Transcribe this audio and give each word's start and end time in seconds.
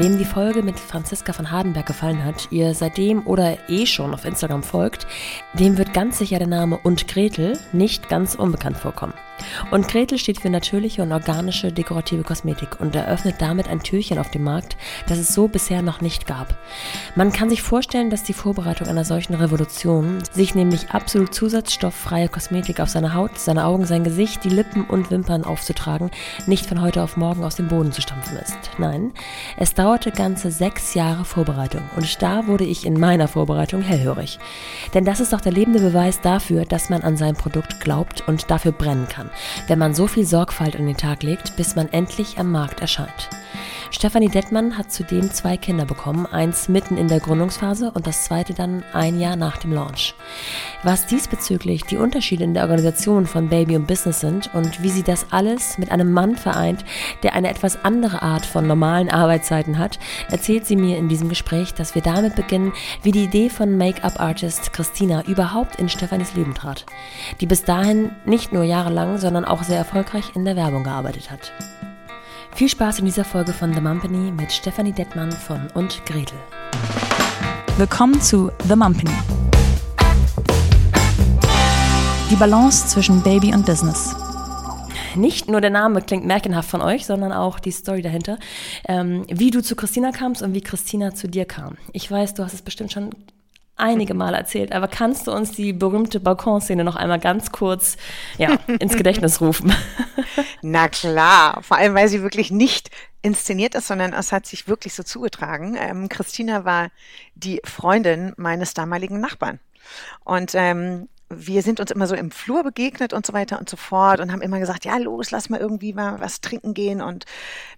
Wem 0.00 0.16
die 0.16 0.24
Folge 0.24 0.62
mit 0.62 0.80
Franziska 0.80 1.34
von 1.34 1.50
Hardenberg 1.50 1.84
gefallen 1.84 2.24
hat, 2.24 2.48
ihr 2.50 2.72
seitdem 2.72 3.26
oder 3.26 3.58
eh 3.68 3.84
schon 3.84 4.14
auf 4.14 4.24
Instagram 4.24 4.62
folgt, 4.62 5.06
dem 5.52 5.76
wird 5.76 5.92
ganz 5.92 6.16
sicher 6.16 6.38
der 6.38 6.48
Name 6.48 6.78
Und 6.82 7.06
Gretel 7.06 7.58
nicht 7.74 8.08
ganz 8.08 8.34
unbekannt 8.34 8.78
vorkommen. 8.78 9.12
Und 9.70 9.88
Gretel 9.88 10.18
steht 10.18 10.40
für 10.40 10.50
natürliche 10.50 11.02
und 11.02 11.12
organische 11.12 11.72
dekorative 11.72 12.22
Kosmetik 12.22 12.80
und 12.80 12.94
eröffnet 12.94 13.36
damit 13.38 13.68
ein 13.68 13.80
Türchen 13.82 14.18
auf 14.18 14.30
dem 14.30 14.44
Markt, 14.44 14.76
das 15.08 15.18
es 15.18 15.34
so 15.34 15.48
bisher 15.48 15.82
noch 15.82 16.00
nicht 16.00 16.26
gab. 16.26 16.54
Man 17.16 17.32
kann 17.32 17.50
sich 17.50 17.62
vorstellen, 17.62 18.10
dass 18.10 18.22
die 18.22 18.32
Vorbereitung 18.32 18.88
einer 18.88 19.04
solchen 19.04 19.34
Revolution 19.34 20.18
sich 20.32 20.54
nämlich 20.54 20.90
absolut 20.90 21.34
zusatzstofffreie 21.34 22.28
Kosmetik 22.28 22.80
auf 22.80 22.88
seine 22.88 23.14
Haut, 23.14 23.38
seine 23.38 23.64
Augen, 23.64 23.86
sein 23.86 24.04
Gesicht, 24.04 24.44
die 24.44 24.48
Lippen 24.48 24.84
und 24.84 25.10
Wimpern 25.10 25.44
aufzutragen, 25.44 26.10
nicht 26.46 26.66
von 26.66 26.80
heute 26.80 27.02
auf 27.02 27.16
morgen 27.16 27.44
aus 27.44 27.56
dem 27.56 27.68
Boden 27.68 27.92
zu 27.92 28.00
stampfen 28.00 28.36
ist. 28.38 28.56
Nein, 28.78 29.12
es 29.56 29.74
dauerte 29.74 30.10
ganze 30.10 30.50
sechs 30.50 30.94
Jahre 30.94 31.24
Vorbereitung 31.24 31.82
und 31.96 32.22
da 32.22 32.46
wurde 32.46 32.64
ich 32.64 32.86
in 32.86 32.98
meiner 32.98 33.28
Vorbereitung 33.28 33.82
hellhörig. 33.82 34.38
Denn 34.94 35.04
das 35.04 35.20
ist 35.20 35.32
doch 35.32 35.40
der 35.40 35.52
lebende 35.52 35.80
Beweis 35.80 36.20
dafür, 36.20 36.64
dass 36.64 36.90
man 36.90 37.02
an 37.02 37.16
sein 37.16 37.34
Produkt 37.34 37.80
glaubt 37.80 38.26
und 38.26 38.50
dafür 38.50 38.72
brennen 38.72 39.08
kann, 39.08 39.29
wenn 39.66 39.78
man 39.78 39.94
so 39.94 40.06
viel 40.06 40.26
Sorgfalt 40.26 40.76
an 40.76 40.86
den 40.86 40.96
Tag 40.96 41.22
legt, 41.22 41.56
bis 41.56 41.76
man 41.76 41.92
endlich 41.92 42.38
am 42.38 42.50
Markt 42.50 42.80
erscheint. 42.80 43.30
Stefanie 43.92 44.28
Dettmann 44.28 44.78
hat 44.78 44.92
zudem 44.92 45.32
zwei 45.32 45.56
Kinder 45.56 45.84
bekommen, 45.84 46.24
eins 46.24 46.68
mitten 46.68 46.96
in 46.96 47.08
der 47.08 47.18
Gründungsphase 47.18 47.90
und 47.90 48.06
das 48.06 48.24
zweite 48.24 48.54
dann 48.54 48.84
ein 48.92 49.18
Jahr 49.18 49.34
nach 49.34 49.56
dem 49.56 49.72
Launch. 49.72 50.14
Was 50.84 51.06
diesbezüglich 51.06 51.82
die 51.84 51.96
Unterschiede 51.96 52.44
in 52.44 52.54
der 52.54 52.62
Organisation 52.62 53.26
von 53.26 53.48
Baby 53.48 53.74
und 53.74 53.88
Business 53.88 54.20
sind 54.20 54.48
und 54.54 54.80
wie 54.82 54.90
sie 54.90 55.02
das 55.02 55.26
alles 55.32 55.76
mit 55.76 55.90
einem 55.90 56.12
Mann 56.12 56.36
vereint, 56.36 56.84
der 57.24 57.34
eine 57.34 57.50
etwas 57.50 57.84
andere 57.84 58.22
Art 58.22 58.46
von 58.46 58.66
normalen 58.66 59.10
Arbeitszeiten 59.10 59.76
hat, 59.76 59.98
erzählt 60.30 60.66
sie 60.66 60.76
mir 60.76 60.96
in 60.96 61.08
diesem 61.08 61.28
Gespräch, 61.28 61.74
dass 61.74 61.96
wir 61.96 62.02
damit 62.02 62.36
beginnen, 62.36 62.72
wie 63.02 63.12
die 63.12 63.24
Idee 63.24 63.50
von 63.50 63.76
Make-up-Artist 63.76 64.72
Christina 64.72 65.24
überhaupt 65.24 65.76
in 65.76 65.88
Stefanis 65.88 66.34
Leben 66.34 66.54
trat, 66.54 66.86
die 67.40 67.46
bis 67.46 67.64
dahin 67.64 68.12
nicht 68.24 68.52
nur 68.52 68.62
jahrelang, 68.62 69.18
sondern 69.18 69.44
auch 69.44 69.64
sehr 69.64 69.78
erfolgreich 69.78 70.36
in 70.36 70.44
der 70.44 70.54
Werbung 70.54 70.84
gearbeitet 70.84 71.30
hat. 71.30 71.52
Viel 72.60 72.68
Spaß 72.68 72.98
in 72.98 73.06
dieser 73.06 73.24
Folge 73.24 73.54
von 73.54 73.72
The 73.72 73.80
Mumpany 73.80 74.30
mit 74.32 74.52
Stefanie 74.52 74.92
Dettmann 74.92 75.32
von 75.32 75.68
Und 75.72 76.04
Gretel. 76.04 76.36
Willkommen 77.78 78.20
zu 78.20 78.52
The 78.68 78.76
Mumpany. 78.76 79.10
Die 82.30 82.36
Balance 82.36 82.86
zwischen 82.86 83.22
Baby 83.22 83.54
und 83.54 83.64
Business. 83.64 84.14
Nicht 85.14 85.48
nur 85.48 85.62
der 85.62 85.70
Name 85.70 86.02
klingt 86.02 86.26
märchenhaft 86.26 86.68
von 86.68 86.82
euch, 86.82 87.06
sondern 87.06 87.32
auch 87.32 87.60
die 87.60 87.70
Story 87.70 88.02
dahinter. 88.02 88.38
Ähm, 88.86 89.24
wie 89.30 89.50
du 89.50 89.62
zu 89.62 89.74
Christina 89.74 90.12
kamst 90.12 90.42
und 90.42 90.52
wie 90.52 90.60
Christina 90.60 91.14
zu 91.14 91.28
dir 91.28 91.46
kam. 91.46 91.78
Ich 91.94 92.10
weiß, 92.10 92.34
du 92.34 92.44
hast 92.44 92.52
es 92.52 92.60
bestimmt 92.60 92.92
schon 92.92 93.08
einige 93.80 94.14
Mal 94.14 94.34
erzählt, 94.34 94.72
aber 94.72 94.88
kannst 94.88 95.26
du 95.26 95.32
uns 95.32 95.52
die 95.52 95.72
berühmte 95.72 96.20
Balkonszene 96.20 96.84
noch 96.84 96.96
einmal 96.96 97.18
ganz 97.18 97.50
kurz 97.52 97.96
ja, 98.38 98.58
ins 98.78 98.96
Gedächtnis 98.96 99.40
rufen? 99.40 99.72
Na 100.62 100.88
klar, 100.88 101.62
vor 101.62 101.76
allem 101.76 101.94
weil 101.94 102.08
sie 102.08 102.22
wirklich 102.22 102.50
nicht 102.50 102.90
inszeniert 103.22 103.74
ist, 103.74 103.86
sondern 103.88 104.12
es 104.12 104.32
hat 104.32 104.46
sich 104.46 104.68
wirklich 104.68 104.94
so 104.94 105.02
zugetragen. 105.02 105.76
Ähm, 105.78 106.08
Christina 106.08 106.64
war 106.64 106.90
die 107.34 107.60
Freundin 107.64 108.32
meines 108.36 108.74
damaligen 108.74 109.20
Nachbarn. 109.20 109.60
Und 110.24 110.52
ähm, 110.54 111.08
wir 111.32 111.62
sind 111.62 111.78
uns 111.78 111.92
immer 111.92 112.08
so 112.08 112.16
im 112.16 112.32
Flur 112.32 112.64
begegnet 112.64 113.12
und 113.12 113.24
so 113.24 113.32
weiter 113.32 113.60
und 113.60 113.68
so 113.68 113.76
fort 113.76 114.20
und 114.20 114.32
haben 114.32 114.42
immer 114.42 114.58
gesagt, 114.58 114.84
ja, 114.84 114.96
los, 114.96 115.30
lass 115.30 115.48
mal 115.48 115.60
irgendwie 115.60 115.92
mal 115.92 116.20
was 116.20 116.40
trinken 116.40 116.74
gehen. 116.74 117.00
Und 117.00 117.24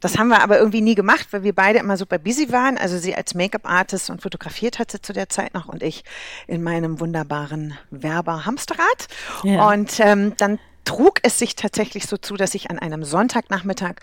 das 0.01 0.17
haben 0.17 0.29
wir 0.29 0.43
aber 0.43 0.59
irgendwie 0.59 0.81
nie 0.81 0.95
gemacht, 0.95 1.29
weil 1.33 1.43
wir 1.43 1.55
beide 1.55 1.79
immer 1.79 1.99
super 1.99 2.19
busy 2.19 2.51
waren. 2.51 2.79
Also 2.79 2.97
sie 2.97 3.15
als 3.15 3.35
Make-up-Artist 3.35 4.09
und 4.09 4.23
fotografiert 4.23 4.79
hatte 4.79 5.03
zu 5.03 5.13
der 5.13 5.29
Zeit 5.29 5.53
noch 5.53 5.69
und 5.69 5.83
ich 5.83 6.03
in 6.47 6.63
meinem 6.63 6.99
wunderbaren 6.99 7.75
Werber-Hamsterrad. 7.91 9.09
Ja. 9.45 9.69
Und 9.69 10.01
ähm, 10.01 10.33
dann 10.39 10.59
trug 10.85 11.21
es 11.23 11.39
sich 11.39 11.57
tatsächlich 11.57 12.07
so 12.07 12.17
zu, 12.17 12.37
dass 12.37 12.55
ich 12.55 12.71
an 12.71 12.79
einem 12.79 13.05
Sonntagnachmittag 13.05 13.97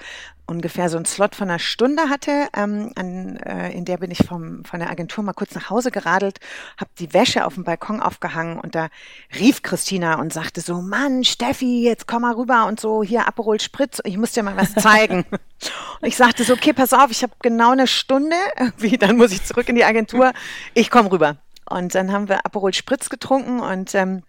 ungefähr 0.46 0.90
so 0.90 0.98
einen 0.98 1.06
Slot 1.06 1.36
von 1.36 1.50
einer 1.50 1.60
Stunde 1.60 2.10
hatte. 2.10 2.48
Ähm, 2.56 2.92
an, 2.96 3.38
äh, 3.38 3.72
in 3.72 3.86
der 3.86 3.98
bin 3.98 4.12
ich 4.12 4.26
vom, 4.26 4.64
von 4.66 4.80
der 4.80 4.90
Agentur 4.90 5.24
mal 5.24 5.34
kurz 5.34 5.54
nach 5.56 5.70
Hause 5.70 5.92
geradelt, 5.92 6.40
habe 6.78 6.90
die 6.98 7.14
Wäsche 7.14 7.46
auf 7.46 7.54
dem 7.54 7.64
Balkon 7.64 8.02
aufgehangen 8.02 8.60
und 8.60 8.76
da 8.76 8.90
rief 9.38 9.62
Christina 9.62 10.20
und 10.20 10.34
sagte 10.34 10.62
so, 10.62 10.82
Mann, 10.82 11.24
Steffi, 11.24 11.84
jetzt 11.84 12.08
komm 12.08 12.24
mal 12.24 12.34
rüber 12.34 12.66
und 12.66 12.80
so, 12.80 13.04
hier 13.04 13.28
Aperol 13.28 13.60
Spritz, 13.60 14.02
ich 14.04 14.18
muss 14.18 14.32
dir 14.32 14.44
mal 14.44 14.58
was 14.58 14.74
zeigen. 14.76 15.26
und 15.30 16.08
ich 16.08 16.16
sagte 16.16 16.44
so, 16.44 16.54
okay, 16.54 16.74
pass 16.74 16.94
auf, 16.94 17.12
ich 17.12 17.24
habe 17.24 17.34
genau 17.42 17.72
eine 17.72 17.88
Stunde, 17.88 18.36
wie, 18.78 18.98
dann 18.98 19.18
muss 19.18 19.32
ich 19.32 19.44
zurück 19.44 19.70
in 19.70 19.76
die 19.76 19.86
Agentur, 19.86 20.34
ich 20.74 20.90
komme 20.90 21.12
rüber. 21.12 21.38
Und 21.70 21.94
dann 21.94 22.12
haben 22.12 22.30
wir 22.30 22.46
Aperol 22.46 22.74
Spritz 22.74 23.10
getrunken 23.10 23.60
und 23.60 23.94
ähm, 23.94 24.24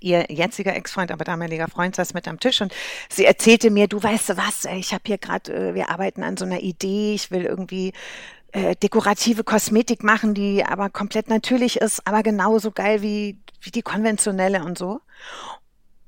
ihr 0.00 0.26
jetziger 0.30 0.74
Ex-Freund, 0.74 1.10
aber 1.10 1.24
damaliger 1.24 1.68
Freund 1.68 1.96
saß 1.96 2.14
mit 2.14 2.28
am 2.28 2.40
Tisch 2.40 2.60
und 2.60 2.72
sie 3.08 3.24
erzählte 3.24 3.70
mir, 3.70 3.88
du 3.88 4.02
weißt 4.02 4.30
du 4.30 4.36
was, 4.36 4.64
ich 4.64 4.92
habe 4.92 5.02
hier 5.06 5.18
gerade, 5.18 5.52
äh, 5.52 5.74
wir 5.74 5.90
arbeiten 5.90 6.22
an 6.22 6.36
so 6.36 6.44
einer 6.44 6.60
Idee, 6.60 7.14
ich 7.14 7.30
will 7.30 7.44
irgendwie 7.44 7.92
äh, 8.52 8.76
dekorative 8.76 9.44
Kosmetik 9.44 10.02
machen, 10.02 10.34
die 10.34 10.64
aber 10.64 10.90
komplett 10.90 11.28
natürlich 11.28 11.76
ist, 11.76 12.06
aber 12.06 12.22
genauso 12.22 12.70
geil 12.70 13.02
wie, 13.02 13.38
wie 13.60 13.70
die 13.70 13.82
konventionelle 13.82 14.64
und 14.64 14.78
so. 14.78 15.00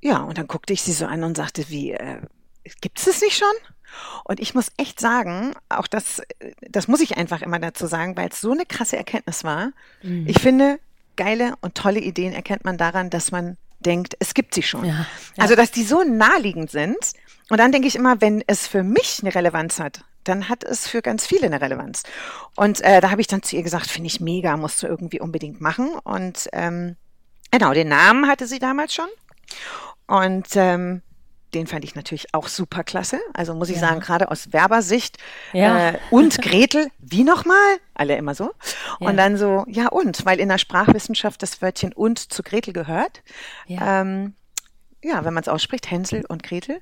Ja, 0.01 0.19
und 0.19 0.39
dann 0.39 0.49
guckte 0.49 0.73
ich 0.73 0.83
sie 0.83 0.93
so 0.93 1.07
an 1.07 1.23
und 1.23 1.37
sagte, 1.37 1.69
wie, 1.69 1.93
äh, 1.93 2.21
gibt 2.81 2.99
es 2.99 3.05
das 3.05 3.21
nicht 3.21 3.37
schon? 3.37 3.73
Und 4.25 4.41
ich 4.41 4.55
muss 4.55 4.73
echt 4.77 5.01
sagen, 5.01 5.55
auch 5.69 5.87
das, 5.87 6.23
das 6.69 6.89
muss 6.89 7.01
ich 7.01 7.17
einfach 7.17 7.43
immer 7.43 7.59
dazu 7.59 7.87
sagen, 7.87 8.17
weil 8.17 8.31
es 8.31 8.41
so 8.41 8.53
eine 8.53 8.67
krasse 8.67 8.97
Erkenntnis 8.97 9.45
war. 9.45 9.73
Mhm. 10.03 10.27
Ich 10.27 10.41
finde, 10.41 10.79
geile 11.17 11.55
und 11.61 11.75
tolle 11.75 12.01
Ideen 12.01 12.33
erkennt 12.33 12.65
man 12.65 12.79
daran, 12.79 13.11
dass 13.11 13.31
man 13.31 13.57
denkt, 13.83 14.17
es 14.19 14.35
gibt 14.35 14.55
sie 14.55 14.63
schon. 14.63 14.85
Ja, 14.85 14.95
ja. 14.95 15.07
Also, 15.39 15.55
dass 15.57 15.71
die 15.71 15.85
so 15.85 16.03
naheliegend 16.03 16.71
sind. 16.71 16.97
Und 17.51 17.59
dann 17.59 17.73
denke 17.73 17.89
ich 17.89 17.97
immer, 17.97 18.21
wenn 18.21 18.43
es 18.47 18.67
für 18.67 18.83
mich 18.83 19.19
eine 19.21 19.35
Relevanz 19.35 19.79
hat, 19.79 20.05
dann 20.25 20.49
hat 20.49 20.65
es 20.65 20.89
für 20.89 21.03
ganz 21.03 21.27
viele 21.27 21.47
eine 21.47 21.61
Relevanz. 21.61 22.05
Und 22.57 22.81
äh, 22.81 23.01
da 23.01 23.11
habe 23.11 23.21
ich 23.21 23.27
dann 23.27 23.43
zu 23.43 23.57
ihr 23.57 23.63
gesagt, 23.63 23.89
finde 23.89 24.07
ich 24.07 24.21
mega, 24.21 24.57
musst 24.57 24.83
du 24.83 24.87
irgendwie 24.87 25.21
unbedingt 25.21 25.61
machen. 25.61 25.91
Und 26.05 26.49
ähm, 26.53 26.97
genau, 27.51 27.73
den 27.73 27.89
Namen 27.89 28.29
hatte 28.29 28.47
sie 28.47 28.59
damals 28.59 28.95
schon. 28.95 29.09
Und 30.07 30.49
ähm, 30.55 31.03
den 31.55 31.67
fand 31.67 31.85
ich 31.85 31.95
natürlich 31.95 32.35
auch 32.35 32.49
super 32.49 32.85
klasse. 32.85 33.21
Also 33.35 33.55
muss 33.55 33.69
ich 33.69 33.77
ja. 33.77 33.89
sagen, 33.89 34.01
gerade 34.01 34.31
aus 34.31 34.53
Werbersicht. 34.53 35.19
Ja. 35.53 35.91
Äh, 35.91 35.99
und 36.11 36.41
Gretel, 36.41 36.89
wie 36.99 37.25
nochmal? 37.25 37.57
Alle 37.95 38.17
immer 38.17 38.35
so. 38.35 38.51
Ja. 39.01 39.09
Und 39.09 39.17
dann 39.17 39.37
so, 39.37 39.65
ja 39.69 39.89
und, 39.89 40.25
weil 40.25 40.41
in 40.41 40.49
der 40.49 40.59
Sprachwissenschaft 40.59 41.43
das 41.43 41.63
Wörtchen 41.63 41.93
und 41.93 42.19
zu 42.19 42.43
Gretel 42.43 42.73
gehört. 42.73 43.23
Ja, 43.67 44.01
ähm, 44.01 44.35
ja 45.03 45.25
wenn 45.25 45.35
man 45.35 45.43
es 45.43 45.49
ausspricht, 45.49 45.91
Hänsel 45.91 46.25
und 46.27 46.43
Gretel. 46.43 46.81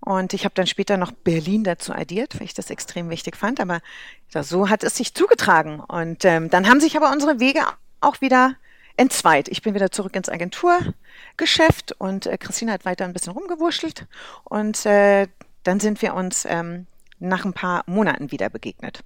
Und 0.00 0.34
ich 0.34 0.44
habe 0.44 0.54
dann 0.54 0.66
später 0.66 0.96
noch 0.96 1.12
Berlin 1.12 1.64
dazu 1.64 1.92
addiert, 1.92 2.38
weil 2.38 2.46
ich 2.46 2.54
das 2.54 2.70
extrem 2.70 3.10
wichtig 3.10 3.36
fand. 3.36 3.60
Aber 3.60 3.80
so 4.28 4.68
hat 4.68 4.84
es 4.84 4.96
sich 4.96 5.14
zugetragen. 5.14 5.80
Und 5.80 6.24
ähm, 6.24 6.50
dann 6.50 6.68
haben 6.68 6.80
sich 6.80 6.96
aber 6.96 7.10
unsere 7.10 7.40
Wege 7.40 7.60
auch 8.00 8.20
wieder 8.20 8.54
entzweit. 8.96 9.48
Ich 9.48 9.62
bin 9.62 9.74
wieder 9.74 9.90
zurück 9.90 10.16
ins 10.16 10.28
Agenturgeschäft 10.28 11.92
und 11.98 12.26
äh, 12.26 12.38
Christina 12.38 12.72
hat 12.72 12.84
weiter 12.84 13.04
ein 13.04 13.12
bisschen 13.12 13.32
rumgewurschtelt 13.32 14.06
und 14.44 14.86
äh, 14.86 15.28
dann 15.62 15.80
sind 15.80 16.00
wir 16.02 16.14
uns 16.14 16.46
ähm, 16.48 16.86
nach 17.18 17.44
ein 17.44 17.52
paar 17.52 17.82
Monaten 17.86 18.30
wieder 18.30 18.48
begegnet. 18.48 19.00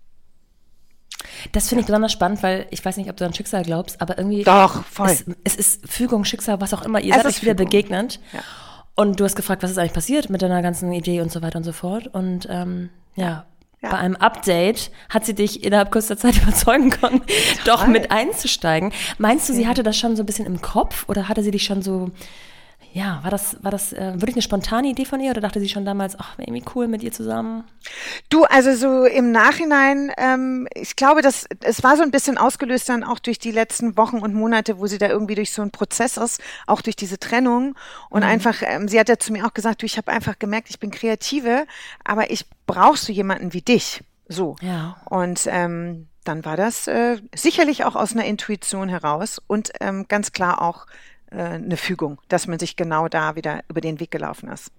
Das 1.53 1.69
finde 1.69 1.81
ich 1.81 1.87
besonders 1.87 2.13
spannend, 2.13 2.43
weil 2.43 2.67
ich 2.71 2.85
weiß 2.85 2.97
nicht, 2.97 3.11
ob 3.11 3.17
du 3.17 3.25
an 3.25 3.35
Schicksal 3.35 3.63
glaubst, 3.63 4.01
aber 4.01 4.19
irgendwie. 4.19 4.43
Doch, 4.43 4.85
voll. 4.85 5.11
Es, 5.11 5.25
es 5.45 5.57
ist 5.57 5.89
Fügung, 5.89 6.25
Schicksal, 6.25 6.61
was 6.61 6.73
auch 6.73 6.83
immer. 6.83 7.01
Ihr 7.01 7.15
es 7.15 7.23
seid 7.23 7.27
euch 7.27 7.43
wieder 7.43 7.55
begegnet. 7.55 8.21
Ja. 8.33 8.41
Und 8.95 9.21
du 9.21 9.25
hast 9.25 9.37
gefragt, 9.37 9.63
was 9.63 9.71
ist 9.71 9.79
eigentlich 9.79 9.93
passiert 9.93 10.31
mit 10.31 10.43
deiner 10.43 10.63
ganzen 10.63 10.93
Idee 10.93 11.21
und 11.21 11.31
so 11.31 11.43
weiter 11.43 11.59
und 11.59 11.65
so 11.65 11.73
fort. 11.73 12.07
Und 12.09 12.47
ähm, 12.51 12.91
ja, 13.17 13.47
ja. 13.83 13.91
Bei 13.91 13.99
einem 13.99 14.17
Update 14.17 14.91
hat 15.09 15.25
sie 15.25 15.35
dich 15.35 15.65
innerhalb 15.65 15.91
kurzer 15.91 16.17
Zeit 16.17 16.37
überzeugen 16.43 16.91
können, 16.91 17.23
doch 17.65 17.87
mit 17.87 18.11
einzusteigen. 18.11 18.93
Meinst 19.19 19.49
du, 19.49 19.55
sie 19.55 19.67
hatte 19.67 19.83
das 19.83 19.97
schon 19.97 20.17
so 20.17 20.23
ein 20.23 20.27
bisschen 20.27 20.47
im 20.47 20.61
Kopf 20.61 21.09
oder 21.09 21.29
hatte 21.29 21.43
sie 21.43 21.51
dich 21.51 21.65
schon 21.65 21.83
so 21.83 22.11
ja, 22.93 23.21
war 23.23 23.31
das, 23.31 23.57
war 23.63 23.71
das 23.71 23.93
äh, 23.93 24.15
wirklich 24.15 24.35
eine 24.35 24.43
spontane 24.43 24.89
Idee 24.89 25.05
von 25.05 25.21
ihr 25.21 25.31
oder 25.31 25.41
dachte 25.41 25.61
sie 25.61 25.69
schon 25.69 25.85
damals, 25.85 26.19
ach, 26.19 26.37
wäre 26.39 26.49
irgendwie 26.49 26.65
cool 26.75 26.89
mit 26.89 27.03
ihr 27.03 27.13
zusammen? 27.13 27.65
Du, 28.31 28.45
also 28.45 28.75
so 28.75 29.05
im 29.05 29.31
Nachhinein, 29.31 30.13
ähm, 30.17 30.67
ich 30.75 30.97
glaube, 30.97 31.23
dass 31.23 31.47
es 31.63 31.85
war 31.85 31.97
so 31.97 32.03
ein 32.03 32.11
bisschen 32.11 32.37
ausgelöst 32.37 32.89
dann 32.89 33.05
auch 33.05 33.21
durch 33.21 33.39
die 33.39 33.53
letzten 33.53 33.97
Wochen 33.97 34.19
und 34.19 34.35
Monate, 34.35 34.79
wo 34.79 34.89
sie 34.89 34.99
da 34.99 35.09
irgendwie 35.09 35.37
durch 35.37 35.53
so 35.53 35.63
einen 35.63 35.71
Prozess 35.71 36.17
ist, 36.17 36.41
auch 36.67 36.81
durch 36.81 36.97
diese 36.97 37.19
Trennung 37.19 37.77
und 38.09 38.23
mhm. 38.23 38.29
einfach, 38.29 38.57
ähm, 38.63 38.89
sie 38.89 38.99
hat 38.99 39.09
ja 39.09 39.19
zu 39.19 39.33
mir 39.33 39.47
auch 39.47 39.55
gesagt, 39.55 39.83
du, 39.83 39.87
ich 39.87 39.97
habe 39.97 40.11
einfach 40.11 40.39
gemerkt, 40.39 40.69
ich 40.71 40.81
bin 40.81 40.91
Kreative, 40.91 41.67
aber 42.05 42.31
ich 42.31 42.47
brauchst 42.67 43.09
du 43.09 43.13
jemanden 43.13 43.53
wie 43.53 43.63
dich. 43.63 44.03
So. 44.29 44.57
Ja. 44.63 44.97
Und 45.05 45.47
ähm, 45.47 46.09
dann 46.25 46.45
war 46.45 46.57
das 46.57 46.87
äh, 46.87 47.19
sicherlich 47.35 47.85
auch 47.85 47.97
aus 47.97 48.13
einer 48.13 48.25
Intuition 48.25 48.89
heraus 48.89 49.41
und 49.47 49.71
ähm, 49.81 50.07
ganz 50.09 50.33
klar 50.33 50.61
auch 50.61 50.87
eine 51.31 51.77
Fügung, 51.77 52.21
dass 52.29 52.47
man 52.47 52.59
sich 52.59 52.77
genau 52.77 53.09
da 53.09 53.37
wieder 53.37 53.61
über 53.69 53.81
den 53.81 54.01
Weg 54.01 54.11
gelaufen 54.11 54.49
ist. 54.49 54.73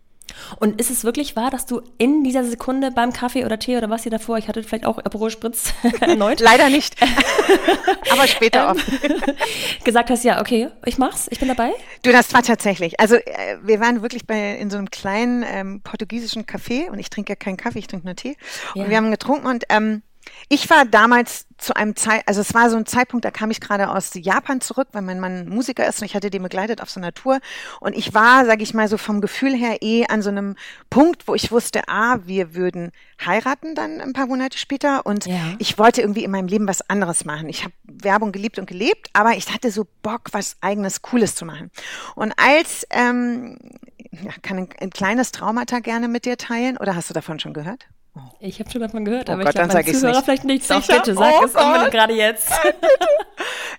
Und 0.57 0.79
ist 0.79 0.89
es 0.89 1.03
wirklich 1.03 1.35
wahr, 1.35 1.49
dass 1.49 1.65
du 1.65 1.81
in 1.97 2.23
dieser 2.23 2.43
Sekunde 2.43 2.91
beim 2.91 3.13
Kaffee 3.13 3.45
oder 3.45 3.59
Tee 3.59 3.77
oder 3.77 3.89
was 3.89 4.05
ihr 4.05 4.11
davor, 4.11 4.37
ich 4.37 4.47
hatte 4.47 4.63
vielleicht 4.63 4.85
auch 4.85 4.97
Aperol 4.97 5.29
Spritz 5.29 5.73
erneut. 6.01 6.39
Leider 6.41 6.69
nicht. 6.69 6.95
Aber 8.11 8.27
später 8.27 8.69
ähm, 8.69 8.77
oft. 8.77 9.83
gesagt 9.83 10.09
hast, 10.09 10.23
ja, 10.23 10.39
okay, 10.39 10.69
ich 10.85 10.97
mach's, 10.97 11.27
ich 11.31 11.39
bin 11.39 11.47
dabei? 11.47 11.71
Du, 12.03 12.11
das 12.11 12.33
war 12.33 12.43
tatsächlich. 12.43 12.99
Also 12.99 13.15
äh, 13.15 13.57
wir 13.63 13.79
waren 13.79 14.01
wirklich 14.01 14.25
bei 14.25 14.55
in 14.55 14.69
so 14.69 14.77
einem 14.77 14.89
kleinen 14.89 15.43
ähm, 15.45 15.81
portugiesischen 15.81 16.45
Café 16.45 16.89
und 16.89 16.99
ich 16.99 17.09
trinke 17.09 17.31
ja 17.31 17.35
keinen 17.35 17.57
Kaffee, 17.57 17.79
ich 17.79 17.87
trinke 17.87 18.05
nur 18.05 18.15
Tee. 18.15 18.37
Ja. 18.75 18.83
Und 18.83 18.89
wir 18.89 18.97
haben 18.97 19.11
getrunken 19.11 19.47
und 19.47 19.65
ähm, 19.69 20.03
ich 20.49 20.69
war 20.69 20.85
damals 20.85 21.47
zu 21.57 21.75
einem 21.75 21.95
Zeit, 21.95 22.23
also 22.25 22.41
es 22.41 22.53
war 22.53 22.69
so 22.69 22.77
ein 22.77 22.85
Zeitpunkt, 22.85 23.23
da 23.23 23.31
kam 23.31 23.51
ich 23.51 23.61
gerade 23.61 23.89
aus 23.89 24.11
Japan 24.15 24.61
zurück, 24.61 24.89
weil 24.91 25.01
mein 25.01 25.19
Mann 25.19 25.47
Musiker 25.47 25.87
ist 25.87 26.01
und 26.01 26.05
ich 26.05 26.15
hatte 26.15 26.29
den 26.29 26.41
begleitet 26.43 26.81
auf 26.81 26.89
so 26.89 26.99
einer 26.99 27.13
Tour. 27.13 27.39
Und 27.79 27.95
ich 27.95 28.13
war, 28.13 28.45
sage 28.45 28.63
ich 28.63 28.73
mal, 28.73 28.87
so 28.87 28.97
vom 28.97 29.21
Gefühl 29.21 29.53
her 29.55 29.77
eh 29.81 30.05
an 30.07 30.21
so 30.21 30.29
einem 30.29 30.55
Punkt, 30.89 31.27
wo 31.27 31.35
ich 31.35 31.51
wusste, 31.51 31.83
ah, 31.87 32.19
wir 32.25 32.55
würden 32.55 32.91
heiraten 33.23 33.75
dann 33.75 34.01
ein 34.01 34.13
paar 34.13 34.25
Monate 34.25 34.57
später. 34.57 35.05
Und 35.05 35.25
Ja. 35.27 35.53
ich 35.59 35.77
wollte 35.77 36.01
irgendwie 36.01 36.23
in 36.23 36.31
meinem 36.31 36.47
Leben 36.47 36.67
was 36.67 36.87
anderes 36.89 37.25
machen. 37.25 37.47
Ich 37.47 37.63
habe 37.63 37.73
Werbung 37.83 38.31
geliebt 38.31 38.57
und 38.57 38.65
gelebt, 38.67 39.09
aber 39.13 39.31
ich 39.37 39.51
hatte 39.53 39.71
so 39.71 39.87
Bock, 40.01 40.29
was 40.31 40.57
eigenes 40.61 41.01
Cooles 41.01 41.35
zu 41.35 41.45
machen. 41.45 41.69
Und 42.15 42.33
als, 42.37 42.87
ähm, 42.89 43.57
ja, 44.11 44.31
kann 44.41 44.57
ein, 44.57 44.69
ein 44.79 44.89
kleines 44.89 45.31
Traumata 45.31 45.79
gerne 45.79 46.07
mit 46.07 46.25
dir 46.25 46.37
teilen 46.37 46.77
oder 46.77 46.95
hast 46.95 47.09
du 47.09 47.13
davon 47.13 47.39
schon 47.39 47.53
gehört? 47.53 47.87
Ich 48.41 48.59
habe 48.59 48.69
schon 48.69 48.81
davon 48.81 49.05
gehört, 49.05 49.29
Oh 49.29 49.33
aber 49.33 49.43
Gott, 49.43 49.51
ich 49.51 49.55
glaube, 49.55 49.67
dann 49.69 49.75
mein 49.77 49.85
sag 49.85 49.91
ich's 49.91 49.99
Zuhörer 50.01 50.15
nicht. 50.17 50.25
vielleicht 50.25 50.43
nicht. 50.43 50.69
Doch, 50.69 50.85
bitte, 50.87 51.13
sag 51.15 51.33
Oh 51.41 51.45
es 51.45 51.55
unbedingt 51.55 51.91
gerade 51.91 52.13
jetzt. 52.13 52.49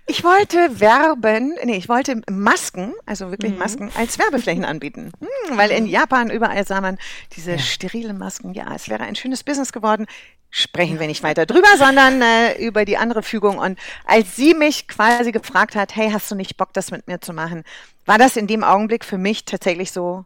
Ich 0.06 0.24
wollte 0.24 0.80
werben, 0.80 1.54
nee, 1.64 1.76
ich 1.76 1.88
wollte 1.88 2.20
Masken, 2.28 2.92
also 3.06 3.26
Mhm. 3.26 3.30
wirklich 3.30 3.56
Masken, 3.56 3.90
als 3.96 4.18
Werbeflächen 4.18 4.64
anbieten. 4.64 5.12
Hm, 5.20 5.56
weil 5.56 5.70
in 5.70 5.86
Japan 5.86 6.28
überall 6.30 6.66
sah 6.66 6.80
man 6.80 6.98
diese 7.36 7.58
sterile 7.60 8.12
Masken. 8.12 8.52
Ja, 8.52 8.74
es 8.74 8.88
wäre 8.88 9.04
ein 9.04 9.14
schönes 9.14 9.44
Business 9.44 9.72
geworden. 9.72 10.06
Sprechen 10.50 10.98
wir 10.98 11.06
nicht 11.06 11.22
weiter 11.22 11.46
drüber, 11.46 11.68
sondern 11.78 12.20
äh, 12.20 12.58
über 12.58 12.84
die 12.84 12.96
andere 12.98 13.22
Fügung. 13.22 13.58
Und 13.58 13.78
als 14.04 14.34
sie 14.34 14.54
mich 14.54 14.88
quasi 14.88 15.30
gefragt 15.30 15.76
hat, 15.76 15.94
hey, 15.94 16.10
hast 16.10 16.30
du 16.30 16.34
nicht 16.34 16.56
Bock, 16.56 16.72
das 16.74 16.90
mit 16.90 17.06
mir 17.06 17.20
zu 17.20 17.32
machen, 17.32 17.62
war 18.04 18.18
das 18.18 18.36
in 18.36 18.48
dem 18.48 18.64
Augenblick 18.64 19.04
für 19.04 19.18
mich 19.18 19.44
tatsächlich 19.44 19.92
so, 19.92 20.24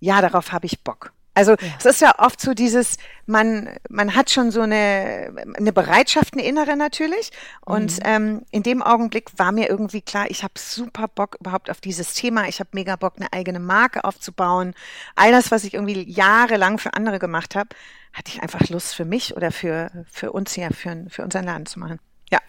ja, 0.00 0.20
darauf 0.20 0.50
habe 0.52 0.66
ich 0.66 0.82
Bock. 0.82 1.12
Also 1.36 1.54
es 1.78 1.84
ist 1.84 2.00
ja 2.00 2.18
oft 2.18 2.40
so 2.40 2.54
dieses, 2.54 2.96
man, 3.26 3.68
man 3.90 4.14
hat 4.14 4.30
schon 4.30 4.50
so 4.50 4.62
eine, 4.62 5.32
eine 5.54 5.70
Bereitschaft, 5.70 6.32
eine 6.32 6.46
innere 6.46 6.76
natürlich. 6.76 7.30
Und 7.60 7.98
ähm, 8.04 8.46
in 8.50 8.62
dem 8.62 8.82
Augenblick 8.82 9.30
war 9.36 9.52
mir 9.52 9.68
irgendwie 9.68 10.00
klar, 10.00 10.30
ich 10.30 10.42
habe 10.42 10.54
super 10.56 11.08
Bock 11.08 11.36
überhaupt 11.38 11.70
auf 11.70 11.82
dieses 11.82 12.14
Thema. 12.14 12.48
Ich 12.48 12.58
habe 12.58 12.70
mega 12.72 12.96
Bock, 12.96 13.14
eine 13.18 13.30
eigene 13.34 13.60
Marke 13.60 14.04
aufzubauen. 14.04 14.72
All 15.14 15.30
das, 15.30 15.50
was 15.50 15.64
ich 15.64 15.74
irgendwie 15.74 16.10
jahrelang 16.10 16.78
für 16.78 16.94
andere 16.94 17.18
gemacht 17.18 17.54
habe, 17.54 17.68
hatte 18.14 18.32
ich 18.32 18.42
einfach 18.42 18.66
Lust 18.70 18.94
für 18.94 19.04
mich 19.04 19.36
oder 19.36 19.52
für, 19.52 19.90
für 20.10 20.32
uns 20.32 20.54
hier, 20.54 20.70
für, 20.70 21.04
für 21.10 21.22
unseren 21.22 21.44
Laden 21.44 21.66
zu 21.66 21.78
machen. 21.78 22.00
Ja, 22.30 22.40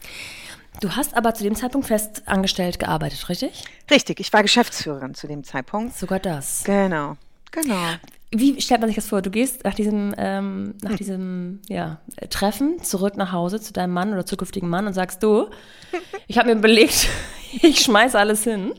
Du 0.79 0.95
hast 0.95 1.15
aber 1.15 1.33
zu 1.33 1.43
dem 1.43 1.55
Zeitpunkt 1.55 1.87
fest 1.87 2.21
angestellt 2.27 2.77
gearbeitet, 2.77 3.29
richtig? 3.29 3.63
richtig. 3.89 4.19
Ich 4.19 4.31
war 4.31 4.43
Geschäftsführerin 4.43 5.15
zu 5.15 5.27
dem 5.27 5.43
Zeitpunkt. 5.43 5.97
Sogar 5.97 6.19
das. 6.19 6.63
Genau, 6.65 7.17
genau. 7.51 7.95
Wie 8.31 8.59
stellt 8.59 8.81
man 8.81 8.89
sich 8.89 8.95
das 8.95 9.07
vor? 9.07 9.21
Du 9.21 9.29
gehst 9.29 9.63
nach 9.63 9.73
diesem, 9.73 10.13
ähm, 10.17 10.75
nach 10.81 10.95
diesem 10.95 11.61
ja, 11.69 12.01
Treffen 12.29 12.83
zurück 12.83 13.15
nach 13.15 13.31
Hause 13.31 13.61
zu 13.61 13.71
deinem 13.71 13.93
Mann 13.93 14.11
oder 14.11 14.25
zukünftigen 14.25 14.67
Mann 14.69 14.85
und 14.85 14.93
sagst 14.93 15.23
du, 15.23 15.49
ich 16.27 16.37
habe 16.37 16.49
mir 16.49 16.59
überlegt, 16.59 17.07
ich 17.61 17.79
schmeiße 17.79 18.19
alles 18.19 18.43
hin. 18.43 18.73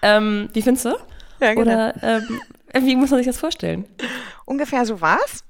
Ähm, 0.00 0.48
wie 0.52 0.62
findest 0.62 0.86
du? 0.86 0.96
Ja, 1.40 1.54
genau. 1.54 1.62
Oder 1.62 2.02
ähm, 2.02 2.40
wie 2.86 2.94
muss 2.94 3.10
man 3.10 3.18
sich 3.18 3.26
das 3.26 3.38
vorstellen? 3.38 3.84
Ungefähr 4.44 4.84
so 4.86 5.00
war's. 5.00 5.44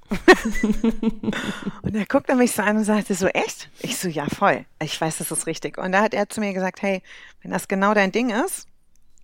und 1.82 1.94
er 1.94 2.06
guckte 2.06 2.34
mich 2.36 2.52
so 2.52 2.62
an 2.62 2.76
und 2.78 2.84
sagte 2.84 3.14
so, 3.14 3.26
echt? 3.26 3.68
Ich 3.80 3.96
so, 3.98 4.08
ja, 4.08 4.26
voll. 4.26 4.64
Ich 4.82 4.98
weiß, 5.00 5.18
das 5.18 5.30
ist 5.30 5.46
richtig. 5.46 5.78
Und 5.78 5.92
da 5.92 6.02
hat 6.02 6.14
er 6.14 6.28
zu 6.28 6.40
mir 6.40 6.52
gesagt, 6.52 6.82
hey, 6.82 7.02
wenn 7.42 7.50
das 7.50 7.68
genau 7.68 7.94
dein 7.94 8.12
Ding 8.12 8.30
ist, 8.30 8.66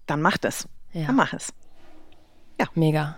dann 0.06 0.20
mach 0.22 0.38
das. 0.38 0.66
Ja. 0.92 1.06
Dann 1.06 1.16
mach 1.16 1.32
es. 1.32 1.52
Mega. 2.74 3.16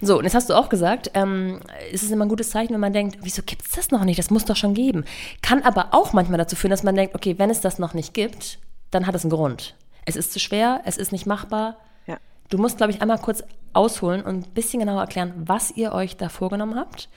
So, 0.00 0.18
und 0.18 0.24
jetzt 0.24 0.34
hast 0.34 0.50
du 0.50 0.54
auch 0.54 0.68
gesagt, 0.68 1.10
ähm, 1.14 1.60
es 1.92 2.02
ist 2.02 2.10
immer 2.10 2.24
ein 2.24 2.28
gutes 2.28 2.50
Zeichen, 2.50 2.72
wenn 2.72 2.80
man 2.80 2.92
denkt, 2.92 3.18
wieso 3.22 3.42
gibt 3.42 3.62
es 3.62 3.72
das 3.72 3.90
noch 3.90 4.04
nicht? 4.04 4.18
Das 4.18 4.30
muss 4.30 4.44
doch 4.44 4.56
schon 4.56 4.74
geben. 4.74 5.04
Kann 5.42 5.62
aber 5.62 5.88
auch 5.92 6.12
manchmal 6.12 6.38
dazu 6.38 6.56
führen, 6.56 6.70
dass 6.70 6.82
man 6.82 6.94
denkt, 6.94 7.14
okay, 7.14 7.38
wenn 7.38 7.50
es 7.50 7.60
das 7.60 7.78
noch 7.78 7.94
nicht 7.94 8.14
gibt, 8.14 8.58
dann 8.90 9.06
hat 9.06 9.14
es 9.14 9.24
einen 9.24 9.30
Grund. 9.30 9.74
Es 10.04 10.16
ist 10.16 10.32
zu 10.32 10.38
schwer, 10.38 10.82
es 10.84 10.96
ist 10.96 11.12
nicht 11.12 11.26
machbar. 11.26 11.76
Ja. 12.06 12.18
Du 12.48 12.58
musst, 12.58 12.76
glaube 12.76 12.92
ich, 12.92 13.02
einmal 13.02 13.18
kurz 13.18 13.42
ausholen 13.72 14.22
und 14.22 14.46
ein 14.46 14.52
bisschen 14.52 14.80
genauer 14.80 15.00
erklären, 15.00 15.32
was 15.36 15.70
ihr 15.70 15.92
euch 15.92 16.16
da 16.16 16.28
vorgenommen 16.28 16.76
habt. 16.76 17.08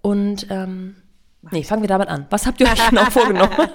Und 0.00 0.46
ähm, 0.50 0.96
nee, 1.50 1.62
fangen 1.64 1.82
wir 1.82 1.88
damit 1.88 2.08
an. 2.08 2.26
Was 2.30 2.46
habt 2.46 2.60
ihr 2.60 2.66
euch 2.66 2.86
genau 2.90 3.04
vorgenommen? 3.06 3.52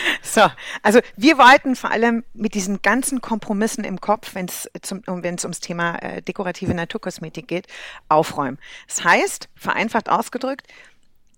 So, 0.22 0.42
also 0.82 1.00
wir 1.16 1.38
wollten 1.38 1.76
vor 1.76 1.90
allem 1.90 2.24
mit 2.34 2.54
diesen 2.54 2.82
ganzen 2.82 3.20
Kompromissen 3.20 3.84
im 3.84 4.00
Kopf, 4.00 4.34
wenn 4.34 4.46
es 4.46 5.44
ums 5.44 5.60
Thema 5.60 5.96
äh, 5.96 6.22
dekorative 6.22 6.74
Naturkosmetik 6.74 7.48
geht, 7.48 7.66
aufräumen. 8.08 8.58
Das 8.86 9.02
heißt, 9.02 9.48
vereinfacht 9.54 10.08
ausgedrückt, 10.08 10.68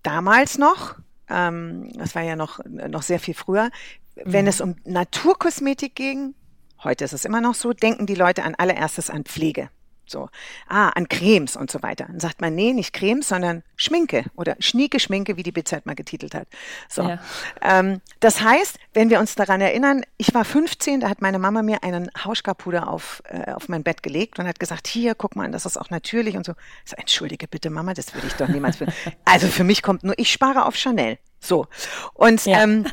damals 0.03 0.59
noch, 0.59 0.97
ähm, 1.29 1.91
das 1.95 2.15
war 2.15 2.23
ja 2.23 2.37
noch, 2.37 2.61
noch 2.67 3.03
sehr 3.03 3.21
viel 3.21 3.35
früher, 3.35 3.71
wenn 4.17 4.47
es 4.47 4.61
um 4.61 4.77
Naturkosmetik 4.85 5.95
ging, 5.95 6.35
heute 6.85 7.05
ist 7.05 7.13
es 7.13 7.25
immer 7.25 7.41
noch 7.41 7.55
so, 7.55 7.73
denken 7.73 8.07
die 8.07 8.15
Leute 8.15 8.43
an 8.43 8.55
allererstes 8.55 9.11
an 9.11 9.25
Pflege. 9.25 9.71
So, 10.13 10.29
ah, 10.69 10.91
an 10.91 11.09
Cremes 11.09 11.57
und 11.57 11.71
so 11.71 11.83
weiter. 11.83 12.05
Dann 12.07 12.21
sagt 12.21 12.41
man, 12.41 12.55
nee, 12.55 12.73
nicht 12.75 12.93
Cremes, 12.93 13.29
sondern 13.29 13.63
Schminke 13.77 14.25
oder 14.37 14.57
schnieke 14.61 15.01
Schminke, 15.01 15.37
wie 15.37 15.43
die 15.43 15.51
Bild 15.53 15.63
mal 15.87 15.95
getitelt 15.95 16.35
hat. 16.35 16.47
So. 16.89 17.03
Ja. 17.09 17.19
Ähm, 17.63 18.01
das 18.21 18.43
heißt, 18.43 18.79
wenn 18.93 19.09
wir 19.11 19.19
uns 19.21 19.35
daran 19.35 19.61
erinnern, 19.63 20.03
ich 20.19 20.35
war 20.35 20.45
15, 20.45 21.01
da 21.01 21.09
hat 21.09 21.23
meine 21.23 21.39
Mama 21.39 21.63
mir 21.63 21.83
einen 21.83 22.11
Hauschkarpuder 22.25 22.89
auf, 22.89 23.23
äh, 23.29 23.53
auf 23.53 23.69
mein 23.71 23.83
Bett 23.83 24.03
gelegt 24.03 24.39
und 24.39 24.47
hat 24.47 24.61
gesagt, 24.61 24.87
hier, 24.87 25.15
guck 25.15 25.35
mal, 25.35 25.51
das 25.51 25.65
ist 25.67 25.79
auch 25.79 25.89
natürlich 25.91 26.37
und 26.37 26.45
so. 26.45 26.53
Ich 26.85 26.91
so, 26.91 26.97
entschuldige 26.97 27.49
bitte, 27.49 27.71
Mama, 27.71 27.95
das 27.95 28.13
würde 28.15 28.27
ich 28.27 28.35
doch 28.35 28.49
niemals. 28.49 28.77
für- 28.77 28.87
also 29.25 29.47
für 29.49 29.65
mich 29.65 29.83
kommt 29.83 30.05
nur, 30.05 30.19
ich 30.19 30.31
spare 30.31 30.67
auf 30.67 30.77
Chanel. 30.77 31.19
So. 31.41 31.67
Und 32.13 32.45
Ja. 32.45 32.63
ähm, 32.63 32.85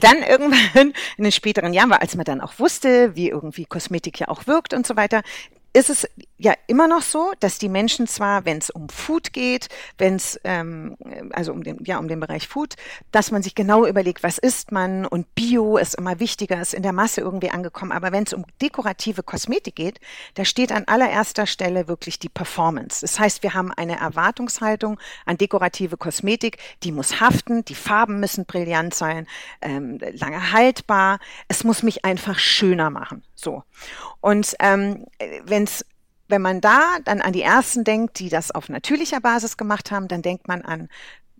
dann 0.00 0.22
irgendwann 0.22 0.92
in 1.18 1.22
den 1.24 1.30
späteren 1.32 1.72
Jahren, 1.72 1.92
als 1.92 2.16
man 2.16 2.24
dann 2.24 2.40
auch 2.40 2.58
wusste, 2.58 3.14
wie 3.14 3.28
irgendwie 3.28 3.64
Kosmetik 3.66 4.18
ja 4.18 4.28
auch 4.28 4.46
wirkt 4.46 4.74
und 4.74 4.86
so 4.86 4.96
weiter, 4.96 5.22
ist 5.74 5.90
es 5.90 6.08
ja 6.38 6.54
immer 6.68 6.86
noch 6.86 7.02
so, 7.02 7.32
dass 7.40 7.58
die 7.58 7.68
Menschen 7.68 8.06
zwar, 8.06 8.44
wenn 8.44 8.58
es 8.58 8.70
um 8.70 8.88
Food 8.88 9.32
geht, 9.32 9.68
wenn 9.98 10.14
es 10.14 10.40
ähm, 10.44 10.96
also 11.32 11.52
um 11.52 11.64
den 11.64 11.84
ja 11.84 11.98
um 11.98 12.06
den 12.06 12.20
Bereich 12.20 12.46
Food, 12.46 12.76
dass 13.10 13.32
man 13.32 13.42
sich 13.42 13.56
genau 13.56 13.84
überlegt, 13.84 14.22
was 14.22 14.38
isst 14.38 14.70
man 14.70 15.04
und 15.04 15.34
Bio 15.34 15.76
ist 15.76 15.96
immer 15.96 16.20
wichtiger, 16.20 16.60
ist 16.60 16.74
in 16.74 16.84
der 16.84 16.92
Masse 16.92 17.22
irgendwie 17.22 17.50
angekommen. 17.50 17.90
Aber 17.90 18.12
wenn 18.12 18.22
es 18.22 18.32
um 18.32 18.44
dekorative 18.62 19.24
Kosmetik 19.24 19.74
geht, 19.74 20.00
da 20.34 20.44
steht 20.44 20.70
an 20.70 20.84
allererster 20.86 21.46
Stelle 21.46 21.88
wirklich 21.88 22.20
die 22.20 22.28
Performance. 22.28 23.00
Das 23.00 23.18
heißt, 23.18 23.42
wir 23.42 23.54
haben 23.54 23.72
eine 23.72 23.98
Erwartungshaltung 23.98 25.00
an 25.26 25.38
dekorative 25.38 25.96
Kosmetik, 25.96 26.58
die 26.84 26.92
muss 26.92 27.20
haften, 27.20 27.64
die 27.64 27.74
Farben 27.74 28.20
müssen 28.20 28.46
brillant 28.46 28.94
sein, 28.94 29.26
ähm, 29.60 29.98
lange 30.12 30.52
haltbar. 30.52 31.18
Es 31.48 31.64
muss 31.64 31.82
mich 31.82 32.04
einfach 32.04 32.38
schöner 32.38 32.90
machen. 32.90 33.24
So. 33.34 33.64
Und 34.20 34.54
ähm, 34.60 35.04
wenn's, 35.64 35.84
wenn 36.28 36.42
man 36.42 36.60
da 36.60 36.98
dann 37.04 37.20
an 37.20 37.32
die 37.32 37.42
ersten 37.42 37.84
denkt, 37.84 38.18
die 38.18 38.28
das 38.28 38.50
auf 38.50 38.68
natürlicher 38.68 39.20
Basis 39.20 39.56
gemacht 39.56 39.90
haben, 39.90 40.08
dann 40.08 40.22
denkt 40.22 40.48
man 40.48 40.62
an 40.62 40.88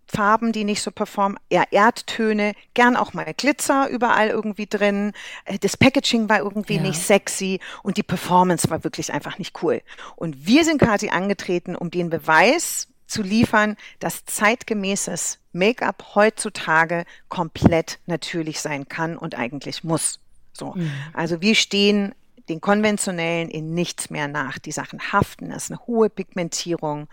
Farben, 0.07 0.52
die 0.52 0.64
nicht 0.64 0.83
so 0.83 0.90
performen, 0.90 1.38
eher 1.49 1.73
Erdtöne, 1.73 2.52
gern 2.75 2.95
auch 2.95 3.14
mal 3.14 3.33
Glitzer 3.35 3.88
überall 3.88 4.28
irgendwie 4.28 4.66
drin. 4.66 5.12
Äh, 5.47 5.59
Das 5.59 5.78
Packaging 5.78 6.28
war 6.28 6.40
irgendwie 6.40 6.76
Ja. 6.76 6.83
nicht 6.83 7.00
sexy 7.00 7.59
und 7.83 7.97
die 7.97 8.02
Performance 8.02 8.69
war 8.69 8.85
wirklich 8.85 9.12
einfach 9.12 9.38
nicht 9.38 9.62
cool. 9.62 9.81
Und 10.16 10.47
wir 10.47 10.64
sind 10.64 10.81
quasi 10.81 11.09
angetreten, 11.09 11.75
um 11.75 11.90
den 11.90 12.11
Beweis 12.11 12.88
zu 13.07 13.23
liefern, 13.23 13.76
dass 13.99 14.25
zeitgemäßes 14.26 15.38
Make-up 15.52 16.14
heutzutage 16.14 17.04
komplett 17.28 17.99
natürlich 18.07 18.61
sein 18.61 18.87
kann 18.88 19.16
und 19.16 19.35
eigentlich 19.37 19.85
muss. 19.85 20.21
So. 20.52 20.75
Also 21.14 21.40
wir 21.40 21.54
stehen 21.54 22.14
den 22.48 22.60
konventionellen 22.60 23.48
in 23.50 23.74
nichts 23.74 24.10
mehr 24.10 24.28
nach. 24.28 24.58
Die 24.58 24.72
Sachen 24.72 25.12
haften, 25.12 25.50
es 25.50 25.64
ist 25.64 25.70
eine 25.72 25.80
hohe 25.86 26.10
Pigmentierung. 26.10 27.08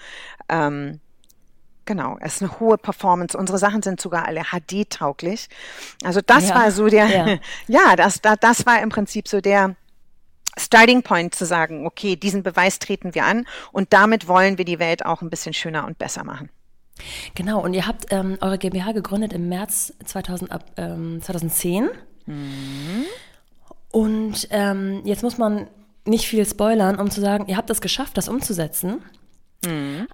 Ähm, 0.50 1.00
Genau, 1.86 2.18
es 2.22 2.36
ist 2.36 2.42
eine 2.44 2.60
hohe 2.60 2.78
Performance. 2.78 3.38
Unsere 3.38 3.58
Sachen 3.58 3.82
sind 3.82 4.00
sogar 4.00 4.26
alle 4.28 4.44
HD-tauglich. 4.52 5.50
Also 6.04 6.22
das 6.26 6.50
Ja, 6.50 6.56
war 6.56 6.72
so 6.72 6.88
der, 6.88 7.08
ja. 7.08 7.36
ja, 7.68 7.96
das, 7.96 8.22
das, 8.22 8.38
das 8.40 8.66
war 8.66 8.82
im 8.82 8.90
Prinzip 8.90 9.28
so 9.28 9.42
der 9.42 9.76
Starting 10.58 11.04
Point 11.04 11.36
zu 11.36 11.46
sagen, 11.46 11.86
okay, 11.88 12.16
diesen 12.16 12.44
Beweis 12.44 12.80
treten 12.80 13.16
wir 13.16 13.26
an 13.26 13.48
und 13.72 13.94
damit 13.94 14.28
wollen 14.28 14.58
wir 14.58 14.66
die 14.66 14.80
Welt 14.80 15.06
auch 15.06 15.22
ein 15.22 15.30
bisschen 15.30 15.54
schöner 15.54 15.86
und 15.86 15.98
besser 15.98 16.24
machen. 16.24 16.50
Genau, 17.36 17.62
und 17.64 17.74
ihr 17.74 17.88
habt 17.88 18.06
ähm, 18.12 18.38
eure 18.42 18.58
GmbH 18.58 18.92
gegründet 18.92 19.34
im 19.34 19.50
März 19.50 19.94
2000, 20.06 20.52
ab, 20.52 20.66
ähm, 20.78 21.22
2010. 21.22 21.90
Und 23.92 24.48
ähm, 24.52 25.02
jetzt 25.04 25.24
muss 25.24 25.38
man 25.38 25.68
nicht 26.06 26.26
viel 26.26 26.46
spoilern, 26.46 27.00
um 27.00 27.12
zu 27.12 27.22
sagen, 27.22 27.46
ihr 27.48 27.58
habt 27.58 27.70
es 27.70 27.82
geschafft, 27.82 28.18
das 28.18 28.30
umzusetzen. 28.30 29.02
Mhm. 29.66 30.08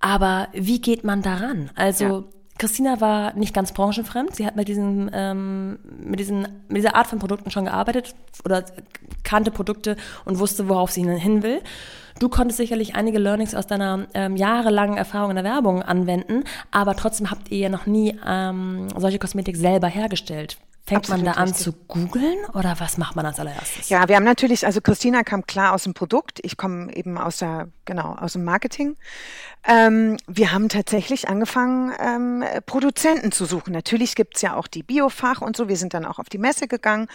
Aber 0.00 0.48
wie 0.52 0.80
geht 0.80 1.04
man 1.04 1.22
daran? 1.22 1.70
Also 1.74 2.04
ja. 2.04 2.24
Christina 2.58 3.00
war 3.00 3.34
nicht 3.34 3.54
ganz 3.54 3.72
branchenfremd. 3.72 4.34
Sie 4.34 4.46
hat 4.46 4.56
mit, 4.56 4.68
diesen, 4.68 5.10
ähm, 5.14 5.78
mit, 5.98 6.20
diesen, 6.20 6.42
mit 6.68 6.78
dieser 6.78 6.94
Art 6.94 7.06
von 7.06 7.18
Produkten 7.18 7.50
schon 7.50 7.66
gearbeitet 7.66 8.14
oder 8.44 8.64
kannte 9.24 9.50
Produkte 9.50 9.96
und 10.24 10.38
wusste, 10.38 10.68
worauf 10.68 10.90
sie 10.90 11.04
hin 11.04 11.42
will. 11.42 11.60
Du 12.18 12.28
konntest 12.28 12.58
sicherlich 12.58 12.94
einige 12.96 13.18
Learnings 13.18 13.54
aus 13.54 13.66
deiner 13.66 14.06
ähm, 14.12 14.36
jahrelangen 14.36 14.98
Erfahrung 14.98 15.30
in 15.30 15.36
der 15.36 15.44
Werbung 15.44 15.82
anwenden, 15.82 16.44
aber 16.70 16.94
trotzdem 16.94 17.30
habt 17.30 17.50
ihr 17.50 17.58
ja 17.58 17.68
noch 17.70 17.86
nie 17.86 18.18
ähm, 18.26 18.88
solche 18.94 19.18
Kosmetik 19.18 19.56
selber 19.56 19.88
hergestellt. 19.88 20.58
Fängt 20.86 21.02
Absolut 21.02 21.24
man 21.24 21.34
da 21.34 21.40
richtig. 21.42 21.56
an 21.56 21.62
zu 21.62 21.72
googeln 21.86 22.38
oder 22.54 22.80
was 22.80 22.98
macht 22.98 23.14
man 23.14 23.24
als 23.24 23.38
allererstes? 23.38 23.88
Ja, 23.90 24.08
wir 24.08 24.16
haben 24.16 24.24
natürlich, 24.24 24.66
also 24.66 24.80
Christina 24.80 25.22
kam 25.22 25.46
klar 25.46 25.72
aus 25.72 25.84
dem 25.84 25.94
Produkt, 25.94 26.40
ich 26.42 26.56
komme 26.56 26.94
eben 26.96 27.16
aus 27.16 27.38
der, 27.38 27.68
genau, 27.84 28.14
aus 28.14 28.32
dem 28.32 28.44
Marketing. 28.44 28.96
Ähm, 29.64 30.16
wir 30.26 30.52
haben 30.52 30.68
tatsächlich 30.68 31.28
angefangen, 31.28 31.92
ähm, 32.00 32.44
Produzenten 32.66 33.30
zu 33.30 33.44
suchen. 33.44 33.72
Natürlich 33.72 34.14
gibt's 34.14 34.42
ja 34.42 34.56
auch 34.56 34.66
die 34.66 34.82
Biofach 34.82 35.42
und 35.42 35.56
so. 35.56 35.68
Wir 35.68 35.76
sind 35.76 35.94
dann 35.94 36.04
auch 36.04 36.18
auf 36.18 36.28
die 36.28 36.38
Messe 36.38 36.66
gegangen. 36.66 37.08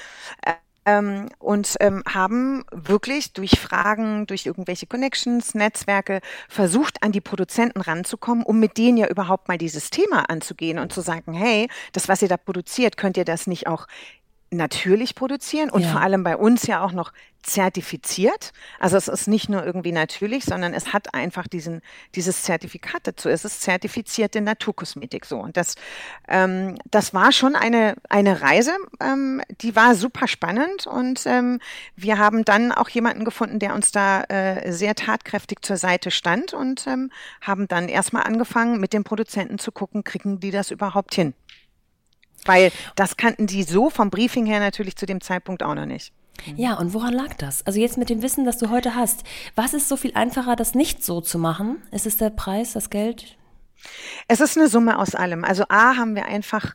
Äh, 0.86 0.96
ähm, 0.96 1.30
und 1.40 1.76
ähm, 1.80 2.04
haben 2.08 2.64
wirklich 2.72 3.34
durch 3.34 3.60
Fragen, 3.60 4.28
durch 4.28 4.46
irgendwelche 4.46 4.88
Connections, 4.88 5.54
Netzwerke 5.54 6.22
versucht, 6.48 7.02
an 7.04 7.12
die 7.12 7.22
Produzenten 7.22 7.82
ranzukommen, 7.82 8.44
um 8.44 8.60
mit 8.60 8.78
denen 8.78 8.98
ja 8.98 9.08
überhaupt 9.08 9.48
mal 9.48 9.58
dieses 9.58 9.90
Thema 9.90 10.30
anzugehen 10.30 10.80
und 10.80 10.94
zu 10.94 11.02
sagen, 11.02 11.34
hey, 11.34 11.68
das, 11.92 12.08
was 12.08 12.22
ihr 12.22 12.28
da 12.28 12.38
produziert, 12.38 12.98
könnt 12.98 13.18
ihr 13.18 13.26
das 13.26 13.48
nicht 13.48 13.68
auch 13.68 13.88
natürlich 14.56 15.16
produzieren 15.16 15.70
und 15.70 15.84
ja. 15.84 15.92
vor 15.92 16.02
allem 16.02 16.24
bei 16.24 16.38
uns 16.38 16.68
ja 16.68 16.84
auch 16.84 16.92
noch 16.92 17.12
zertifiziert. 17.46 18.52
Also 18.80 18.98
es 18.98 19.08
ist 19.08 19.28
nicht 19.28 19.50
nur 19.50 19.64
irgendwie 19.64 19.92
natürlich, 19.92 20.46
sondern 20.46 20.74
es 20.74 20.94
hat 20.94 21.14
einfach 21.14 21.48
diesen, 21.48 21.82
dieses 22.16 22.44
Zertifikat 22.44 23.02
dazu. 23.06 23.30
Es 23.30 23.46
ist 23.46 23.62
zertifizierte 23.62 24.42
Naturkosmetik 24.42 25.26
so. 25.26 25.40
Und 25.40 25.56
das, 25.56 25.76
ähm, 26.28 26.76
das 26.90 27.14
war 27.14 27.32
schon 27.32 27.56
eine, 27.56 27.96
eine 28.10 28.42
Reise, 28.42 28.76
ähm, 29.00 29.42
die 29.62 29.76
war 29.76 29.96
super 29.96 30.28
spannend 30.28 30.88
und 30.88 31.26
ähm, 31.26 31.60
wir 31.96 32.18
haben 32.18 32.46
dann 32.46 32.72
auch 32.72 32.90
jemanden 32.90 33.26
gefunden, 33.26 33.60
der 33.60 33.76
uns 33.76 33.92
da 33.92 34.24
äh, 34.24 34.72
sehr 34.72 34.96
tatkräftig 34.96 35.60
zur 35.62 35.78
Seite 35.78 36.12
stand 36.12 36.54
und 36.54 36.88
ähm, 36.88 37.12
haben 37.42 37.68
dann 37.68 37.90
erstmal 37.90 38.24
angefangen, 38.24 38.80
mit 38.80 38.94
den 38.94 39.04
Produzenten 39.04 39.60
zu 39.60 39.72
gucken, 39.72 40.04
kriegen 40.04 40.40
die 40.40 40.52
das 40.52 40.72
überhaupt 40.72 41.14
hin? 41.14 41.34
Weil 42.46 42.72
das 42.96 43.18
kannten 43.18 43.48
die 43.48 43.64
so 43.64 43.90
vom 43.90 44.10
Briefing 44.10 44.46
her 44.46 44.60
natürlich 44.60 44.96
zu 44.96 45.06
dem 45.06 45.22
Zeitpunkt 45.22 45.64
auch 45.64 45.76
noch 45.76 45.86
nicht. 45.86 46.14
Ja, 46.56 46.76
und 46.76 46.94
woran 46.94 47.14
lag 47.14 47.34
das? 47.36 47.66
Also 47.66 47.80
jetzt 47.80 47.98
mit 47.98 48.10
dem 48.10 48.22
Wissen, 48.22 48.46
das 48.46 48.58
du 48.58 48.70
heute 48.70 48.96
hast, 48.96 49.24
was 49.56 49.74
ist 49.74 49.88
so 49.88 49.98
viel 49.98 50.14
einfacher, 50.16 50.56
das 50.56 50.76
nicht 50.76 51.04
so 51.04 51.22
zu 51.22 51.40
machen? 51.40 51.82
Ist 51.92 52.06
es 52.06 52.18
der 52.18 52.30
Preis, 52.30 52.74
das 52.74 52.90
Geld? 52.90 53.38
Es 54.28 54.42
ist 54.42 54.58
eine 54.58 54.68
Summe 54.68 55.00
aus 55.00 55.16
allem. 55.16 55.44
Also 55.44 55.64
A 55.70 55.96
haben 55.96 56.16
wir 56.16 56.26
einfach 56.26 56.74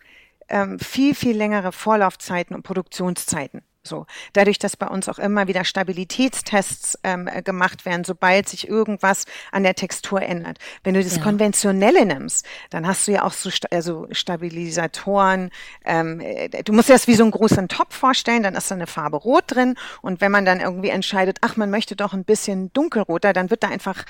ähm, 0.48 0.78
viel, 0.78 1.14
viel 1.14 1.36
längere 1.36 1.72
Vorlaufzeiten 1.72 2.54
und 2.54 2.62
Produktionszeiten. 2.62 3.62
So, 3.82 4.04
dadurch, 4.34 4.58
dass 4.58 4.76
bei 4.76 4.86
uns 4.88 5.08
auch 5.08 5.18
immer 5.18 5.48
wieder 5.48 5.64
Stabilitätstests 5.64 6.98
ähm, 7.02 7.26
äh, 7.26 7.40
gemacht 7.40 7.86
werden, 7.86 8.04
sobald 8.04 8.46
sich 8.46 8.68
irgendwas 8.68 9.24
an 9.52 9.62
der 9.62 9.74
Textur 9.74 10.20
ändert. 10.20 10.58
Wenn 10.84 10.92
du 10.92 11.02
das 11.02 11.16
ja. 11.16 11.22
Konventionelle 11.22 12.04
nimmst, 12.04 12.44
dann 12.68 12.86
hast 12.86 13.08
du 13.08 13.12
ja 13.12 13.24
auch 13.24 13.32
so 13.32 13.48
also 13.70 14.06
Stabilisatoren. 14.10 15.48
Ähm, 15.86 16.20
äh, 16.20 16.62
du 16.62 16.74
musst 16.74 16.90
dir 16.90 16.92
das 16.92 17.06
wie 17.06 17.14
so 17.14 17.22
einen 17.22 17.32
großen 17.32 17.68
Topf 17.68 17.96
vorstellen, 17.96 18.42
dann 18.42 18.54
ist 18.54 18.70
da 18.70 18.74
eine 18.74 18.86
Farbe 18.86 19.16
Rot 19.16 19.44
drin 19.46 19.76
und 20.02 20.20
wenn 20.20 20.30
man 20.30 20.44
dann 20.44 20.60
irgendwie 20.60 20.90
entscheidet, 20.90 21.38
ach, 21.40 21.56
man 21.56 21.70
möchte 21.70 21.96
doch 21.96 22.12
ein 22.12 22.24
bisschen 22.24 22.70
dunkelroter, 22.74 23.32
dann 23.32 23.48
wird 23.48 23.62
da 23.62 23.68
einfach 23.68 24.04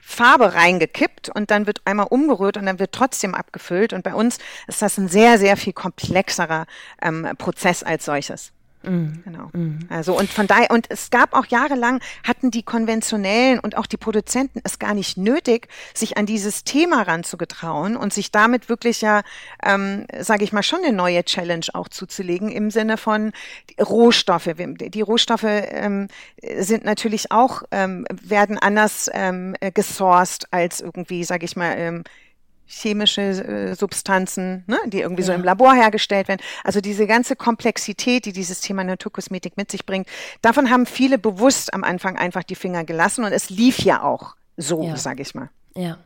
Farbe 0.00 0.54
reingekippt 0.54 1.30
und 1.30 1.50
dann 1.50 1.66
wird 1.66 1.80
einmal 1.84 2.06
umgerührt 2.10 2.58
und 2.58 2.66
dann 2.66 2.78
wird 2.78 2.92
trotzdem 2.92 3.34
abgefüllt. 3.34 3.92
Und 3.92 4.04
bei 4.04 4.14
uns 4.14 4.38
ist 4.68 4.82
das 4.82 4.98
ein 4.98 5.08
sehr, 5.08 5.38
sehr 5.38 5.56
viel 5.56 5.72
komplexerer 5.72 6.66
ähm, 7.02 7.28
Prozess 7.36 7.82
als 7.82 8.04
solches. 8.04 8.52
Mhm. 8.82 9.22
Genau. 9.24 9.50
Mhm. 9.52 9.80
Also 9.88 10.16
und 10.16 10.30
von 10.30 10.46
daher, 10.46 10.70
und 10.70 10.86
es 10.90 11.10
gab 11.10 11.34
auch 11.34 11.46
jahrelang, 11.46 12.00
hatten 12.26 12.50
die 12.50 12.62
konventionellen 12.62 13.58
und 13.58 13.76
auch 13.76 13.86
die 13.86 13.96
Produzenten 13.96 14.60
es 14.64 14.78
gar 14.78 14.94
nicht 14.94 15.16
nötig, 15.16 15.68
sich 15.94 16.16
an 16.16 16.26
dieses 16.26 16.64
Thema 16.64 17.02
ranzugetrauen 17.02 17.96
und 17.96 18.12
sich 18.12 18.30
damit 18.30 18.68
wirklich 18.68 19.00
ja, 19.00 19.22
ähm, 19.62 20.06
sage 20.18 20.44
ich 20.44 20.52
mal, 20.52 20.62
schon 20.62 20.84
eine 20.84 20.94
neue 20.94 21.24
Challenge 21.24 21.66
auch 21.74 21.88
zuzulegen 21.88 22.50
im 22.50 22.70
Sinne 22.70 22.96
von 22.96 23.32
Rohstoffe. 23.80 24.50
Die 24.56 25.00
Rohstoffe 25.00 25.44
ähm, 25.44 26.08
sind 26.58 26.84
natürlich 26.84 27.32
auch, 27.32 27.62
ähm, 27.70 28.06
werden 28.10 28.58
anders 28.58 29.10
ähm, 29.12 29.56
gesourced 29.74 30.46
als 30.52 30.80
irgendwie, 30.80 31.24
sage 31.24 31.44
ich 31.44 31.56
mal, 31.56 31.74
ähm, 31.76 32.04
chemische 32.66 33.22
äh, 33.22 33.74
Substanzen, 33.74 34.64
ne, 34.66 34.78
die 34.86 35.00
irgendwie 35.00 35.22
ja. 35.22 35.28
so 35.28 35.32
im 35.32 35.44
Labor 35.44 35.74
hergestellt 35.74 36.28
werden. 36.28 36.40
Also 36.64 36.80
diese 36.80 37.06
ganze 37.06 37.36
Komplexität, 37.36 38.24
die 38.24 38.32
dieses 38.32 38.60
Thema 38.60 38.84
Naturkosmetik 38.84 39.56
mit 39.56 39.70
sich 39.70 39.86
bringt, 39.86 40.08
davon 40.42 40.70
haben 40.70 40.86
viele 40.86 41.18
bewusst 41.18 41.72
am 41.72 41.84
Anfang 41.84 42.16
einfach 42.16 42.42
die 42.42 42.56
Finger 42.56 42.84
gelassen 42.84 43.24
und 43.24 43.32
es 43.32 43.50
lief 43.50 43.80
ja 43.80 44.02
auch 44.02 44.36
so, 44.56 44.82
ja. 44.82 44.96
sage 44.96 45.22
ich 45.22 45.34
mal. 45.34 45.50
Ja, 45.76 45.98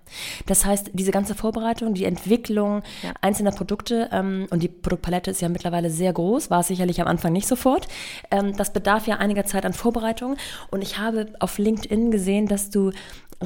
das 0.47 0.65
heißt, 0.65 0.91
diese 0.95 1.13
ganze 1.13 1.37
Vorbereitung, 1.37 1.95
die 1.95 2.05
Entwicklung 2.05 2.83
ja. 3.05 3.13
einzelner 3.21 3.53
Produkte 3.53 4.09
ähm, 4.11 4.49
und 4.51 4.65
die 4.65 4.69
Produktpalette 4.69 5.31
ist 5.31 5.41
ja 5.41 5.49
mittlerweile 5.49 5.91
sehr 5.91 6.13
groß, 6.13 6.51
war 6.51 6.61
es 6.61 6.67
sicherlich 6.67 7.01
am 7.01 7.07
Anfang 7.07 7.33
nicht 7.33 7.47
sofort. 7.47 7.87
Ähm, 8.33 8.57
das 8.57 8.73
bedarf 8.73 9.07
ja 9.07 9.19
einiger 9.19 9.45
Zeit 9.45 9.65
an 9.65 9.73
Vorbereitung 9.73 10.37
und 10.73 10.83
ich 10.83 10.99
habe 10.99 11.33
auf 11.39 11.59
LinkedIn 11.59 12.11
gesehen, 12.11 12.49
dass 12.49 12.71
du 12.71 12.91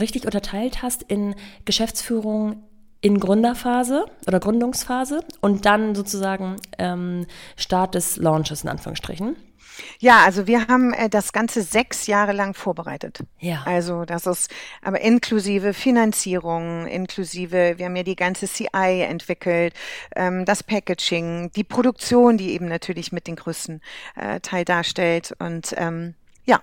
richtig 0.01 0.25
unterteilt 0.25 0.83
hast 0.83 1.03
in 1.03 1.35
Geschäftsführung, 1.67 2.63
in 3.05 3.21
Gründerphase 3.21 4.07
oder 4.27 4.41
Gründungsphase 4.41 5.25
und 5.43 5.67
dann 5.67 5.95
sozusagen 5.95 6.57
ähm, 6.79 7.27
Start 7.55 7.95
des 7.95 8.17
Launches 8.17 8.65
in 8.65 8.71
Anführungsstrichen. 8.71 9.37
Ja, 9.99 10.23
also 10.25 10.47
wir 10.47 10.69
haben 10.69 10.95
äh, 10.95 11.11
das 11.11 11.35
Ganze 11.35 11.61
sechs 11.61 12.07
Jahre 12.07 12.33
lang 12.33 12.55
vorbereitet. 12.55 13.19
Ja. 13.41 13.63
Also 13.67 14.07
das 14.07 14.27
ist 14.27 14.51
aber 14.81 15.03
inklusive 15.03 15.75
Finanzierung, 15.75 16.87
inklusive, 16.87 17.75
wir 17.77 17.85
haben 17.85 17.97
ja 17.97 18.05
die 18.05 18.17
ganze 18.17 18.47
CI 18.47 19.03
entwickelt, 19.03 19.75
ähm, 20.17 20.47
das 20.47 20.63
Packaging, 20.63 21.51
die 21.55 21.65
Produktion, 21.65 22.39
die 22.39 22.53
eben 22.53 22.69
natürlich 22.69 23.13
mit 23.13 23.27
den 23.27 23.37
größten 23.37 23.83
äh, 24.17 24.41
Teil 24.41 24.65
darstellt 24.65 25.35
und 25.41 25.75
ähm, 25.77 26.15
ja, 26.47 26.61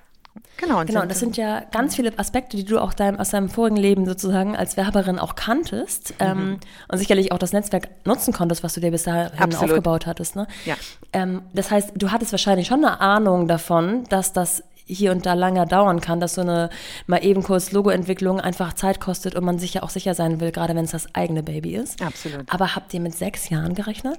Genau, 0.57 0.85
genau. 0.85 1.05
Das 1.05 1.19
sind 1.19 1.37
ja 1.37 1.61
ganz 1.71 1.95
viele 1.95 2.17
Aspekte, 2.19 2.55
die 2.55 2.63
du 2.63 2.79
auch 2.79 2.93
dein, 2.93 3.19
aus 3.19 3.29
deinem 3.29 3.49
vorigen 3.49 3.77
Leben 3.77 4.05
sozusagen 4.05 4.55
als 4.55 4.77
Werberin 4.77 5.19
auch 5.19 5.35
kanntest 5.35 6.11
mhm. 6.11 6.25
ähm, 6.25 6.59
und 6.87 6.97
sicherlich 6.97 7.31
auch 7.31 7.39
das 7.39 7.51
Netzwerk 7.51 7.89
nutzen 8.05 8.33
konntest, 8.33 8.63
was 8.63 8.73
du 8.73 8.79
dir 8.81 8.91
bis 8.91 9.03
dahin 9.03 9.31
Absolut. 9.37 9.71
aufgebaut 9.71 10.05
hattest. 10.05 10.35
Ne? 10.35 10.47
Ja. 10.65 10.75
Ähm, 11.13 11.41
das 11.53 11.71
heißt, 11.71 11.93
du 11.95 12.11
hattest 12.11 12.31
wahrscheinlich 12.31 12.67
schon 12.67 12.85
eine 12.85 13.01
Ahnung 13.01 13.47
davon, 13.47 14.03
dass 14.09 14.33
das 14.33 14.63
hier 14.85 15.11
und 15.11 15.25
da 15.25 15.33
länger 15.33 15.65
dauern 15.65 16.01
kann, 16.01 16.19
dass 16.19 16.35
so 16.35 16.41
eine 16.41 16.69
mal 17.07 17.23
eben 17.23 17.43
kurz 17.43 17.71
Logoentwicklung 17.71 18.39
einfach 18.39 18.73
Zeit 18.73 18.99
kostet 18.99 19.35
und 19.35 19.43
man 19.43 19.57
sich 19.57 19.73
ja 19.73 19.83
auch 19.83 19.89
sicher 19.89 20.13
sein 20.13 20.39
will, 20.39 20.51
gerade 20.51 20.75
wenn 20.75 20.85
es 20.85 20.91
das 20.91 21.15
eigene 21.15 21.43
Baby 21.43 21.75
ist. 21.75 22.01
Absolut. 22.01 22.51
Aber 22.53 22.75
habt 22.75 22.93
ihr 22.93 22.99
mit 22.99 23.15
sechs 23.15 23.49
Jahren 23.49 23.73
gerechnet? 23.73 24.17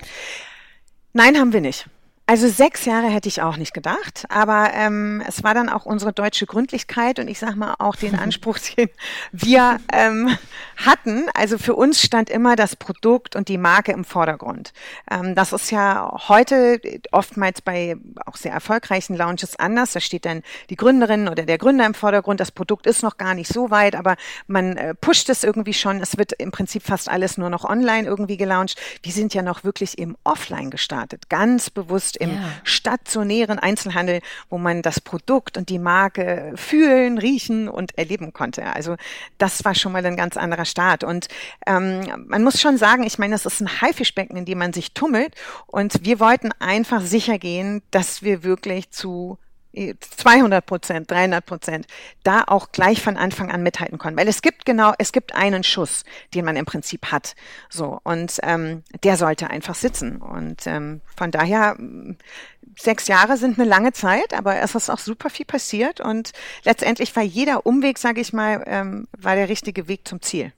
Nein, 1.12 1.36
haben 1.36 1.52
wir 1.52 1.60
nicht. 1.60 1.86
Also 2.32 2.48
sechs 2.48 2.86
Jahre 2.86 3.08
hätte 3.08 3.28
ich 3.28 3.42
auch 3.42 3.58
nicht 3.58 3.74
gedacht, 3.74 4.24
aber 4.30 4.70
ähm, 4.72 5.22
es 5.28 5.44
war 5.44 5.52
dann 5.52 5.68
auch 5.68 5.84
unsere 5.84 6.14
deutsche 6.14 6.46
Gründlichkeit 6.46 7.18
und 7.18 7.28
ich 7.28 7.38
sage 7.38 7.56
mal 7.56 7.74
auch 7.78 7.94
den 7.94 8.14
Anspruch, 8.18 8.56
den 8.58 8.88
wir 9.32 9.78
ähm, 9.92 10.34
hatten. 10.76 11.26
Also 11.34 11.58
für 11.58 11.74
uns 11.74 12.02
stand 12.02 12.30
immer 12.30 12.56
das 12.56 12.76
Produkt 12.76 13.36
und 13.36 13.48
die 13.48 13.58
Marke 13.58 13.92
im 13.92 14.04
Vordergrund. 14.04 14.72
Ähm, 15.10 15.34
das 15.34 15.52
ist 15.52 15.70
ja 15.70 16.16
heute 16.28 16.80
oftmals 17.10 17.62
bei 17.62 17.96
auch 18.26 18.36
sehr 18.36 18.52
erfolgreichen 18.52 19.16
Launches 19.16 19.58
anders. 19.58 19.92
Da 19.92 20.00
steht 20.00 20.24
dann 20.24 20.42
die 20.70 20.76
Gründerin 20.76 21.28
oder 21.28 21.44
der 21.44 21.58
Gründer 21.58 21.86
im 21.86 21.94
Vordergrund. 21.94 22.40
Das 22.40 22.50
Produkt 22.50 22.86
ist 22.86 23.02
noch 23.02 23.16
gar 23.16 23.34
nicht 23.34 23.52
so 23.52 23.70
weit, 23.70 23.94
aber 23.94 24.16
man 24.46 24.76
äh, 24.76 24.94
pusht 24.94 25.28
es 25.28 25.44
irgendwie 25.44 25.74
schon. 25.74 26.00
Es 26.00 26.18
wird 26.18 26.32
im 26.32 26.50
Prinzip 26.50 26.82
fast 26.82 27.08
alles 27.08 27.38
nur 27.38 27.50
noch 27.50 27.64
online 27.64 28.06
irgendwie 28.06 28.36
gelauncht. 28.36 28.80
Wir 29.02 29.12
sind 29.12 29.34
ja 29.34 29.42
noch 29.42 29.64
wirklich 29.64 29.98
im 29.98 30.16
Offline 30.24 30.70
gestartet, 30.70 31.28
ganz 31.28 31.70
bewusst 31.70 32.16
im 32.16 32.30
ja. 32.30 32.42
stationären 32.64 33.58
Einzelhandel, 33.58 34.20
wo 34.48 34.58
man 34.58 34.82
das 34.82 35.00
Produkt 35.00 35.56
und 35.56 35.68
die 35.68 35.78
Marke 35.78 36.52
fühlen, 36.56 37.18
riechen 37.18 37.68
und 37.68 37.96
erleben 37.98 38.32
konnte. 38.32 38.64
Also 38.74 38.96
das 39.38 39.64
war 39.64 39.74
schon 39.74 39.92
mal 39.92 40.04
ein 40.04 40.16
ganz 40.16 40.36
anderer 40.36 40.61
Start. 40.64 41.04
Und 41.04 41.28
ähm, 41.66 42.26
man 42.28 42.42
muss 42.42 42.60
schon 42.60 42.78
sagen, 42.78 43.04
ich 43.04 43.18
meine, 43.18 43.34
das 43.34 43.46
ist 43.46 43.60
ein 43.60 43.80
Haifischbecken, 43.80 44.36
in 44.36 44.44
dem 44.44 44.58
man 44.58 44.72
sich 44.72 44.94
tummelt. 44.94 45.34
Und 45.66 46.04
wir 46.04 46.20
wollten 46.20 46.50
einfach 46.58 47.00
sicher 47.00 47.38
gehen, 47.38 47.82
dass 47.90 48.22
wir 48.22 48.42
wirklich 48.42 48.90
zu 48.90 49.38
200 49.74 50.64
Prozent, 50.66 51.10
300 51.10 51.44
Prozent, 51.44 51.86
da 52.22 52.44
auch 52.46 52.72
gleich 52.72 53.00
von 53.00 53.16
Anfang 53.16 53.50
an 53.50 53.62
mithalten 53.62 53.98
können. 53.98 54.18
Weil 54.18 54.28
es 54.28 54.42
gibt 54.42 54.66
genau, 54.66 54.92
es 54.98 55.12
gibt 55.12 55.34
einen 55.34 55.64
Schuss, 55.64 56.04
den 56.34 56.44
man 56.44 56.56
im 56.56 56.66
Prinzip 56.66 57.10
hat. 57.10 57.34
So, 57.70 57.98
und 58.04 58.38
ähm, 58.42 58.82
der 59.02 59.16
sollte 59.16 59.48
einfach 59.48 59.74
sitzen. 59.74 60.16
Und 60.18 60.66
ähm, 60.66 61.00
von 61.16 61.30
daher, 61.30 61.76
sechs 62.78 63.08
Jahre 63.08 63.36
sind 63.36 63.58
eine 63.58 63.68
lange 63.68 63.92
Zeit, 63.92 64.34
aber 64.34 64.56
es 64.56 64.74
ist 64.74 64.90
auch 64.90 64.98
super 64.98 65.30
viel 65.30 65.46
passiert. 65.46 66.00
Und 66.00 66.32
letztendlich 66.64 67.14
war 67.14 67.22
jeder 67.22 67.66
Umweg, 67.66 67.98
sage 67.98 68.20
ich 68.20 68.32
mal, 68.32 68.62
ähm, 68.66 69.08
war 69.16 69.34
der 69.34 69.48
richtige 69.48 69.88
Weg 69.88 70.06
zum 70.06 70.20
Ziel. 70.22 70.52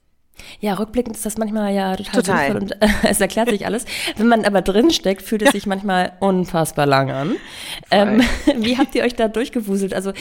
Ja, 0.60 0.74
rückblickend 0.74 1.16
ist 1.16 1.26
das 1.26 1.38
manchmal 1.38 1.74
ja 1.74 1.96
total, 1.96 2.22
total. 2.22 2.38
sinnvoll 2.38 2.62
und 2.62 2.82
äh, 2.82 2.88
es 3.10 3.20
erklärt 3.20 3.50
sich 3.50 3.66
alles. 3.66 3.84
Wenn 4.16 4.26
man 4.26 4.44
aber 4.44 4.62
drin 4.62 4.90
steckt, 4.90 5.22
fühlt 5.22 5.42
es 5.42 5.52
sich 5.52 5.66
manchmal 5.66 6.12
unfassbar 6.20 6.86
lang 6.86 7.10
an. 7.10 7.36
Ähm, 7.90 8.22
wie 8.56 8.78
habt 8.78 8.94
ihr 8.94 9.04
euch 9.04 9.14
da 9.14 9.28
durchgewuselt? 9.28 9.94
Also 9.94 10.12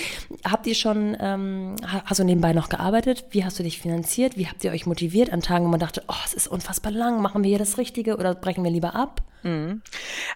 habt 0.50 0.67
ihr 0.67 0.75
schon, 0.75 1.17
ähm, 1.20 1.75
hast 2.05 2.20
du 2.20 2.24
nebenbei 2.24 2.53
noch 2.53 2.70
gearbeitet? 2.70 3.25
Wie 3.32 3.43
hast 3.43 3.60
du 3.60 3.63
dich 3.63 3.79
finanziert? 3.79 4.38
Wie 4.38 4.48
habt 4.48 4.63
ihr 4.63 4.72
euch 4.72 4.86
motiviert 4.86 5.32
an 5.32 5.41
Tagen, 5.41 5.65
wo 5.65 5.70
man 5.70 5.79
dachte, 5.79 6.03
oh, 6.08 6.15
es 6.25 6.34
ist 6.34 6.48
unfassbar 6.48 6.91
lang, 6.91 7.22
machen 7.22 7.43
wir 7.43 7.50
hier 7.50 7.60
das 7.60 7.77
Richtige 7.77 8.17
oder 8.17 8.36
brechen 8.36 8.63
wir 8.63 8.72
lieber 8.72 8.96
ab? 8.96 9.22
Mhm. 9.43 9.82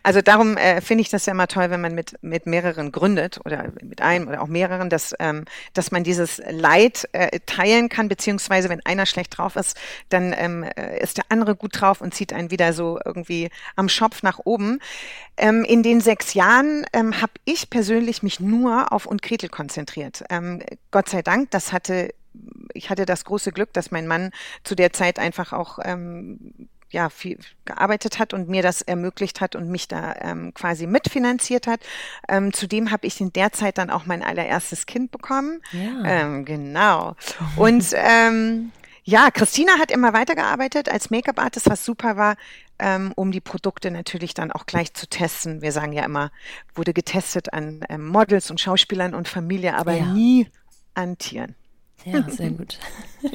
Also 0.03 0.21
darum 0.21 0.57
äh, 0.57 0.81
finde 0.81 1.01
ich 1.01 1.09
das 1.09 1.25
ja 1.25 1.31
immer 1.31 1.47
toll, 1.47 1.69
wenn 1.69 1.81
man 1.81 1.95
mit, 1.95 2.21
mit 2.21 2.45
mehreren 2.45 2.91
gründet 2.91 3.39
oder 3.45 3.71
mit 3.81 4.01
einem 4.01 4.27
oder 4.27 4.41
auch 4.41 4.47
mehreren, 4.47 4.89
dass, 4.89 5.13
ähm, 5.19 5.45
dass 5.73 5.91
man 5.91 6.03
dieses 6.03 6.41
Leid 6.49 7.07
äh, 7.13 7.39
teilen 7.45 7.89
kann, 7.89 8.09
beziehungsweise 8.09 8.69
wenn 8.69 8.85
einer 8.85 9.05
schlecht 9.05 9.37
drauf 9.37 9.55
ist, 9.55 9.66
dann 10.09 10.33
ähm, 10.37 10.63
äh, 10.63 10.99
ist 11.01 11.17
der 11.17 11.25
andere 11.29 11.55
gut 11.55 11.79
drauf 11.79 12.01
und 12.01 12.13
zieht 12.13 12.33
einen 12.33 12.51
wieder 12.51 12.73
so 12.73 12.99
irgendwie 13.03 13.49
am 13.75 13.89
Schopf 13.89 14.23
nach 14.23 14.39
oben. 14.43 14.79
Ähm, 15.37 15.63
in 15.63 15.83
den 15.83 16.01
sechs 16.01 16.33
Jahren 16.33 16.85
ähm, 16.93 17.21
habe 17.21 17.33
ich 17.45 17.69
persönlich 17.69 18.23
mich 18.23 18.39
nur 18.39 18.91
auf 18.91 19.05
und 19.05 19.21
Gretel 19.21 19.49
konzentriert. 19.49 20.23
Ähm, 20.29 20.61
Gott 20.91 21.09
sei 21.09 21.21
Dank, 21.21 21.51
das 21.51 21.71
hatte 21.71 22.13
ich 22.73 22.91
hatte 22.91 23.07
das 23.07 23.25
große 23.25 23.51
Glück, 23.51 23.73
dass 23.73 23.89
mein 23.89 24.05
Mann 24.05 24.29
zu 24.63 24.75
der 24.75 24.93
Zeit 24.93 25.17
einfach 25.17 25.53
auch 25.53 25.79
ähm, 25.83 26.69
ja, 26.89 27.09
viel 27.09 27.37
gearbeitet 27.65 28.17
hat 28.17 28.33
und 28.33 28.47
mir 28.47 28.61
das 28.61 28.81
ermöglicht 28.81 29.41
hat 29.41 29.55
und 29.55 29.69
mich 29.69 29.87
da 29.87 30.15
ähm, 30.21 30.53
quasi 30.53 30.87
mitfinanziert 30.87 31.67
hat. 31.67 31.81
Ähm, 32.29 32.53
zudem 32.53 32.91
habe 32.91 33.07
ich 33.07 33.19
in 33.19 33.33
der 33.33 33.51
Zeit 33.51 33.77
dann 33.77 33.89
auch 33.89 34.05
mein 34.05 34.23
allererstes 34.23 34.85
Kind 34.85 35.11
bekommen. 35.11 35.61
Ja. 35.71 36.03
Ähm, 36.05 36.45
genau. 36.45 37.15
Und 37.57 37.87
ähm, 37.93 38.71
ja, 39.07 39.31
Christina 39.31 39.79
hat 39.79 39.89
immer 39.89 40.11
weitergearbeitet 40.11 40.89
als 40.89 41.09
Make-up-Artist, 41.09 41.69
was 41.69 41.85
super 41.85 42.17
war, 42.17 42.35
ähm, 42.77 43.13
um 43.15 43.31
die 43.31 43.39
Produkte 43.39 43.89
natürlich 43.89 44.33
dann 44.33 44.51
auch 44.51 44.65
gleich 44.65 44.93
zu 44.93 45.07
testen. 45.07 45.61
Wir 45.61 45.71
sagen 45.71 45.93
ja 45.93 46.03
immer, 46.03 46.29
wurde 46.75 46.93
getestet 46.93 47.53
an 47.53 47.79
ähm, 47.87 48.05
Models 48.05 48.51
und 48.51 48.59
Schauspielern 48.59 49.15
und 49.15 49.29
Familie, 49.29 49.75
aber 49.75 49.93
ja. 49.93 50.07
nie 50.07 50.49
an 50.93 51.17
Tieren. 51.17 51.55
Ja, 52.03 52.29
sehr 52.29 52.49
gut. 52.49 52.79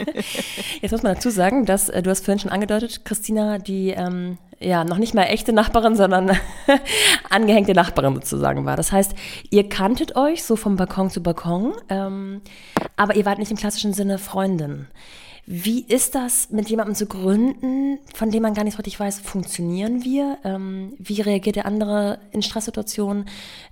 Jetzt 0.83 0.93
muss 0.93 1.03
man 1.03 1.15
dazu 1.15 1.31
sagen, 1.31 1.65
dass 1.65 1.89
äh, 1.89 2.03
du 2.03 2.11
hast 2.11 2.27
vorhin 2.27 2.39
schon 2.39 2.53
angedeutet, 2.53 3.07
Christina, 3.07 3.57
die 3.57 3.93
ähm, 3.93 4.37
ja 4.61 4.85
noch 4.85 4.99
nicht 4.99 5.15
mal 5.15 5.25
echte 5.25 5.55
Nachbarin, 5.55 5.97
sondern 5.97 6.39
angehängte 7.31 7.73
Nachbarin 7.73 8.15
sozusagen 8.17 8.67
war. 8.67 8.77
Das 8.77 8.93
heißt, 8.93 9.15
ihr 9.49 9.71
kanntet 9.71 10.17
euch 10.17 10.45
so 10.45 10.55
vom 10.55 10.77
Balkon 10.77 11.09
zu 11.09 11.23
Balkon, 11.23 11.73
ähm, 11.89 12.43
aber 12.97 13.17
ihr 13.17 13.25
wart 13.25 13.39
nicht 13.39 13.51
im 13.51 13.57
klassischen 13.57 13.95
Sinne 13.95 14.19
Freundin. 14.19 14.89
Wie 15.45 15.85
ist 15.85 16.15
das, 16.15 16.51
mit 16.51 16.71
jemandem 16.71 16.95
zu 16.95 17.07
gründen, 17.07 17.99
von 18.15 18.31
dem 18.31 18.43
man 18.43 18.55
gar 18.55 18.63
nicht 18.63 18.79
richtig 18.79 18.99
weiß, 19.01 19.19
funktionieren 19.21 20.05
wir? 20.05 20.39
Ähm, 20.45 20.95
wie 20.99 21.21
reagiert 21.21 21.57
der 21.57 21.67
andere 21.67 22.21
in 22.31 22.43
Stresssituationen? 22.43 23.27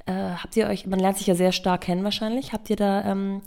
Äh, 0.07 0.13
habt 0.13 0.57
ihr 0.57 0.67
euch, 0.67 0.87
man 0.87 0.99
lernt 0.99 1.19
sich 1.19 1.29
ja 1.29 1.37
sehr 1.37 1.53
stark 1.53 1.83
kennen 1.83 2.03
wahrscheinlich, 2.03 2.53
habt 2.53 2.71
ihr 2.71 2.77
da 2.77 3.05
ähm, 3.05 3.41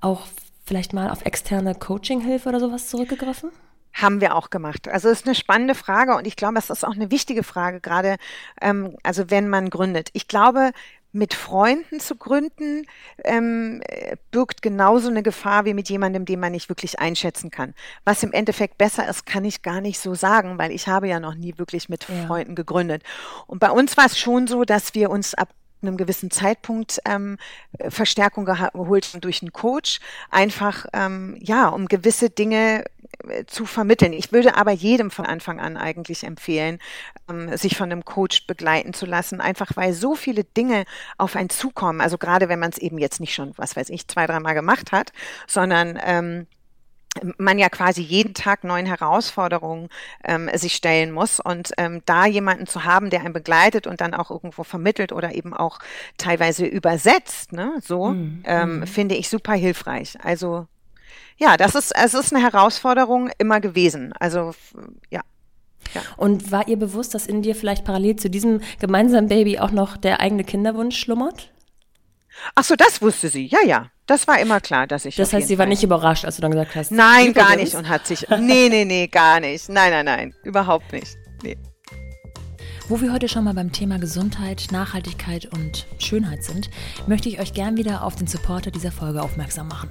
auch 0.00 0.22
vielleicht 0.64 0.92
mal 0.92 1.10
auf 1.10 1.26
externe 1.26 1.74
Coaching-Hilfe 1.74 2.48
oder 2.48 2.60
sowas 2.60 2.88
zurückgegriffen? 2.88 3.50
Haben 3.92 4.20
wir 4.20 4.36
auch 4.36 4.50
gemacht. 4.50 4.88
Also 4.88 5.08
es 5.08 5.20
ist 5.20 5.26
eine 5.26 5.34
spannende 5.34 5.74
Frage 5.74 6.16
und 6.16 6.26
ich 6.28 6.36
glaube, 6.36 6.58
es 6.58 6.70
ist 6.70 6.84
auch 6.84 6.94
eine 6.94 7.10
wichtige 7.10 7.42
Frage, 7.42 7.80
gerade 7.80 8.16
ähm, 8.60 8.96
also 9.02 9.30
wenn 9.30 9.48
man 9.48 9.68
gründet. 9.68 10.10
Ich 10.12 10.28
glaube, 10.28 10.70
mit 11.14 11.32
Freunden 11.32 12.00
zu 12.00 12.16
gründen, 12.16 12.86
ähm, 13.24 13.82
birgt 14.32 14.62
genauso 14.62 15.08
eine 15.08 15.22
Gefahr 15.22 15.64
wie 15.64 15.72
mit 15.72 15.88
jemandem, 15.88 16.24
den 16.24 16.40
man 16.40 16.52
nicht 16.52 16.68
wirklich 16.68 16.98
einschätzen 16.98 17.50
kann. 17.50 17.72
Was 18.04 18.24
im 18.24 18.32
Endeffekt 18.32 18.78
besser 18.78 19.08
ist, 19.08 19.24
kann 19.24 19.44
ich 19.44 19.62
gar 19.62 19.80
nicht 19.80 20.00
so 20.00 20.14
sagen, 20.14 20.58
weil 20.58 20.72
ich 20.72 20.88
habe 20.88 21.08
ja 21.08 21.20
noch 21.20 21.36
nie 21.36 21.56
wirklich 21.56 21.88
mit 21.88 22.08
ja. 22.08 22.26
Freunden 22.26 22.56
gegründet. 22.56 23.02
Und 23.46 23.60
bei 23.60 23.70
uns 23.70 23.96
war 23.96 24.06
es 24.06 24.18
schon 24.18 24.48
so, 24.48 24.64
dass 24.64 24.94
wir 24.94 25.08
uns 25.08 25.34
ab 25.34 25.50
einem 25.82 25.96
gewissen 25.96 26.30
Zeitpunkt 26.30 27.00
ähm, 27.04 27.38
Verstärkung 27.88 28.44
geholt 28.44 29.22
durch 29.22 29.42
einen 29.42 29.52
Coach, 29.52 30.00
einfach 30.30 30.86
ähm, 30.92 31.36
ja, 31.40 31.68
um 31.68 31.86
gewisse 31.86 32.30
Dinge 32.30 32.84
zu 33.46 33.66
vermitteln. 33.66 34.12
Ich 34.12 34.32
würde 34.32 34.56
aber 34.56 34.72
jedem 34.72 35.10
von 35.10 35.26
Anfang 35.26 35.60
an 35.60 35.76
eigentlich 35.76 36.24
empfehlen, 36.24 36.78
ähm, 37.28 37.56
sich 37.56 37.76
von 37.76 37.90
einem 37.90 38.04
Coach 38.04 38.46
begleiten 38.46 38.92
zu 38.92 39.06
lassen, 39.06 39.40
einfach 39.40 39.72
weil 39.76 39.92
so 39.92 40.14
viele 40.14 40.44
Dinge 40.44 40.84
auf 41.18 41.36
einen 41.36 41.50
zukommen. 41.50 42.00
Also 42.00 42.18
gerade 42.18 42.48
wenn 42.48 42.58
man 42.58 42.70
es 42.70 42.78
eben 42.78 42.98
jetzt 42.98 43.20
nicht 43.20 43.34
schon, 43.34 43.52
was 43.56 43.76
weiß 43.76 43.90
ich, 43.90 44.08
zwei, 44.08 44.26
dreimal 44.26 44.54
gemacht 44.54 44.92
hat, 44.92 45.12
sondern 45.46 45.98
ähm, 46.04 46.46
man 47.38 47.58
ja 47.58 47.68
quasi 47.68 48.02
jeden 48.02 48.34
Tag 48.34 48.64
neuen 48.64 48.86
Herausforderungen 48.86 49.88
ähm, 50.24 50.50
sich 50.54 50.74
stellen 50.74 51.12
muss 51.12 51.40
und 51.40 51.72
ähm, 51.78 52.02
da 52.06 52.26
jemanden 52.26 52.66
zu 52.66 52.84
haben, 52.84 53.10
der 53.10 53.20
einen 53.20 53.32
begleitet 53.32 53.86
und 53.86 54.00
dann 54.00 54.14
auch 54.14 54.30
irgendwo 54.30 54.64
vermittelt 54.64 55.12
oder 55.12 55.34
eben 55.34 55.54
auch 55.54 55.78
teilweise 56.18 56.66
übersetzt, 56.66 57.52
ne, 57.52 57.74
so 57.82 58.08
mhm. 58.08 58.42
ähm, 58.44 58.80
mhm. 58.80 58.86
finde 58.86 59.14
ich 59.14 59.28
super 59.28 59.52
hilfreich. 59.52 60.18
Also 60.22 60.66
ja, 61.36 61.56
das 61.56 61.74
ist 61.74 61.92
es 61.94 62.14
ist 62.14 62.34
eine 62.34 62.42
Herausforderung 62.42 63.30
immer 63.38 63.60
gewesen. 63.60 64.12
Also 64.18 64.54
ja. 65.10 65.20
Ja. 65.94 66.00
Und 66.16 66.50
war 66.50 66.66
ihr 66.66 66.78
bewusst, 66.78 67.14
dass 67.14 67.26
in 67.26 67.42
dir 67.42 67.54
vielleicht 67.54 67.84
parallel 67.84 68.16
zu 68.16 68.30
diesem 68.30 68.62
gemeinsamen 68.80 69.28
Baby 69.28 69.58
auch 69.58 69.70
noch 69.70 69.96
der 69.96 70.20
eigene 70.20 70.42
Kinderwunsch 70.42 70.98
schlummert? 70.98 71.52
Ach 72.54 72.64
so, 72.64 72.74
das 72.74 73.00
wusste 73.02 73.28
sie. 73.28 73.46
Ja, 73.46 73.60
ja. 73.64 73.90
Das 74.06 74.26
war 74.28 74.38
immer 74.38 74.60
klar, 74.60 74.86
dass 74.86 75.04
ich. 75.04 75.16
Das 75.16 75.32
heißt, 75.32 75.48
sie 75.48 75.58
war 75.58 75.66
nicht 75.66 75.82
überrascht, 75.82 76.24
als 76.24 76.36
du 76.36 76.42
dann 76.42 76.50
gesagt 76.50 76.74
hast. 76.74 76.90
Nein, 76.90 77.32
gar 77.32 77.56
nicht 77.56 77.74
und 77.74 77.88
hat 77.88 78.06
sich. 78.06 78.28
Nee, 78.28 78.68
nee, 78.68 78.84
nee, 78.84 79.06
gar 79.06 79.40
nicht. 79.40 79.68
Nein, 79.68 79.90
nein, 79.90 80.04
nein. 80.04 80.34
Überhaupt 80.42 80.92
nicht. 80.92 81.16
Nee. 81.42 81.56
Wo 82.86 83.00
wir 83.00 83.14
heute 83.14 83.28
schon 83.28 83.44
mal 83.44 83.54
beim 83.54 83.72
Thema 83.72 83.98
Gesundheit, 83.98 84.66
Nachhaltigkeit 84.70 85.46
und 85.46 85.86
Schönheit 85.98 86.44
sind, 86.44 86.68
möchte 87.06 87.30
ich 87.30 87.40
euch 87.40 87.54
gern 87.54 87.78
wieder 87.78 88.04
auf 88.04 88.14
den 88.14 88.26
Supporter 88.26 88.70
dieser 88.70 88.92
Folge 88.92 89.22
aufmerksam 89.22 89.68
machen. 89.68 89.88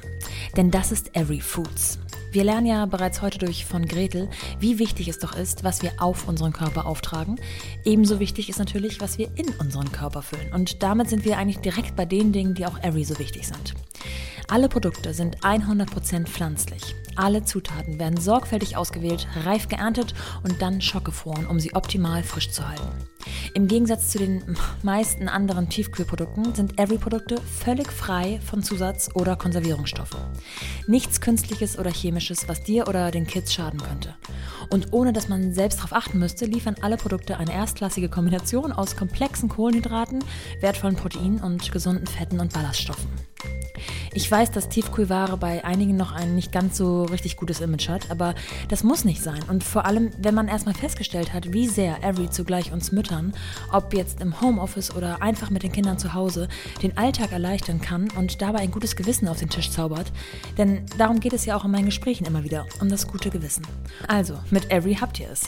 Denn 0.55 0.69
das 0.69 0.91
ist 0.91 1.15
Every 1.15 1.41
Foods. 1.41 1.97
Wir 2.31 2.43
lernen 2.43 2.67
ja 2.67 2.85
bereits 2.85 3.23
heute 3.23 3.39
durch 3.39 3.65
von 3.65 3.87
Gretel, 3.87 4.29
wie 4.59 4.77
wichtig 4.77 5.07
es 5.07 5.17
doch 5.17 5.35
ist, 5.35 5.63
was 5.63 5.81
wir 5.81 5.93
auf 5.97 6.27
unseren 6.27 6.53
Körper 6.53 6.85
auftragen. 6.85 7.37
Ebenso 7.83 8.19
wichtig 8.19 8.47
ist 8.47 8.59
natürlich, 8.59 9.01
was 9.01 9.17
wir 9.17 9.31
in 9.37 9.49
unseren 9.57 9.91
Körper 9.91 10.21
füllen. 10.21 10.53
Und 10.53 10.83
damit 10.83 11.09
sind 11.09 11.25
wir 11.25 11.39
eigentlich 11.39 11.59
direkt 11.59 11.95
bei 11.95 12.05
den 12.05 12.31
Dingen, 12.31 12.53
die 12.53 12.67
auch 12.67 12.77
Every 12.83 13.05
so 13.05 13.17
wichtig 13.17 13.47
sind. 13.47 13.73
Alle 14.49 14.69
Produkte 14.69 15.15
sind 15.15 15.39
100% 15.39 16.27
pflanzlich. 16.27 16.93
Alle 17.15 17.43
Zutaten 17.43 17.99
werden 17.99 18.19
sorgfältig 18.19 18.77
ausgewählt, 18.77 19.27
reif 19.43 19.67
geerntet 19.67 20.13
und 20.43 20.61
dann 20.61 20.81
schockgefroren, 20.81 21.45
um 21.45 21.59
sie 21.59 21.75
optimal 21.75 22.23
frisch 22.23 22.49
zu 22.51 22.67
halten. 22.67 22.87
Im 23.53 23.67
Gegensatz 23.67 24.09
zu 24.09 24.17
den 24.17 24.43
meisten 24.81 25.29
anderen 25.29 25.69
Tiefkühlprodukten 25.69 26.55
sind 26.55 26.79
Every-Produkte 26.79 27.39
völlig 27.41 27.91
frei 27.91 28.39
von 28.45 28.63
Zusatz- 28.63 29.09
oder 29.13 29.35
Konservierungsstoffen. 29.35 30.19
Nichts 30.87 31.21
Künstliches 31.21 31.77
oder 31.77 31.91
Chemisches, 31.91 32.47
was 32.47 32.63
dir 32.63 32.87
oder 32.87 33.11
den 33.11 33.27
Kids 33.27 33.53
schaden 33.53 33.81
könnte. 33.81 34.15
Und 34.69 34.91
ohne 34.91 35.13
dass 35.13 35.29
man 35.29 35.53
selbst 35.53 35.79
darauf 35.79 35.93
achten 35.93 36.19
müsste, 36.19 36.45
liefern 36.45 36.75
alle 36.81 36.97
Produkte 36.97 37.37
eine 37.37 37.53
erstklassige 37.53 38.09
Kombination 38.09 38.71
aus 38.71 38.95
komplexen 38.95 39.49
Kohlenhydraten, 39.49 40.23
wertvollen 40.59 40.95
Proteinen 40.95 41.41
und 41.41 41.71
gesunden 41.71 42.07
Fetten 42.07 42.39
und 42.39 42.53
Ballaststoffen. 42.53 43.09
Ich 44.15 44.29
weiß, 44.29 44.51
dass 44.51 44.69
Tiefkühlware 44.69 45.37
bei 45.37 45.65
einigen 45.65 45.97
noch 45.97 46.11
ein 46.11 46.35
nicht 46.35 46.51
ganz 46.51 46.77
so 46.77 47.03
richtig 47.05 47.35
gutes 47.35 47.61
Image 47.61 47.89
hat, 47.89 48.11
aber 48.11 48.35
das 48.69 48.83
muss 48.83 49.05
nicht 49.05 49.23
sein. 49.23 49.41
Und 49.49 49.63
vor 49.63 49.85
allem, 49.85 50.11
wenn 50.19 50.35
man 50.35 50.47
erstmal 50.47 50.75
festgestellt 50.75 51.33
hat, 51.33 51.51
wie 51.51 51.67
sehr 51.67 52.03
Every 52.03 52.29
zugleich 52.29 52.71
uns 52.71 52.91
Müttern, 52.91 53.33
ob 53.71 53.91
jetzt 53.95 54.21
im 54.21 54.39
Homeoffice 54.39 54.95
oder 54.95 55.23
einfach 55.23 55.49
mit 55.49 55.63
den 55.63 55.71
Kindern 55.71 55.97
zu 55.97 56.13
Hause, 56.13 56.47
den 56.83 56.95
Alltag 56.95 57.31
erleichtern 57.31 57.81
kann 57.81 58.07
und 58.15 58.39
dabei 58.43 58.59
ein 58.59 58.69
gutes 58.69 58.95
Gewissen 58.95 59.27
auf 59.27 59.39
den 59.39 59.49
Tisch 59.49 59.71
zaubert. 59.71 60.11
Denn 60.59 60.85
darum 60.99 61.19
geht 61.19 61.33
es 61.33 61.45
ja 61.45 61.57
auch 61.57 61.65
in 61.65 61.71
meinen 61.71 61.85
Gesprächen 61.85 62.25
immer 62.25 62.43
wieder, 62.43 62.67
um 62.81 62.89
das 62.89 63.07
gute 63.07 63.31
Gewissen. 63.31 63.65
Also, 64.07 64.35
mit 64.51 64.69
Every 64.69 64.93
habt 64.93 65.19
ihr 65.19 65.29
es. 65.31 65.47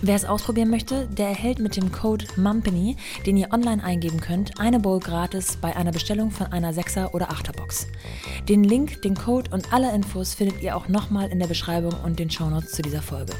Wer 0.00 0.16
es 0.16 0.24
ausprobieren 0.24 0.70
möchte, 0.70 1.06
der 1.08 1.28
erhält 1.28 1.58
mit 1.58 1.76
dem 1.76 1.92
Code 1.92 2.24
MUMPANY, 2.36 2.96
den 3.26 3.36
ihr 3.36 3.52
online 3.52 3.84
eingeben 3.84 4.20
könnt, 4.20 4.58
eine 4.58 4.80
Bowl 4.80 5.00
gratis 5.00 5.58
bei 5.60 5.76
einer 5.76 5.92
Bestellung 5.92 6.30
von 6.30 6.46
einer 6.46 6.72
6er 6.72 7.12
oder 7.12 7.30
8er 7.30 7.35
Box. 7.52 7.86
Den 8.48 8.64
Link, 8.64 9.02
den 9.02 9.14
Code 9.14 9.50
und 9.50 9.72
alle 9.72 9.94
Infos 9.94 10.34
findet 10.34 10.62
ihr 10.62 10.76
auch 10.76 10.88
nochmal 10.88 11.30
in 11.30 11.38
der 11.38 11.46
Beschreibung 11.46 11.94
und 12.04 12.18
den 12.18 12.30
Shownotes 12.30 12.72
zu 12.72 12.82
dieser 12.82 13.02
Folge. 13.02 13.32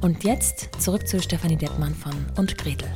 Und 0.00 0.24
jetzt 0.24 0.68
zurück 0.78 1.06
zu 1.06 1.20
Stefanie 1.20 1.56
Dettmann 1.56 1.94
von 1.94 2.14
Und 2.36 2.56
Gretel. 2.58 2.88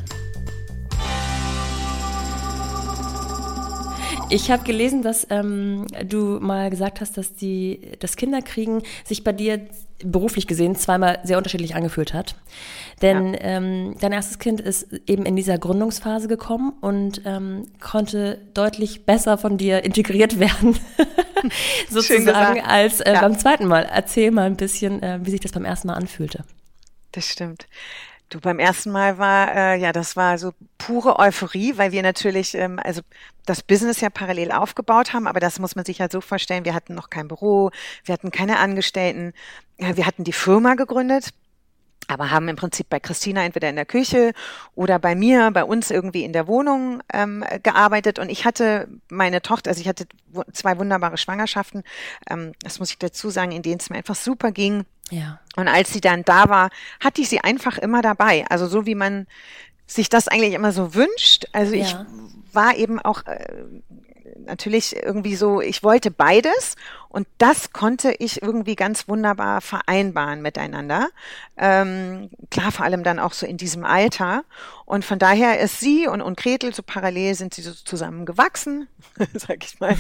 Ich 4.30 4.50
habe 4.50 4.62
gelesen, 4.62 5.02
dass 5.02 5.26
ähm, 5.30 5.86
du 6.04 6.38
mal 6.40 6.68
gesagt 6.68 7.00
hast, 7.00 7.16
dass 7.16 7.34
die, 7.34 7.92
das 8.00 8.16
Kinderkriegen 8.16 8.82
sich 9.04 9.24
bei 9.24 9.32
dir 9.32 9.66
beruflich 10.04 10.46
gesehen 10.46 10.76
zweimal 10.76 11.18
sehr 11.24 11.38
unterschiedlich 11.38 11.74
angefühlt 11.74 12.12
hat. 12.12 12.36
Denn 13.00 13.32
ja. 13.32 13.40
ähm, 13.40 13.96
dein 14.00 14.12
erstes 14.12 14.38
Kind 14.38 14.60
ist 14.60 14.92
eben 15.06 15.24
in 15.24 15.34
dieser 15.34 15.56
Gründungsphase 15.58 16.28
gekommen 16.28 16.74
und 16.80 17.22
ähm, 17.24 17.68
konnte 17.80 18.38
deutlich 18.54 19.06
besser 19.06 19.38
von 19.38 19.56
dir 19.56 19.82
integriert 19.82 20.38
werden, 20.38 20.78
sozusagen, 21.90 22.60
als 22.60 23.00
äh, 23.00 23.14
ja. 23.14 23.20
beim 23.22 23.38
zweiten 23.38 23.66
Mal. 23.66 23.88
Erzähl 23.90 24.30
mal 24.30 24.44
ein 24.44 24.56
bisschen, 24.56 25.02
äh, 25.02 25.20
wie 25.22 25.30
sich 25.30 25.40
das 25.40 25.52
beim 25.52 25.64
ersten 25.64 25.88
Mal 25.88 25.94
anfühlte. 25.94 26.44
Das 27.12 27.24
stimmt. 27.24 27.66
Du, 28.28 28.40
beim 28.40 28.58
ersten 28.58 28.90
Mal 28.90 29.16
war, 29.18 29.54
äh, 29.54 29.76
ja, 29.80 29.92
das 29.92 30.14
war 30.14 30.36
so 30.36 30.52
pure 30.76 31.18
Euphorie, 31.18 31.78
weil 31.78 31.92
wir 31.92 32.02
natürlich, 32.02 32.54
ähm, 32.54 32.78
also 32.82 33.00
das 33.46 33.62
Business 33.62 34.02
ja 34.02 34.10
parallel 34.10 34.52
aufgebaut 34.52 35.14
haben, 35.14 35.26
aber 35.26 35.40
das 35.40 35.58
muss 35.58 35.76
man 35.76 35.86
sich 35.86 36.00
halt 36.02 36.12
so 36.12 36.20
vorstellen, 36.20 36.66
wir 36.66 36.74
hatten 36.74 36.94
noch 36.94 37.08
kein 37.08 37.28
Büro, 37.28 37.70
wir 38.04 38.12
hatten 38.12 38.30
keine 38.30 38.58
Angestellten, 38.58 39.32
wir 39.78 40.04
hatten 40.04 40.24
die 40.24 40.32
Firma 40.32 40.74
gegründet, 40.74 41.30
aber 42.06 42.30
haben 42.30 42.48
im 42.48 42.56
Prinzip 42.56 42.88
bei 42.88 43.00
Christina 43.00 43.44
entweder 43.44 43.68
in 43.68 43.76
der 43.76 43.84
Küche 43.84 44.32
oder 44.74 44.98
bei 44.98 45.14
mir, 45.14 45.50
bei 45.50 45.64
uns 45.64 45.90
irgendwie 45.90 46.24
in 46.24 46.32
der 46.32 46.46
Wohnung 46.46 47.02
ähm, 47.12 47.44
gearbeitet. 47.62 48.18
Und 48.18 48.30
ich 48.30 48.44
hatte 48.44 48.88
meine 49.10 49.42
Tochter, 49.42 49.70
also 49.70 49.80
ich 49.80 49.88
hatte 49.88 50.06
zwei 50.52 50.78
wunderbare 50.78 51.18
Schwangerschaften, 51.18 51.82
ähm, 52.30 52.52
das 52.60 52.78
muss 52.78 52.90
ich 52.90 52.98
dazu 52.98 53.28
sagen, 53.28 53.52
in 53.52 53.62
denen 53.62 53.78
es 53.78 53.90
mir 53.90 53.96
einfach 53.96 54.14
super 54.14 54.52
ging. 54.52 54.84
Ja. 55.10 55.40
Und 55.56 55.68
als 55.68 55.92
sie 55.92 56.00
dann 56.00 56.24
da 56.24 56.48
war, 56.48 56.70
hatte 57.00 57.20
ich 57.20 57.28
sie 57.28 57.40
einfach 57.40 57.76
immer 57.78 58.00
dabei. 58.00 58.46
Also 58.48 58.66
so 58.66 58.86
wie 58.86 58.94
man 58.94 59.26
sich 59.86 60.08
das 60.08 60.28
eigentlich 60.28 60.54
immer 60.54 60.72
so 60.72 60.94
wünscht. 60.94 61.46
Also 61.52 61.74
ja. 61.74 61.82
ich 61.82 61.96
war 62.52 62.76
eben 62.76 62.98
auch 63.00 63.26
äh, 63.26 63.64
natürlich 64.36 64.96
irgendwie 64.96 65.36
so, 65.36 65.60
ich 65.60 65.82
wollte 65.82 66.10
beides 66.10 66.76
und 67.10 67.26
das 67.38 67.72
konnte 67.72 68.14
ich 68.18 68.42
irgendwie 68.42 68.76
ganz 68.76 69.08
wunderbar 69.08 69.62
vereinbaren 69.62 70.42
miteinander. 70.42 71.08
Ähm, 71.56 72.30
klar, 72.50 72.70
vor 72.70 72.84
allem 72.84 73.02
dann 73.02 73.18
auch 73.18 73.32
so 73.32 73.46
in 73.46 73.56
diesem 73.56 73.84
Alter. 73.84 74.44
Und 74.84 75.06
von 75.06 75.18
daher 75.18 75.58
ist 75.60 75.80
sie 75.80 76.06
und, 76.06 76.20
und 76.20 76.38
Gretel 76.38 76.74
so 76.74 76.82
parallel 76.82 77.34
sind 77.34 77.54
sie 77.54 77.62
so 77.62 77.72
zusammen 77.72 78.26
gewachsen, 78.26 78.88
sag 79.34 79.64
ich 79.64 79.80
mal. 79.80 79.96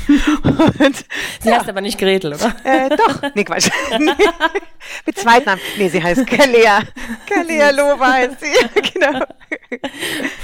Und, 0.78 0.96
sie 1.40 1.48
ja. 1.48 1.58
heißt 1.58 1.68
aber 1.68 1.80
nicht 1.80 1.98
Gretel, 1.98 2.34
oder? 2.34 2.54
Äh, 2.64 2.90
doch, 2.90 3.22
nee, 3.34 3.44
Quatsch. 3.44 3.70
Mit 5.06 5.18
Zweitnamen. 5.18 5.60
Nee, 5.78 5.88
sie 5.88 6.02
heißt 6.02 6.26
Kalea. 6.26 6.82
Kalea 7.26 7.70
Loba 7.70 8.12
heißt 8.12 8.40
sie. 8.40 8.92
genau. 8.92 9.24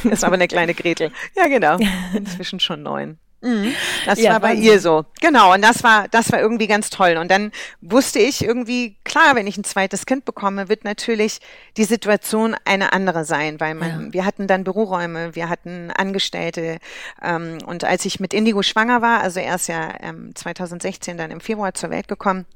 Ist 0.04 0.24
aber 0.24 0.34
eine 0.34 0.48
kleine 0.48 0.74
Gretel. 0.74 1.12
Ja, 1.36 1.46
genau. 1.46 1.78
Inzwischen 2.14 2.58
schon 2.58 2.82
neun. 2.82 3.18
Mhm. 3.44 3.74
Das 4.06 4.18
ja, 4.18 4.32
war 4.32 4.40
bei 4.40 4.48
Wahnsinn. 4.50 4.64
ihr 4.64 4.80
so. 4.80 5.04
Genau. 5.20 5.52
Und 5.52 5.62
das 5.62 5.84
war, 5.84 6.08
das 6.08 6.32
war 6.32 6.40
irgendwie 6.40 6.66
ganz 6.66 6.88
toll. 6.90 7.18
Und 7.18 7.30
dann 7.30 7.52
wusste 7.82 8.18
ich 8.18 8.42
irgendwie, 8.42 8.96
klar, 9.04 9.36
wenn 9.36 9.46
ich 9.46 9.58
ein 9.58 9.64
zweites 9.64 10.06
Kind 10.06 10.24
bekomme, 10.24 10.68
wird 10.68 10.84
natürlich 10.84 11.40
die 11.76 11.84
Situation 11.84 12.56
eine 12.64 12.92
andere 12.92 13.24
sein, 13.24 13.60
weil 13.60 13.74
man, 13.74 14.06
ja. 14.06 14.12
wir 14.12 14.24
hatten 14.24 14.46
dann 14.46 14.64
Büroräume, 14.64 15.34
wir 15.34 15.48
hatten 15.50 15.90
Angestellte. 15.90 16.78
Ähm, 17.22 17.58
und 17.66 17.84
als 17.84 18.04
ich 18.06 18.18
mit 18.18 18.32
Indigo 18.32 18.62
schwanger 18.62 19.02
war, 19.02 19.20
also 19.20 19.40
erst 19.40 19.68
ja 19.68 19.92
ähm, 20.00 20.34
2016 20.34 21.18
dann 21.18 21.30
im 21.30 21.40
Februar 21.40 21.74
zur 21.74 21.90
Welt 21.90 22.08
gekommen, 22.08 22.46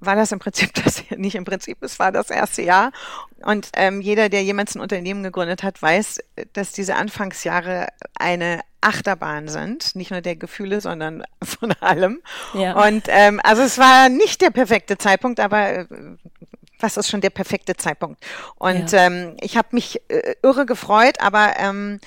war 0.00 0.16
das 0.16 0.32
im 0.32 0.38
Prinzip 0.38 0.72
das, 0.84 1.02
nicht 1.10 1.34
im 1.34 1.44
Prinzip, 1.44 1.78
es 1.82 1.98
war 1.98 2.12
das 2.12 2.30
erste 2.30 2.62
Jahr. 2.62 2.92
Und 3.44 3.68
ähm, 3.74 4.00
jeder, 4.00 4.28
der 4.28 4.42
jemals 4.42 4.74
ein 4.74 4.80
Unternehmen 4.80 5.22
gegründet 5.22 5.62
hat, 5.62 5.80
weiß, 5.80 6.20
dass 6.52 6.72
diese 6.72 6.94
Anfangsjahre 6.96 7.88
eine 8.18 8.60
Achterbahn 8.80 9.48
sind, 9.48 9.96
nicht 9.96 10.10
nur 10.10 10.20
der 10.20 10.36
Gefühle, 10.36 10.80
sondern 10.80 11.24
von 11.42 11.72
allem. 11.80 12.20
Ja. 12.52 12.86
Und 12.86 13.04
ähm, 13.08 13.40
also 13.42 13.62
es 13.62 13.78
war 13.78 14.08
nicht 14.08 14.40
der 14.40 14.50
perfekte 14.50 14.98
Zeitpunkt, 14.98 15.40
aber 15.40 15.70
äh, 15.70 15.86
was 16.80 16.96
ist 16.96 17.08
schon 17.08 17.20
der 17.20 17.30
perfekte 17.30 17.76
Zeitpunkt? 17.76 18.22
Und 18.56 18.92
ja. 18.92 19.06
ähm, 19.06 19.36
ich 19.40 19.56
habe 19.56 19.68
mich 19.72 20.00
äh, 20.08 20.34
irre 20.42 20.66
gefreut, 20.66 21.20
aber 21.20 21.54
ähm, 21.58 21.98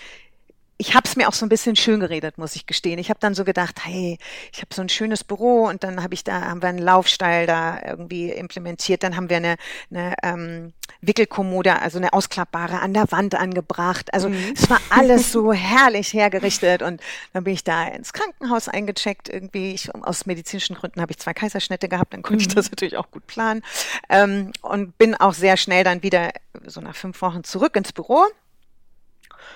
ich 0.79 0.93
habe 0.93 1.07
es 1.07 1.15
mir 1.15 1.27
auch 1.27 1.33
so 1.33 1.45
ein 1.45 1.49
bisschen 1.49 1.75
schön 1.75 1.99
geredet, 1.99 2.37
muss 2.37 2.55
ich 2.55 2.67
gestehen. 2.67 2.99
Ich 2.99 3.09
habe 3.09 3.19
dann 3.19 3.33
so 3.33 3.43
gedacht, 3.43 3.79
hey, 3.83 4.19
ich 4.51 4.59
habe 4.59 4.73
so 4.73 4.83
ein 4.83 4.89
schönes 4.89 5.23
Büro 5.23 5.65
und 5.65 5.83
dann 5.83 6.03
habe 6.03 6.13
ich 6.13 6.23
da 6.23 6.41
haben 6.41 6.61
wir 6.61 6.69
einen 6.69 6.77
Laufstall 6.77 7.47
da 7.47 7.81
irgendwie 7.83 8.29
implementiert. 8.29 9.01
Dann 9.01 9.15
haben 9.15 9.29
wir 9.29 9.37
eine, 9.37 9.55
eine 9.89 10.13
ähm, 10.21 10.73
Wickelkommode, 11.01 11.81
also 11.81 11.97
eine 11.97 12.13
ausklappbare 12.13 12.79
an 12.79 12.93
der 12.93 13.11
Wand 13.11 13.33
angebracht. 13.33 14.13
Also 14.13 14.29
mhm. 14.29 14.53
es 14.55 14.69
war 14.69 14.79
alles 14.91 15.31
so 15.31 15.51
herrlich 15.53 16.13
hergerichtet 16.13 16.83
und 16.83 17.01
dann 17.33 17.43
bin 17.43 17.53
ich 17.53 17.63
da 17.63 17.87
ins 17.87 18.13
Krankenhaus 18.13 18.67
eingecheckt. 18.67 19.29
Irgendwie 19.29 19.73
ich, 19.73 19.93
aus 19.95 20.27
medizinischen 20.27 20.75
Gründen 20.75 21.01
habe 21.01 21.11
ich 21.11 21.17
zwei 21.17 21.33
Kaiserschnitte 21.33 21.89
gehabt, 21.89 22.13
dann 22.13 22.21
konnte 22.21 22.43
mhm. 22.43 22.49
ich 22.49 22.55
das 22.55 22.69
natürlich 22.69 22.97
auch 22.97 23.09
gut 23.09 23.25
planen 23.25 23.63
ähm, 24.09 24.51
und 24.61 24.95
bin 24.99 25.15
auch 25.15 25.33
sehr 25.33 25.57
schnell 25.57 25.83
dann 25.83 26.03
wieder 26.03 26.29
so 26.67 26.81
nach 26.81 26.95
fünf 26.95 27.19
Wochen 27.23 27.43
zurück 27.43 27.75
ins 27.75 27.93
Büro. 27.93 28.25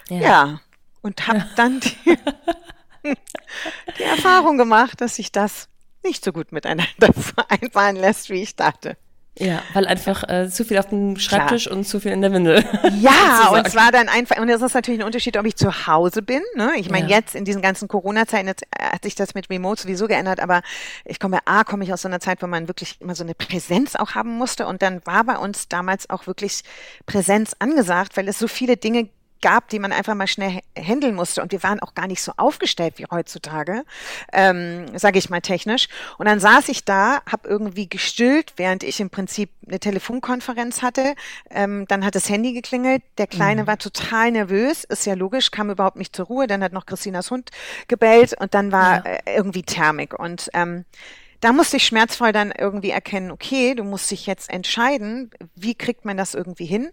ja. 0.10 0.20
ja 0.20 0.62
und 1.02 1.28
habe 1.28 1.46
dann 1.56 1.80
die, 1.80 2.18
die 3.98 4.04
Erfahrung 4.04 4.58
gemacht, 4.58 5.02
dass 5.02 5.16
sich 5.16 5.32
das 5.32 5.68
nicht 6.04 6.24
so 6.24 6.32
gut 6.32 6.52
miteinander 6.52 7.14
vereinbaren 7.14 7.96
lässt, 7.96 8.30
wie 8.30 8.42
ich 8.42 8.56
dachte. 8.56 8.98
Ja, 9.40 9.64
weil 9.74 9.88
einfach 9.88 10.28
äh, 10.28 10.50
zu 10.50 10.66
viel 10.66 10.78
auf 10.78 10.90
dem 10.90 11.18
Schreibtisch 11.18 11.64
Klar. 11.64 11.78
und 11.78 11.86
zu 11.86 12.02
viel 12.02 12.12
in 12.12 12.22
der 12.22 12.34
Windel. 12.34 12.66
Ja, 13.00 13.50
und 13.52 13.66
es 13.66 13.76
war 13.76 13.92
dann 13.92 14.10
einfach, 14.10 14.38
und 14.38 14.48
das 14.48 14.62
ist 14.62 14.74
natürlich 14.74 15.00
ein 15.00 15.06
Unterschied, 15.06 15.38
ob 15.38 15.46
ich 15.46 15.56
zu 15.56 15.88
Hause 15.88 16.22
bin. 16.22 16.42
Ne? 16.56 16.74
Ich 16.78 16.90
meine, 16.90 17.10
ja. 17.10 17.18
jetzt 17.18 17.34
in 17.34 17.46
diesen 17.46 17.62
ganzen 17.62 17.88
Corona-Zeiten 17.88 18.50
äh, 18.50 18.54
hat 18.78 19.04
sich 19.04 19.16
das 19.16 19.34
mit 19.34 19.50
Remote 19.50 19.82
sowieso 19.82 20.08
geändert, 20.08 20.42
aber 20.42 20.62
ich 21.06 21.20
komme, 21.20 21.40
A, 21.46 21.64
komme 21.64 21.86
ich 21.86 21.94
aus 21.94 22.02
so 22.02 22.10
einer 22.10 22.20
Zeit, 22.20 22.44
wo 22.44 22.48
man 22.48 22.68
wirklich 22.68 23.00
immer 23.00 23.16
so 23.16 23.24
eine 23.24 23.34
Präsenz 23.34 23.96
auch 23.96 24.16
haben 24.16 24.38
musste. 24.38 24.68
Und 24.68 24.82
dann 24.82 25.02
war 25.06 25.24
bei 25.24 25.38
uns 25.38 25.70
damals 25.70 26.10
auch 26.10 26.28
wirklich 26.28 26.64
Präsenz 27.06 27.56
angesagt, 27.58 28.18
weil 28.18 28.28
es 28.28 28.38
so 28.38 28.48
viele 28.48 28.76
Dinge 28.76 29.10
gab, 29.42 29.70
die 29.70 29.80
man 29.80 29.92
einfach 29.92 30.16
mal 30.16 30.28
schnell 30.28 30.62
handeln 30.78 31.16
musste. 31.16 31.42
Und 31.42 31.52
wir 31.52 31.64
waren 31.64 31.80
auch 31.80 31.94
gar 31.94 32.08
nicht 32.08 32.22
so 32.22 32.32
aufgestellt 32.38 32.96
wie 32.98 33.06
heutzutage, 33.10 33.84
ähm, 34.32 34.98
sage 34.98 35.20
ich 35.20 35.30
mal 35.30 35.42
technisch. 35.42 35.88
Und 36.18 36.28
dann 36.28 36.40
saß 36.40 36.70
ich 36.70 36.86
da, 36.86 37.22
habe 37.30 37.48
irgendwie 37.48 37.90
gestillt, 37.90 38.54
während 38.58 38.84
ich 38.84 39.00
im 39.00 39.10
Prinzip 39.10 39.50
eine 39.68 39.80
Telefonkonferenz 39.80 40.82
hatte. 40.82 41.16
Ähm, 41.50 41.86
dann 41.88 42.06
hat 42.06 42.16
das 42.16 42.30
Handy 42.30 42.54
geklingelt. 42.54 43.04
Der 43.18 43.28
Kleine 43.28 43.64
mhm. 43.64 43.68
war 43.68 43.78
total 43.78 44.32
nervös, 44.32 44.84
ist 44.84 45.06
ja 45.06 45.14
logisch, 45.14 45.52
kam 45.52 45.70
überhaupt 45.70 45.98
nicht 45.98 46.16
zur 46.16 46.28
Ruhe. 46.28 46.48
Dann 46.48 46.64
hat 46.64 46.74
noch 46.74 46.86
Christinas 46.86 47.32
Hund 47.32 47.52
gebellt 47.88 48.40
und 48.40 48.54
dann 48.54 48.72
war 48.72 49.06
ja. 49.06 49.12
äh, 49.26 49.36
irgendwie 49.36 49.64
Thermik. 49.64 50.18
Und 50.18 50.50
ähm, 50.54 50.86
da 51.42 51.52
musste 51.52 51.78
ich 51.78 51.86
schmerzvoll 51.86 52.32
dann 52.32 52.52
irgendwie 52.52 52.92
erkennen, 52.92 53.32
okay, 53.32 53.76
du 53.76 53.84
musst 53.84 54.10
dich 54.12 54.26
jetzt 54.28 54.50
entscheiden, 54.50 55.32
wie 55.56 55.76
kriegt 55.76 56.06
man 56.06 56.16
das 56.16 56.34
irgendwie 56.34 56.66
hin? 56.66 56.92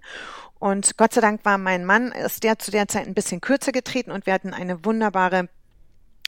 Und 0.58 0.96
Gott 0.96 1.12
sei 1.12 1.20
Dank 1.20 1.44
war 1.44 1.58
mein 1.58 1.84
Mann, 1.84 2.10
ist 2.10 2.42
der 2.42 2.58
zu 2.58 2.70
der 2.70 2.88
Zeit 2.88 3.06
ein 3.06 3.14
bisschen 3.14 3.40
kürzer 3.40 3.72
getreten 3.72 4.10
und 4.10 4.26
wir 4.26 4.32
hatten 4.32 4.52
eine 4.54 4.84
wunderbare 4.84 5.48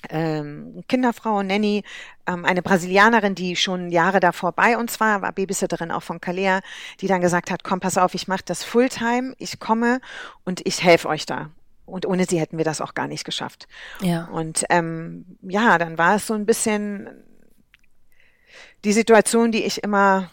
ähm, 0.08 0.82
Kinderfrau, 0.88 1.42
Nanny, 1.42 1.82
ähm, 2.26 2.44
eine 2.44 2.62
Brasilianerin, 2.62 3.34
die 3.34 3.56
schon 3.56 3.90
Jahre 3.90 4.20
davor 4.20 4.52
bei 4.52 4.78
uns 4.78 5.00
war, 5.00 5.20
war 5.22 5.32
Babysitterin 5.32 5.90
auch 5.90 6.02
von 6.02 6.20
Kalea, 6.20 6.60
die 7.00 7.06
dann 7.06 7.20
gesagt 7.20 7.50
hat, 7.50 7.64
komm, 7.64 7.80
pass 7.80 7.98
auf, 7.98 8.14
ich 8.14 8.28
mache 8.28 8.44
das 8.44 8.64
Fulltime, 8.64 9.34
ich 9.38 9.60
komme 9.60 10.00
und 10.44 10.66
ich 10.66 10.82
helfe 10.82 11.08
euch 11.08 11.26
da. 11.26 11.50
Und 11.84 12.06
ohne 12.06 12.24
sie 12.24 12.40
hätten 12.40 12.56
wir 12.56 12.64
das 12.64 12.80
auch 12.80 12.94
gar 12.94 13.08
nicht 13.08 13.24
geschafft. 13.24 13.66
Ja. 14.00 14.26
Und 14.26 14.64
ähm, 14.70 15.24
ja, 15.42 15.76
dann 15.76 15.98
war 15.98 16.16
es 16.16 16.26
so 16.26 16.34
ein 16.34 16.46
bisschen 16.46 17.08
die 18.84 18.92
Situation, 18.92 19.52
die 19.52 19.64
ich 19.64 19.82
immer 19.82 20.30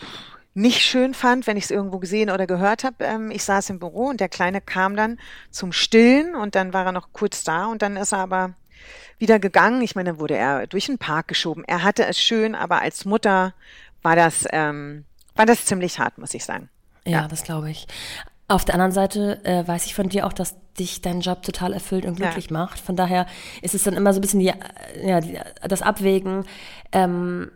nicht 0.53 0.81
schön 0.81 1.13
fand, 1.13 1.45
wenn 1.45 1.55
ich 1.55 1.65
es 1.65 1.71
irgendwo 1.71 1.99
gesehen 1.99 2.31
oder 2.31 2.47
gehört 2.47 2.83
habe. 2.83 3.05
Ähm, 3.05 3.29
ich 3.29 3.43
saß 3.43 3.69
im 3.69 3.79
Büro 3.79 4.07
und 4.07 4.19
der 4.19 4.29
Kleine 4.29 4.60
kam 4.60 4.95
dann 4.95 5.19
zum 5.51 5.71
Stillen 5.71 6.33
und 6.33 6.55
dann 6.55 6.73
war 6.73 6.88
er 6.88 6.91
noch 6.91 7.13
kurz 7.13 7.43
da 7.43 7.67
und 7.67 7.83
dann 7.83 7.95
ist 7.95 8.12
er 8.12 8.19
aber 8.19 8.53
wieder 9.19 9.38
gegangen. 9.38 9.83
Ich 9.83 9.95
meine, 9.95 10.12
dann 10.12 10.19
wurde 10.19 10.36
er 10.36 10.65
durch 10.65 10.88
den 10.88 10.97
Park 10.97 11.27
geschoben. 11.27 11.63
Er 11.67 11.83
hatte 11.83 12.05
es 12.05 12.19
schön, 12.19 12.55
aber 12.55 12.81
als 12.81 13.05
Mutter 13.05 13.53
war 14.01 14.15
das, 14.15 14.45
ähm, 14.51 15.05
war 15.36 15.45
das 15.45 15.65
ziemlich 15.65 15.99
hart, 15.99 16.17
muss 16.17 16.33
ich 16.33 16.43
sagen. 16.43 16.69
Ja, 17.05 17.21
ja. 17.21 17.27
das 17.27 17.43
glaube 17.43 17.69
ich. 17.69 17.88
Auf 18.47 18.65
der 18.65 18.75
anderen 18.75 18.93
Seite 18.93 19.43
äh, 19.45 19.67
weiß 19.67 19.86
ich 19.86 19.93
von 19.93 20.10
dir 20.10 20.25
auch, 20.25 20.33
dass 20.33 20.55
dich 20.79 21.01
dein 21.01 21.21
Job 21.21 21.43
total 21.43 21.73
erfüllt 21.73 22.05
und 22.05 22.15
glücklich 22.15 22.49
ja. 22.49 22.53
macht. 22.53 22.79
Von 22.79 22.95
daher 22.95 23.27
ist 23.62 23.75
es 23.75 23.83
dann 23.83 23.93
immer 23.93 24.13
so 24.13 24.19
ein 24.19 24.21
bisschen 24.21 24.39
die, 24.39 24.53
ja, 25.03 25.19
die, 25.19 25.38
das 25.67 25.81
Abwägen. 25.81 26.45
Ähm, 26.91 27.51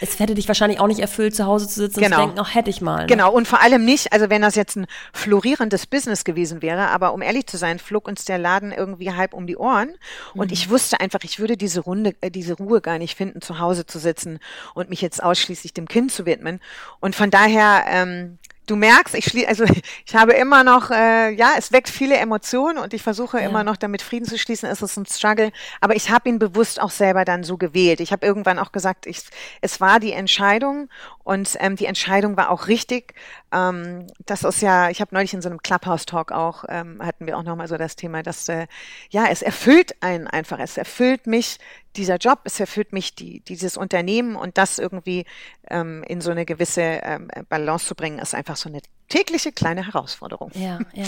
es 0.00 0.18
hätte 0.18 0.34
dich 0.34 0.48
wahrscheinlich 0.48 0.80
auch 0.80 0.86
nicht 0.86 1.00
erfüllt, 1.00 1.34
zu 1.34 1.46
Hause 1.46 1.68
zu 1.68 1.80
sitzen 1.80 2.00
genau. 2.00 2.06
und 2.06 2.12
zu 2.12 2.16
genau. 2.16 2.26
denken, 2.26 2.40
ach, 2.40 2.54
hätte 2.54 2.70
ich 2.70 2.80
mal. 2.80 3.02
Ne? 3.02 3.06
Genau, 3.06 3.32
und 3.32 3.46
vor 3.46 3.60
allem 3.60 3.84
nicht, 3.84 4.12
also 4.12 4.30
wenn 4.30 4.42
das 4.42 4.54
jetzt 4.54 4.76
ein 4.76 4.86
florierendes 5.12 5.86
Business 5.86 6.24
gewesen 6.24 6.62
wäre, 6.62 6.88
aber 6.88 7.12
um 7.12 7.22
ehrlich 7.22 7.46
zu 7.46 7.56
sein, 7.56 7.78
flog 7.78 8.08
uns 8.08 8.24
der 8.24 8.38
Laden 8.38 8.72
irgendwie 8.72 9.12
halb 9.12 9.34
um 9.34 9.46
die 9.46 9.56
Ohren 9.56 9.94
und 10.34 10.48
mhm. 10.48 10.52
ich 10.52 10.70
wusste 10.70 11.00
einfach, 11.00 11.20
ich 11.22 11.38
würde 11.38 11.56
diese 11.56 11.80
Runde, 11.80 12.14
äh, 12.20 12.30
diese 12.30 12.54
Ruhe 12.54 12.80
gar 12.80 12.98
nicht 12.98 13.16
finden, 13.16 13.40
zu 13.40 13.58
Hause 13.58 13.86
zu 13.86 13.98
sitzen 13.98 14.38
und 14.74 14.90
mich 14.90 15.00
jetzt 15.00 15.22
ausschließlich 15.22 15.74
dem 15.74 15.86
Kind 15.86 16.12
zu 16.12 16.26
widmen. 16.26 16.60
Und 17.00 17.14
von 17.14 17.30
daher, 17.30 17.84
ähm, 17.88 18.38
du 18.66 18.76
merkst, 18.76 19.14
ich 19.14 19.26
schließe, 19.26 19.48
also 19.48 19.64
ich 20.06 20.14
habe 20.14 20.32
immer 20.32 20.64
noch, 20.64 20.90
äh, 20.90 21.30
ja, 21.30 21.52
es 21.58 21.72
weckt 21.72 21.88
viele 21.88 22.16
Emotionen 22.16 22.78
und 22.78 22.94
ich 22.94 23.02
versuche 23.02 23.38
ja. 23.38 23.48
immer 23.48 23.64
noch 23.64 23.76
damit 23.76 24.02
Frieden 24.02 24.26
zu 24.26 24.38
schließen. 24.38 24.68
Es 24.68 24.82
ist 24.82 24.96
ein 24.96 25.06
Struggle, 25.06 25.52
aber 25.80 25.96
ich 25.96 26.10
habe 26.10 26.28
ihn 26.28 26.38
bewusst 26.38 26.80
auch 26.80 26.90
selber 26.90 27.24
dann 27.24 27.44
so 27.44 27.56
gewählt. 27.56 28.00
Ich 28.00 28.12
habe 28.12 28.26
irgendwann 28.26 28.58
auch 28.58 28.72
gesagt, 28.72 29.06
ich, 29.06 29.22
es 29.60 29.80
war 29.80 30.00
die 30.00 30.12
Entscheidung 30.12 30.88
und 31.22 31.56
ähm, 31.60 31.76
die 31.76 31.86
Entscheidung 31.86 32.36
war 32.36 32.50
auch 32.50 32.68
richtig. 32.68 33.14
Ähm, 33.52 34.06
das 34.26 34.44
ist 34.44 34.62
ja, 34.62 34.90
ich 34.90 35.00
habe 35.00 35.14
neulich 35.14 35.34
in 35.34 35.42
so 35.42 35.48
einem 35.48 35.62
Clubhouse-Talk 35.62 36.32
auch, 36.32 36.64
ähm, 36.68 37.00
hatten 37.02 37.26
wir 37.26 37.38
auch 37.38 37.42
nochmal 37.42 37.68
so 37.68 37.76
das 37.76 37.96
Thema, 37.96 38.22
dass, 38.22 38.48
äh, 38.48 38.66
ja, 39.10 39.26
es 39.26 39.42
erfüllt 39.42 39.94
einen 40.02 40.26
einfach, 40.26 40.58
es 40.58 40.76
erfüllt 40.76 41.26
mich 41.26 41.58
dieser 41.96 42.16
Job, 42.16 42.40
es 42.44 42.60
erfüllt 42.60 42.92
mich 42.92 43.14
die, 43.14 43.40
dieses 43.40 43.76
Unternehmen 43.76 44.36
und 44.36 44.58
das 44.58 44.78
irgendwie 44.78 45.24
ähm, 45.68 46.02
in 46.04 46.20
so 46.20 46.30
eine 46.30 46.44
gewisse 46.44 46.82
ähm, 46.82 47.28
Balance 47.48 47.86
zu 47.86 47.94
bringen, 47.94 48.18
ist 48.18 48.34
einfach 48.34 48.56
so 48.56 48.68
eine 48.68 48.80
tägliche 49.08 49.52
kleine 49.52 49.86
Herausforderung. 49.86 50.50
Ja, 50.54 50.78
ja. 50.92 51.04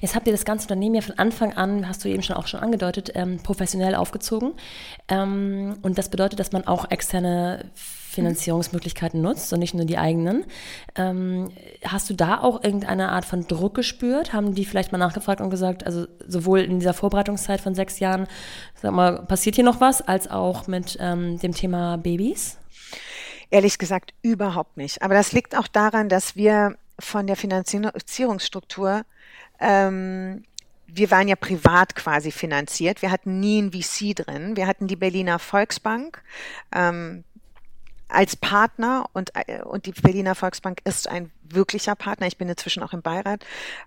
Jetzt 0.00 0.14
habt 0.14 0.26
ihr 0.26 0.32
das 0.32 0.44
ganze 0.44 0.64
Unternehmen 0.64 0.94
ja 0.94 1.00
von 1.00 1.18
Anfang 1.18 1.54
an, 1.54 1.88
hast 1.88 2.04
du 2.04 2.08
eben 2.08 2.22
schon 2.22 2.36
auch 2.36 2.46
schon 2.46 2.60
angedeutet, 2.60 3.12
ähm, 3.14 3.42
professionell 3.42 3.94
aufgezogen. 3.94 4.52
Ähm, 5.08 5.78
und 5.82 5.98
das 5.98 6.10
bedeutet, 6.10 6.38
dass 6.38 6.52
man 6.52 6.66
auch 6.66 6.90
externe 6.90 7.70
Finanzierungsmöglichkeiten 8.10 9.20
nutzt 9.20 9.52
und 9.52 9.60
nicht 9.60 9.74
nur 9.74 9.84
die 9.84 9.98
eigenen. 9.98 10.44
Ähm, 10.96 11.50
hast 11.84 12.10
du 12.10 12.14
da 12.14 12.40
auch 12.40 12.64
irgendeine 12.64 13.10
Art 13.10 13.24
von 13.24 13.46
Druck 13.46 13.74
gespürt? 13.74 14.32
Haben 14.32 14.54
die 14.54 14.64
vielleicht 14.64 14.92
mal 14.92 14.98
nachgefragt 14.98 15.40
und 15.40 15.50
gesagt, 15.50 15.86
also 15.86 16.06
sowohl 16.26 16.60
in 16.60 16.80
dieser 16.80 16.94
Vorbereitungszeit 16.94 17.60
von 17.60 17.74
sechs 17.74 18.00
Jahren, 18.00 18.26
sag 18.74 18.92
mal, 18.92 19.22
passiert 19.22 19.54
hier 19.54 19.64
noch 19.64 19.80
was, 19.80 20.02
als 20.02 20.28
auch 20.28 20.66
mit 20.66 20.98
ähm, 21.00 21.38
dem 21.38 21.52
Thema 21.52 21.96
Babys? 21.96 22.58
Ehrlich 23.50 23.78
gesagt, 23.78 24.12
überhaupt 24.22 24.76
nicht. 24.76 25.02
Aber 25.02 25.14
das 25.14 25.32
liegt 25.32 25.56
auch 25.56 25.68
daran, 25.68 26.08
dass 26.08 26.36
wir 26.36 26.76
von 26.98 27.26
der 27.26 27.36
Finanzierungsstruktur 27.36 29.02
ähm, 29.60 30.44
wir 30.94 31.10
waren 31.10 31.28
ja 31.28 31.36
privat 31.36 31.94
quasi 31.94 32.30
finanziert. 32.30 33.02
Wir 33.02 33.10
hatten 33.10 33.40
nie 33.40 33.62
ein 33.62 33.72
VC 33.72 34.14
drin. 34.16 34.56
Wir 34.56 34.66
hatten 34.66 34.86
die 34.86 34.96
Berliner 34.96 35.38
Volksbank. 35.38 36.22
Ähm, 36.72 37.24
als 38.12 38.36
Partner 38.36 39.06
und, 39.12 39.30
äh, 39.34 39.62
und 39.62 39.86
die 39.86 39.92
Berliner 39.92 40.34
Volksbank 40.34 40.80
ist 40.84 41.08
ein 41.08 41.30
wirklicher 41.42 41.94
Partner. 41.94 42.26
Ich 42.26 42.36
bin 42.36 42.48
inzwischen 42.48 42.82
auch 42.82 42.92
im 42.92 43.02
Beirat, 43.02 43.44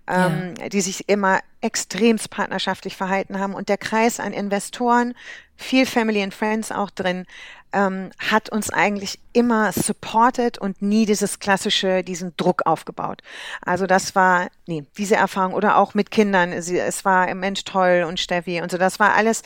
ähm, 0.07 0.55
ja. 0.59 0.69
die 0.69 0.81
sich 0.81 1.09
immer 1.09 1.39
extremst 1.61 2.29
partnerschaftlich 2.29 2.95
verhalten 2.95 3.39
haben 3.39 3.53
und 3.53 3.69
der 3.69 3.77
Kreis 3.77 4.19
an 4.19 4.33
Investoren, 4.33 5.13
viel 5.55 5.85
Family 5.85 6.21
and 6.21 6.33
Friends 6.33 6.71
auch 6.71 6.89
drin, 6.89 7.25
ähm, 7.73 8.11
hat 8.19 8.49
uns 8.49 8.69
eigentlich 8.69 9.19
immer 9.33 9.71
supported 9.71 10.59
und 10.59 10.81
nie 10.81 11.05
dieses 11.05 11.39
klassische, 11.39 12.03
diesen 12.03 12.37
Druck 12.37 12.65
aufgebaut. 12.65 13.21
Also 13.61 13.87
das 13.87 14.13
war, 14.15 14.47
nee, 14.67 14.85
diese 14.97 15.15
Erfahrung 15.15 15.53
oder 15.53 15.77
auch 15.77 15.95
mit 15.95 16.11
Kindern, 16.11 16.61
sie, 16.61 16.77
es 16.77 17.03
war 17.03 17.27
im 17.27 17.39
Mensch 17.39 17.63
toll 17.63 18.05
und 18.07 18.19
Steffi 18.19 18.61
und 18.61 18.69
so, 18.69 18.77
das 18.77 18.99
war 18.99 19.15
alles, 19.15 19.41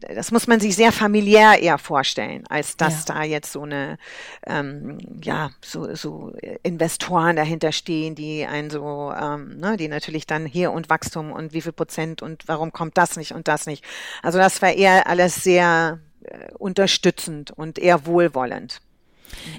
das 0.00 0.30
muss 0.30 0.46
man 0.46 0.60
sich 0.60 0.76
sehr 0.76 0.92
familiär 0.92 1.60
eher 1.60 1.78
vorstellen, 1.78 2.44
als 2.48 2.76
dass 2.76 3.08
ja. 3.08 3.14
da 3.14 3.22
jetzt 3.24 3.52
so 3.52 3.62
eine, 3.62 3.98
ähm, 4.46 4.98
ja, 5.22 5.50
so, 5.60 5.94
so 5.96 6.32
Investoren 6.62 7.34
dahinter 7.34 7.72
stehen, 7.72 8.14
die 8.14 8.46
einen 8.46 8.70
so, 8.70 9.12
ähm, 9.20 9.58
ne, 9.58 9.76
die 9.76 9.88
natürlich 9.88 10.26
dann 10.26 10.46
hier 10.46 10.70
und 10.70 10.88
Wachstum 10.90 11.32
und 11.32 11.52
wie 11.52 11.60
viel 11.60 11.72
Prozent 11.72 12.22
und 12.22 12.46
warum 12.46 12.72
kommt 12.72 12.96
das 12.96 13.16
nicht 13.16 13.32
und 13.32 13.48
das 13.48 13.66
nicht. 13.66 13.84
Also 14.22 14.38
das 14.38 14.62
war 14.62 14.72
eher 14.72 15.08
alles 15.08 15.42
sehr 15.42 15.98
unterstützend 16.58 17.50
und 17.50 17.78
eher 17.78 18.06
wohlwollend. 18.06 18.80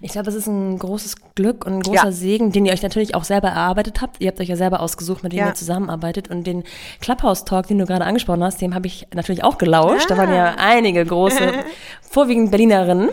Ich 0.01 0.11
glaube, 0.11 0.29
es 0.29 0.35
ist 0.35 0.47
ein 0.47 0.77
großes 0.77 1.15
Glück 1.35 1.65
und 1.65 1.73
ein 1.73 1.81
großer 1.81 2.05
ja. 2.05 2.11
Segen, 2.11 2.51
den 2.51 2.65
ihr 2.65 2.73
euch 2.73 2.81
natürlich 2.81 3.15
auch 3.15 3.23
selber 3.23 3.49
erarbeitet 3.49 4.01
habt. 4.01 4.21
Ihr 4.21 4.27
habt 4.27 4.39
euch 4.39 4.47
ja 4.47 4.55
selber 4.55 4.79
ausgesucht, 4.79 5.23
mit 5.23 5.33
dem 5.33 5.39
ja. 5.39 5.47
ihr 5.47 5.53
zusammenarbeitet. 5.53 6.29
Und 6.29 6.45
den 6.47 6.63
Clubhouse-Talk, 7.01 7.67
den 7.67 7.79
du 7.79 7.85
gerade 7.85 8.05
angesprochen 8.05 8.43
hast, 8.43 8.61
dem 8.61 8.75
habe 8.75 8.87
ich 8.87 9.07
natürlich 9.13 9.43
auch 9.43 9.57
gelauscht. 9.57 10.09
Ja. 10.09 10.15
Da 10.15 10.17
waren 10.17 10.33
ja 10.33 10.55
einige 10.57 11.05
große, 11.05 11.51
vorwiegend 12.01 12.51
Berlinerinnen, 12.51 13.09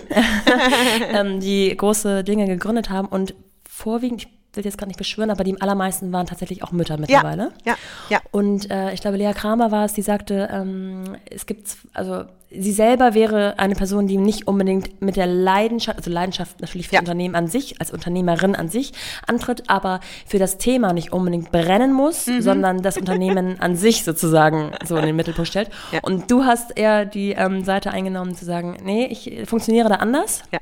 ähm, 1.12 1.40
die 1.40 1.76
große 1.76 2.24
Dinge 2.24 2.46
gegründet 2.46 2.90
haben. 2.90 3.08
Und 3.08 3.34
vorwiegend, 3.68 4.22
ich 4.22 4.28
will 4.54 4.64
jetzt 4.64 4.78
gar 4.78 4.86
nicht 4.86 4.98
beschwören, 4.98 5.30
aber 5.30 5.44
die 5.44 5.60
allermeisten 5.60 6.12
waren 6.12 6.26
tatsächlich 6.26 6.62
auch 6.62 6.72
Mütter 6.72 6.98
mittlerweile. 6.98 7.52
Ja, 7.64 7.74
ja. 8.10 8.20
Und 8.30 8.70
äh, 8.70 8.92
ich 8.92 9.00
glaube, 9.00 9.16
Lea 9.16 9.32
Kramer 9.32 9.70
war 9.70 9.84
es, 9.84 9.94
die 9.94 10.02
sagte, 10.02 10.48
ähm, 10.52 11.16
es 11.30 11.46
gibt, 11.46 11.76
also 11.94 12.24
sie 12.50 12.72
selber 12.72 13.14
wäre 13.14 13.58
eine 13.58 13.74
Person, 13.74 14.06
die 14.06 14.18
nicht 14.18 14.46
unbedingt 14.46 15.00
mit 15.00 15.16
der 15.16 15.26
Leidenschaft, 15.26 15.98
also 15.98 16.10
Leidenschaft 16.10 16.60
natürlich 16.60 16.88
für 16.88 16.96
ja. 16.96 17.00
Unternehmen 17.00 17.34
an 17.34 17.48
sich, 17.48 17.80
als 17.80 17.90
Unternehmerin 17.90 18.54
an 18.54 18.68
sich 18.68 18.92
antritt, 19.26 19.68
aber 19.68 20.00
für 20.26 20.38
das 20.38 20.58
Thema 20.58 20.92
nicht 20.92 21.12
unbedingt 21.12 21.50
brennen 21.50 21.92
muss, 21.92 22.26
mhm. 22.26 22.42
sondern 22.42 22.82
das 22.82 22.98
Unternehmen 22.98 23.56
an 23.60 23.76
sich 23.76 24.04
sozusagen 24.04 24.72
so 24.84 24.96
in 24.96 25.06
den 25.06 25.16
Mittelpunkt 25.16 25.48
stellt. 25.48 25.70
Ja. 25.92 26.00
Und 26.02 26.30
du 26.30 26.44
hast 26.44 26.76
eher 26.76 27.06
die 27.06 27.32
ähm, 27.32 27.64
Seite 27.64 27.90
eingenommen 27.90 28.34
zu 28.34 28.44
sagen, 28.44 28.76
nee, 28.84 29.06
ich 29.06 29.48
funktioniere 29.48 29.88
da 29.88 29.96
anders. 29.96 30.42
Ja. 30.52 30.58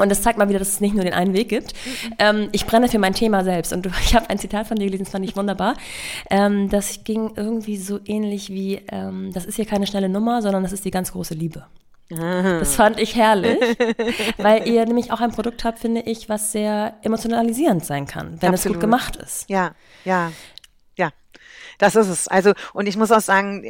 Und 0.00 0.08
das 0.08 0.22
zeigt 0.22 0.38
mal 0.38 0.48
wieder, 0.48 0.58
dass 0.58 0.68
es 0.68 0.80
nicht 0.80 0.94
nur 0.94 1.04
den 1.04 1.14
einen 1.14 1.34
Weg 1.34 1.48
gibt. 1.48 1.74
Ähm, 2.18 2.48
ich 2.52 2.66
brenne 2.66 2.88
für 2.88 2.98
mein 2.98 3.14
Thema 3.14 3.44
selbst. 3.44 3.72
Und 3.72 3.86
ich 4.04 4.14
habe 4.14 4.28
ein 4.30 4.38
Zitat 4.38 4.66
von 4.66 4.76
dir 4.76 4.86
gelesen, 4.86 5.04
das 5.04 5.12
fand 5.12 5.24
ich 5.24 5.36
wunderbar. 5.36 5.74
Ähm, 6.30 6.68
das 6.68 7.04
ging 7.04 7.32
irgendwie 7.36 7.76
so 7.76 8.00
ähnlich 8.04 8.50
wie, 8.50 8.80
ähm, 8.90 9.32
das 9.32 9.44
ist 9.44 9.56
hier 9.56 9.66
keine 9.66 9.86
schnelle 9.86 10.08
Nummer, 10.08 10.42
sondern 10.42 10.62
das 10.62 10.72
ist 10.72 10.84
die 10.84 10.90
ganz 10.90 11.12
große 11.12 11.34
Liebe. 11.34 11.66
Das 12.10 12.74
fand 12.74 12.98
ich 12.98 13.14
herrlich, 13.14 13.56
weil 14.36 14.66
ihr 14.66 14.84
nämlich 14.84 15.12
auch 15.12 15.20
ein 15.20 15.30
Produkt 15.30 15.62
habt, 15.62 15.78
finde 15.78 16.00
ich, 16.00 16.28
was 16.28 16.50
sehr 16.50 16.94
emotionalisierend 17.02 17.84
sein 17.84 18.06
kann, 18.06 18.42
wenn 18.42 18.52
Absolut. 18.52 18.56
es 18.56 18.64
gut 18.64 18.80
gemacht 18.80 19.14
ist. 19.14 19.48
Ja, 19.48 19.76
ja. 20.04 20.32
Das 21.80 21.96
ist 21.96 22.08
es. 22.08 22.28
Also, 22.28 22.52
und 22.74 22.86
ich 22.86 22.98
muss 22.98 23.10
auch 23.10 23.22
sagen, 23.22 23.64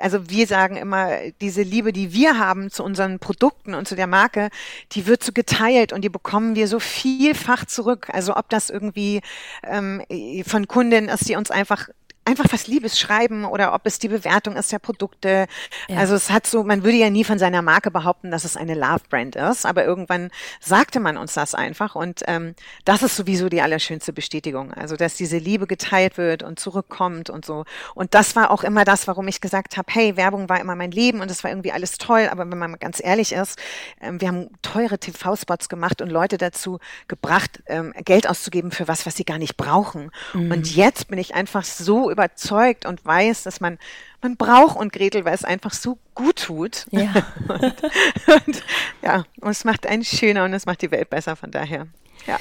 also 0.00 0.28
wir 0.28 0.48
sagen 0.48 0.74
immer, 0.74 1.30
diese 1.40 1.62
Liebe, 1.62 1.92
die 1.92 2.12
wir 2.12 2.36
haben 2.36 2.68
zu 2.68 2.82
unseren 2.82 3.20
Produkten 3.20 3.74
und 3.74 3.86
zu 3.86 3.94
der 3.94 4.08
Marke, 4.08 4.48
die 4.90 5.06
wird 5.06 5.22
so 5.22 5.30
geteilt 5.30 5.92
und 5.92 6.02
die 6.02 6.08
bekommen 6.08 6.56
wir 6.56 6.66
so 6.66 6.80
vielfach 6.80 7.64
zurück. 7.64 8.08
Also 8.12 8.34
ob 8.36 8.48
das 8.48 8.70
irgendwie 8.70 9.20
ähm, 9.62 10.02
von 10.44 10.66
Kundinnen 10.66 11.08
ist, 11.08 11.28
die 11.28 11.36
uns 11.36 11.52
einfach 11.52 11.88
einfach 12.24 12.46
was 12.50 12.66
Liebes 12.66 12.98
schreiben 12.98 13.44
oder 13.44 13.74
ob 13.74 13.86
es 13.86 13.98
die 13.98 14.08
Bewertung 14.08 14.56
ist 14.56 14.72
der 14.72 14.78
Produkte. 14.78 15.46
Ja. 15.88 15.98
Also 15.98 16.14
es 16.14 16.30
hat 16.30 16.46
so, 16.46 16.64
man 16.64 16.82
würde 16.82 16.96
ja 16.96 17.10
nie 17.10 17.24
von 17.24 17.38
seiner 17.38 17.62
Marke 17.62 17.90
behaupten, 17.90 18.30
dass 18.30 18.44
es 18.44 18.56
eine 18.56 18.74
Love-Brand 18.74 19.36
ist, 19.36 19.66
aber 19.66 19.84
irgendwann 19.84 20.30
sagte 20.60 21.00
man 21.00 21.16
uns 21.16 21.34
das 21.34 21.54
einfach 21.54 21.94
und 21.94 22.22
ähm, 22.26 22.54
das 22.84 23.02
ist 23.02 23.16
sowieso 23.16 23.48
die 23.48 23.60
allerschönste 23.60 24.12
Bestätigung. 24.12 24.72
Also 24.72 24.96
dass 24.96 25.14
diese 25.16 25.38
Liebe 25.38 25.66
geteilt 25.66 26.16
wird 26.16 26.42
und 26.42 26.58
zurückkommt 26.58 27.30
und 27.30 27.44
so. 27.44 27.64
Und 27.94 28.14
das 28.14 28.36
war 28.36 28.50
auch 28.50 28.64
immer 28.64 28.84
das, 28.84 29.06
warum 29.06 29.28
ich 29.28 29.40
gesagt 29.40 29.76
habe, 29.76 29.92
hey, 29.92 30.16
Werbung 30.16 30.48
war 30.48 30.60
immer 30.60 30.76
mein 30.76 30.90
Leben 30.90 31.20
und 31.20 31.30
es 31.30 31.44
war 31.44 31.50
irgendwie 31.50 31.72
alles 31.72 31.98
toll, 31.98 32.28
aber 32.30 32.50
wenn 32.50 32.58
man 32.58 32.70
mal 32.70 32.76
ganz 32.78 33.02
ehrlich 33.02 33.32
ist, 33.32 33.58
ähm, 34.00 34.20
wir 34.20 34.28
haben 34.28 34.48
teure 34.62 34.98
TV-Spots 34.98 35.68
gemacht 35.68 36.00
und 36.00 36.10
Leute 36.10 36.38
dazu 36.38 36.78
gebracht, 37.08 37.62
ähm, 37.66 37.92
Geld 38.04 38.28
auszugeben 38.28 38.70
für 38.70 38.88
was, 38.88 39.04
was 39.06 39.16
sie 39.16 39.24
gar 39.24 39.38
nicht 39.38 39.56
brauchen. 39.56 40.10
Mhm. 40.32 40.52
Und 40.52 40.74
jetzt 40.74 41.08
bin 41.08 41.18
ich 41.18 41.34
einfach 41.34 41.64
so 41.64 42.13
überzeugt 42.14 42.86
und 42.86 43.04
weiß, 43.04 43.42
dass 43.42 43.60
man, 43.60 43.78
man 44.22 44.36
braucht 44.36 44.76
und 44.76 44.92
Gretel, 44.92 45.24
weil 45.24 45.34
es 45.34 45.44
einfach 45.44 45.74
so 45.74 45.98
gut 46.14 46.44
tut. 46.44 46.86
Ja. 46.90 47.12
und, 47.48 47.62
und, 48.46 48.64
ja, 49.02 49.24
und 49.40 49.50
es 49.50 49.64
macht 49.64 49.86
einen 49.86 50.04
schöner 50.04 50.44
und 50.44 50.54
es 50.54 50.66
macht 50.66 50.82
die 50.82 50.90
Welt 50.90 51.10
besser, 51.10 51.36
von 51.36 51.50
daher. 51.50 51.86
Ja. 52.26 52.38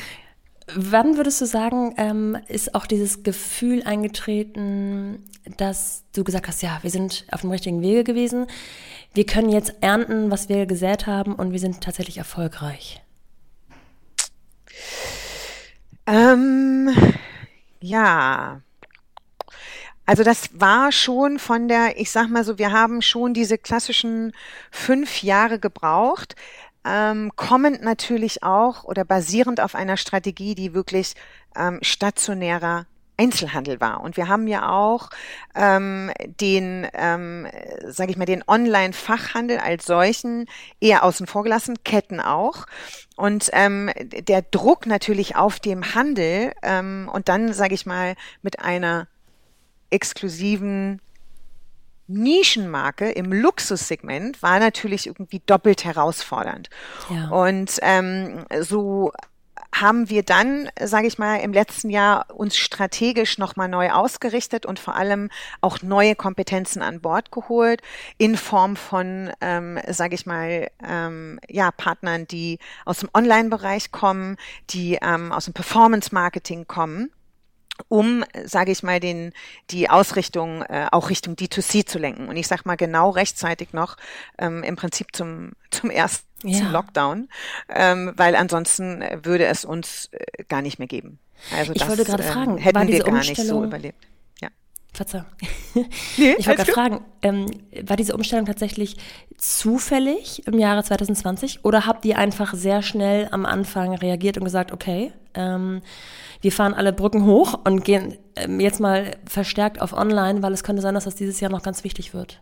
Wann 0.74 1.18
würdest 1.18 1.42
du 1.42 1.46
sagen, 1.46 1.94
ähm, 1.98 2.38
ist 2.48 2.74
auch 2.74 2.86
dieses 2.86 3.24
Gefühl 3.24 3.84
eingetreten, 3.84 5.24
dass 5.58 6.04
du 6.14 6.24
gesagt 6.24 6.48
hast, 6.48 6.62
ja, 6.62 6.80
wir 6.82 6.90
sind 6.90 7.26
auf 7.32 7.42
dem 7.42 7.52
richtigen 7.52 7.82
Wege 7.82 8.06
gewesen, 8.06 8.48
wir 9.14 9.26
können 9.26 9.50
jetzt 9.50 9.74
ernten, 9.82 10.32
was 10.32 10.48
wir 10.48 10.66
gesät 10.66 11.06
haben 11.06 11.36
und 11.36 11.52
wir 11.52 11.60
sind 11.60 11.82
tatsächlich 11.82 12.18
erfolgreich? 12.18 13.02
Ähm, 16.06 16.90
ja, 17.80 18.62
also 20.06 20.24
das 20.24 20.50
war 20.54 20.92
schon 20.92 21.40
von 21.40 21.68
der, 21.68 22.00
ich 22.00 22.12
sag 22.12 22.28
mal 22.30 22.44
so, 22.44 22.58
wir 22.58 22.72
haben 22.72 23.02
schon 23.02 23.34
diese 23.34 23.58
klassischen 23.58 24.34
fünf 24.72 25.24
Jahre 25.24 25.60
gebraucht, 25.60 26.36
ähm, 26.86 27.32
kommend 27.36 27.82
natürlich 27.82 28.44
auch 28.44 28.84
oder 28.84 29.06
basierend 29.06 29.62
auf 29.62 29.76
einer 29.76 29.98
Strategie, 29.98 30.56
die 30.56 30.74
wirklich 30.74 31.14
ähm, 31.56 31.80
stationärer 31.82 32.86
Einzelhandel 33.16 33.80
war. 33.80 34.02
Und 34.02 34.18
wir 34.18 34.28
haben 34.28 34.48
ja 34.48 34.70
auch 34.70 35.10
ähm, 35.56 36.12
den, 36.42 36.88
ähm, 36.94 37.48
sage 37.86 38.12
ich 38.12 38.18
mal, 38.18 38.26
den 38.26 38.44
Online-Fachhandel 38.48 39.60
als 39.60 39.86
solchen 39.86 40.48
eher 40.82 41.04
außen 41.04 41.28
vor 41.28 41.44
gelassen, 41.44 41.84
Ketten 41.84 42.20
auch. 42.20 42.66
Und 43.16 43.50
ähm, 43.54 43.92
der 44.02 44.42
Druck 44.42 44.88
natürlich 44.88 45.36
auf 45.36 45.60
dem 45.60 45.94
Handel 45.94 46.54
ähm, 46.64 47.10
und 47.14 47.30
dann, 47.30 47.54
sage 47.54 47.76
ich 47.76 47.86
mal, 47.86 48.16
mit 48.42 48.60
einer 48.60 49.08
exklusiven 49.94 51.00
Nischenmarke 52.08 53.12
im 53.12 53.32
Luxussegment 53.32 54.42
war 54.44 54.60
natürlich 54.60 55.08
irgendwie 55.08 55.42
doppelt 55.46 55.86
herausfordernd. 55.86 56.70
Ja. 57.10 57.30
Und 57.30 57.80
ähm, 57.82 58.46
so 58.60 59.14
haben 59.74 60.10
wir 60.10 60.24
dann, 60.24 60.70
sage 60.80 61.08
ich 61.08 61.18
mal, 61.18 61.38
im 61.38 61.52
letzten 61.52 61.90
Jahr 61.90 62.28
uns 62.34 62.58
strategisch 62.58 63.38
nochmal 63.38 63.68
neu 63.68 63.90
ausgerichtet 63.90 64.66
und 64.66 64.80
vor 64.80 64.96
allem 64.96 65.30
auch 65.62 65.82
neue 65.82 66.16
Kompetenzen 66.16 66.82
an 66.82 67.02
Bord 67.02 67.32
geholt 67.32 67.82
in 68.18 68.38
Form 68.38 68.76
von, 68.76 69.32
ähm, 69.42 69.80
sage 69.88 70.16
ich 70.16 70.26
mal, 70.26 70.70
ähm, 70.88 71.40
ja, 71.50 71.72
Partnern, 71.72 72.28
die 72.28 72.60
aus 72.86 73.00
dem 73.00 73.10
Online-Bereich 73.14 73.92
kommen, 73.92 74.38
die 74.70 75.00
ähm, 75.02 75.32
aus 75.32 75.46
dem 75.46 75.54
Performance-Marketing 75.54 76.68
kommen 76.68 77.10
um, 77.88 78.24
sage 78.46 78.72
ich 78.72 78.84
mal, 78.84 79.00
den, 79.00 79.34
die 79.70 79.90
Ausrichtung 79.90 80.62
äh, 80.64 80.88
auch 80.92 81.10
Richtung 81.10 81.36
D2C 81.36 81.86
zu 81.86 82.00
lenken. 82.00 82.28
Und 82.28 82.38
ich 82.38 82.48
sage 82.48 82.64
mal 82.66 82.76
genau 82.76 83.10
rechtzeitig 83.10 83.74
noch 83.74 83.98
ähm, 84.38 84.64
im 84.64 84.76
Prinzip 84.76 85.08
zum, 85.16 85.54
zum 85.72 85.90
ersten 85.90 86.28
ja. 86.44 86.70
Lockdown, 86.70 87.30
ähm, 87.70 88.14
weil 88.16 88.36
ansonsten 88.36 89.04
würde 89.24 89.46
es 89.46 89.66
uns 89.66 90.10
äh, 90.12 90.44
gar 90.48 90.62
nicht 90.62 90.78
mehr 90.78 90.88
geben. 90.88 91.20
Also 91.56 91.74
ich 91.74 91.80
das, 91.80 91.90
wollte 91.90 92.06
gerade 92.06 92.24
fragen, 92.24 92.58
äh, 92.58 92.62
hätten 92.62 92.88
wir 92.88 93.04
gar 93.04 93.20
nicht 93.20 93.38
so 93.38 93.64
überlebt. 93.64 94.08
Verzeihung. 94.94 95.26
Nee, 96.18 96.36
ich 96.38 96.46
wollte 96.46 96.66
gerade 96.66 96.72
fragen, 96.72 97.06
ähm, 97.24 97.48
war 97.82 97.98
diese 97.98 98.14
Umstellung 98.14 98.46
tatsächlich 98.46 98.96
zufällig 99.38 100.46
im 100.46 100.60
Jahre 100.60 100.84
2020 100.84 101.66
oder 101.66 101.88
habt 101.88 102.06
ihr 102.06 102.20
einfach 102.20 102.54
sehr 102.54 102.84
schnell 102.84 103.28
am 103.32 103.48
Anfang 103.48 103.96
reagiert 103.96 104.38
und 104.38 104.44
gesagt, 104.44 104.72
okay, 104.72 105.12
ähm, 105.34 105.82
wir 106.42 106.52
fahren 106.52 106.76
alle 106.76 106.94
Brücken 106.94 107.26
hoch 107.26 107.60
und 107.64 107.84
gehen 107.84 108.18
ähm, 108.36 108.60
jetzt 108.60 108.80
mal 108.80 109.16
verstärkt 109.26 109.82
auf 109.82 109.94
Online, 109.94 110.44
weil 110.44 110.54
es 110.54 110.64
könnte 110.64 110.84
sein, 110.84 110.94
dass 110.94 111.06
das 111.06 111.16
dieses 111.16 111.40
Jahr 111.40 111.50
noch 111.50 111.64
ganz 111.64 111.84
wichtig 111.84 112.14
wird. 112.14 112.42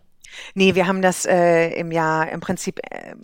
Nee, 0.53 0.75
wir 0.75 0.87
haben 0.87 1.01
das 1.01 1.25
äh, 1.25 1.69
im 1.69 1.91
Jahr, 1.91 2.29
im 2.29 2.39
Prinzip, 2.39 2.79
äh, 2.89 3.15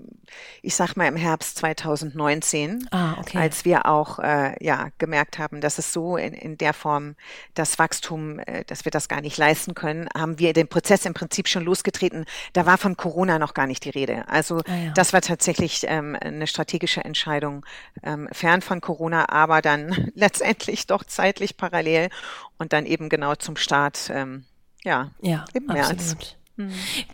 ich 0.62 0.76
sag 0.76 0.96
mal 0.96 1.08
im 1.08 1.16
Herbst 1.16 1.58
2019, 1.58 2.88
ah, 2.92 3.16
okay. 3.20 3.38
als 3.38 3.66
wir 3.66 3.86
auch 3.86 4.20
äh, 4.20 4.56
ja 4.64 4.90
gemerkt 4.98 5.40
haben, 5.40 5.62
dass 5.62 5.78
es 5.78 5.94
so 5.94 6.18
in, 6.18 6.34
in 6.34 6.58
der 6.58 6.74
Form 6.74 7.16
das 7.54 7.80
Wachstum, 7.80 8.40
äh, 8.40 8.64
dass 8.66 8.86
wir 8.86 8.92
das 8.92 9.08
gar 9.08 9.22
nicht 9.22 9.38
leisten 9.38 9.74
können, 9.74 10.08
haben 10.16 10.40
wir 10.40 10.54
den 10.54 10.68
Prozess 10.68 11.06
im 11.06 11.14
Prinzip 11.14 11.48
schon 11.48 11.64
losgetreten. 11.64 12.26
Da 12.54 12.66
war 12.66 12.78
von 12.78 12.98
Corona 12.98 13.40
noch 13.40 13.54
gar 13.54 13.68
nicht 13.68 13.86
die 13.86 13.90
Rede. 13.90 14.28
Also 14.28 14.62
ah, 14.68 14.76
ja. 14.76 14.92
das 14.92 15.14
war 15.14 15.22
tatsächlich 15.22 15.86
ähm, 15.88 16.18
eine 16.20 16.48
strategische 16.48 17.04
Entscheidung 17.04 17.66
ähm, 18.04 18.28
fern 18.32 18.62
von 18.62 18.82
Corona, 18.82 19.30
aber 19.30 19.62
dann 19.62 20.12
letztendlich 20.16 20.88
doch 20.88 21.04
zeitlich 21.04 21.58
parallel 21.58 22.10
und 22.58 22.74
dann 22.74 22.86
eben 22.86 23.10
genau 23.10 23.36
zum 23.36 23.56
Start. 23.56 24.12
Ähm, 24.14 24.46
ja, 24.84 25.12
ja, 25.22 25.46
im 25.54 25.66
März. 25.66 25.92
Absolut. 25.92 26.38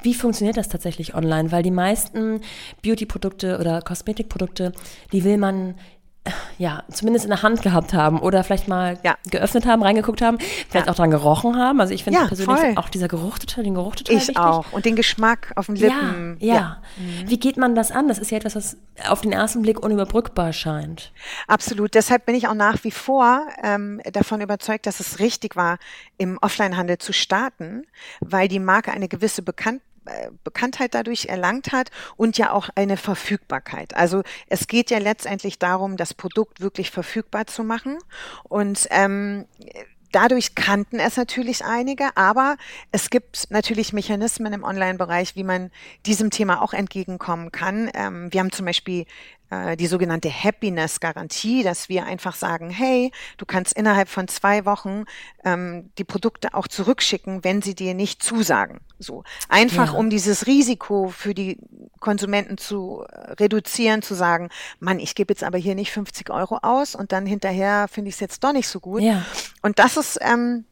Wie 0.02 0.14
funktioniert 0.14 0.58
das 0.58 0.70
tatsächlich 0.70 1.16
online? 1.16 1.52
Weil 1.52 1.64
die 1.64 1.72
meisten 1.72 2.42
Beauty-Produkte 2.82 3.60
oder 3.60 3.82
Kosmetikprodukte, 3.82 4.72
die 5.12 5.24
will 5.24 5.38
man 5.38 5.76
ja, 6.58 6.84
zumindest 6.90 7.26
in 7.26 7.32
der 7.32 7.42
Hand 7.42 7.62
gehabt 7.62 7.94
haben 7.94 8.20
oder 8.20 8.44
vielleicht 8.44 8.68
mal 8.68 8.98
ja. 9.04 9.18
geöffnet 9.30 9.66
haben, 9.66 9.84
reingeguckt 9.84 10.22
haben, 10.22 10.38
vielleicht 10.70 10.86
ja. 10.86 10.92
auch 10.92 10.96
dran 10.96 11.12
gerochen 11.12 11.58
haben. 11.58 11.82
Also 11.82 11.94
ich 11.94 12.04
finde 12.04 12.20
ja, 12.20 12.28
persönlich 12.28 12.60
voll. 12.60 12.74
auch 12.78 12.90
dieser 12.90 13.08
Geruch 13.08 13.40
total, 13.40 13.64
den 13.64 13.76
Geruch 13.76 13.96
total 13.96 14.16
ich 14.16 14.22
wichtig. 14.22 14.38
auch. 14.38 14.72
Und 14.72 14.86
den 14.86 14.96
Geschmack 14.96 15.52
auf 15.56 15.66
den 15.66 15.76
Lippen. 15.76 16.38
Ja, 16.40 16.56
ja. 16.56 16.78
Mhm. 16.98 17.30
Wie 17.30 17.40
geht 17.40 17.58
man 17.58 17.76
das 17.76 17.92
an? 17.92 18.08
Das 18.08 18.20
ist 18.20 18.32
ja 18.32 18.38
etwas, 18.38 18.56
was 18.56 18.78
auf 19.08 19.22
den 19.22 19.34
ersten 19.34 19.62
Blick 19.62 19.80
unüberbrückbar 19.84 20.54
scheint. 20.54 21.12
Absolut. 21.48 21.94
Deshalb 21.94 22.26
bin 22.26 22.36
ich 22.36 22.48
auch 22.48 22.54
nach 22.54 22.84
wie 22.84 22.92
vor 22.92 23.46
ähm, 23.62 24.02
davon 24.12 24.40
überzeugt, 24.40 24.86
dass 24.86 25.00
es 25.00 25.20
richtig 25.20 25.56
war, 25.56 25.78
im 26.18 26.38
Offline-Handel 26.42 27.00
zu 27.00 27.12
starten, 27.12 27.86
weil 28.22 28.48
die 28.48 28.60
Marke 28.60 28.92
eine 28.92 29.08
gewisse 29.10 29.42
Bekanntheit 29.42 29.82
Bekanntheit 30.44 30.94
dadurch 30.94 31.26
erlangt 31.26 31.72
hat 31.72 31.90
und 32.18 32.38
ja 32.38 32.52
auch 32.52 32.70
eine 32.76 32.98
Verfügbarkeit. 32.98 33.96
Also 33.96 34.24
es 34.48 34.68
geht 34.68 34.92
ja 34.92 34.98
letztendlich 34.98 35.60
darum, 35.60 35.98
das 35.98 36.14
Produkt 36.14 36.62
wirklich 36.62 36.92
verfügbar 36.92 37.48
zu 37.48 37.64
machen 37.64 37.98
und 38.44 38.88
ähm, 38.92 39.46
Dadurch 40.14 40.54
kannten 40.54 41.00
es 41.00 41.18
natürlich 41.18 41.66
einige, 41.66 42.16
aber 42.16 42.58
es 42.92 43.10
gibt 43.10 43.50
natürlich 43.50 43.94
Mechanismen 43.94 44.54
im 44.54 44.64
Online-Bereich, 44.64 45.36
wie 45.36 45.44
man 45.44 45.72
diesem 46.06 46.30
Thema 46.30 46.62
auch 46.62 46.74
entgegenkommen 46.74 47.52
kann. 47.52 47.90
Ähm, 47.96 48.32
wir 48.32 48.40
haben 48.40 48.52
zum 48.52 48.68
Beispiel 48.68 49.08
äh, 49.54 49.78
die 49.78 49.88
sogenannte 49.88 50.30
Happiness-Garantie, 50.30 51.64
dass 51.64 51.90
wir 51.90 52.06
einfach 52.06 52.36
sagen, 52.36 52.70
hey, 52.70 53.12
du 53.38 53.46
kannst 53.46 53.74
innerhalb 53.74 54.10
von 54.10 54.28
zwei 54.28 54.66
Wochen 54.66 55.06
ähm, 55.44 55.92
die 55.98 56.04
Produkte 56.04 56.54
auch 56.54 56.68
zurückschicken, 56.68 57.44
wenn 57.44 57.62
sie 57.62 57.76
dir 57.76 57.94
nicht 57.94 58.24
zusagen. 58.24 58.80
So 59.00 59.24
einfach, 59.50 59.94
ja. 59.94 60.00
um 60.00 60.10
dieses 60.10 60.48
Risiko 60.48 61.10
für 61.10 61.34
die 61.34 61.58
Konsumenten 62.00 62.58
zu 62.58 63.04
reduzieren, 63.40 64.02
zu 64.02 64.14
sagen, 64.14 64.50
Mann, 64.80 65.00
ich 65.00 65.16
gebe 65.16 65.32
jetzt 65.34 65.44
aber 65.44 65.58
hier 65.58 65.76
nicht 65.76 65.92
50 65.92 66.30
Euro 66.30 66.60
aus 66.62 66.96
und 66.96 67.12
dann 67.12 67.26
hinterher 67.26 67.88
finde 67.88 68.10
ich 68.10 68.16
es 68.16 68.20
jetzt 68.20 68.44
doch 68.44 68.54
nicht 68.54 68.68
so 68.68 68.80
gut. 68.80 69.02
Ja. 69.02 69.26
Und 69.62 69.80
das 69.80 69.98
ist 69.98 70.20
ähm, 70.22 70.66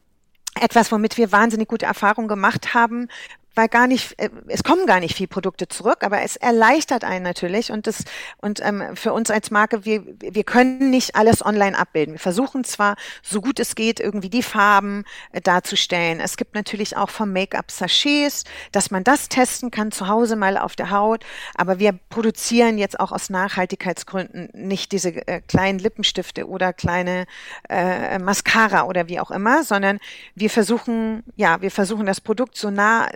etwas, 0.60 0.92
womit 0.92 1.16
wir 1.16 1.32
wahnsinnig 1.32 1.68
gute 1.68 1.86
Erfahrungen 1.86 2.28
gemacht 2.28 2.74
haben, 2.74 3.08
weil 3.54 3.68
gar 3.68 3.86
nicht, 3.86 4.18
äh, 4.18 4.30
es 4.48 4.62
kommen 4.62 4.86
gar 4.86 5.00
nicht 5.00 5.16
viel 5.16 5.28
Produkte 5.28 5.68
zurück, 5.68 5.98
aber 6.02 6.22
es 6.22 6.36
erleichtert 6.36 7.04
einen 7.04 7.22
natürlich 7.22 7.70
und 7.70 7.86
das 7.86 8.04
und 8.38 8.60
ähm, 8.64 8.96
für 8.96 9.12
uns 9.12 9.30
als 9.30 9.50
Marke, 9.50 9.84
wir 9.84 10.04
wir 10.20 10.44
können 10.44 10.90
nicht 10.90 11.16
alles 11.16 11.44
online 11.44 11.78
abbilden. 11.78 12.14
Wir 12.14 12.20
versuchen 12.20 12.64
zwar 12.64 12.96
so 13.22 13.40
gut 13.40 13.60
es 13.60 13.74
geht 13.74 14.00
irgendwie 14.00 14.30
die 14.30 14.42
Farben 14.42 15.04
äh, 15.32 15.40
darzustellen. 15.40 16.20
Es 16.20 16.36
gibt 16.36 16.54
natürlich 16.54 16.96
auch 16.96 17.10
vom 17.10 17.32
Make-up 17.32 17.70
Sachets, 17.70 18.44
dass 18.72 18.90
man 18.90 19.04
das 19.04 19.28
testen 19.28 19.70
kann 19.70 19.92
zu 19.92 20.08
Hause 20.08 20.36
mal 20.36 20.56
auf 20.56 20.76
der 20.76 20.90
Haut, 20.90 21.24
aber 21.54 21.78
wir 21.78 21.92
produzieren 22.10 22.78
jetzt 22.78 22.98
auch 23.00 23.12
aus 23.12 23.30
Nachhaltigkeitsgründen 23.30 24.50
nicht 24.52 24.92
diese 24.92 25.10
äh, 25.26 25.40
kleinen 25.40 25.78
Lippenstifte 25.78 26.48
oder 26.48 26.72
kleine 26.72 27.26
äh, 27.68 28.18
Mascara 28.18 28.84
oder 28.84 29.08
wie 29.08 29.20
auch 29.20 29.30
immer, 29.30 29.64
sondern 29.64 29.98
wir 30.34 30.50
versuchen 30.50 31.22
ja, 31.36 31.60
wir 31.60 31.70
versuchen 31.70 32.06
das 32.06 32.20
Produkt 32.20 32.56
so 32.56 32.70
nah 32.70 33.08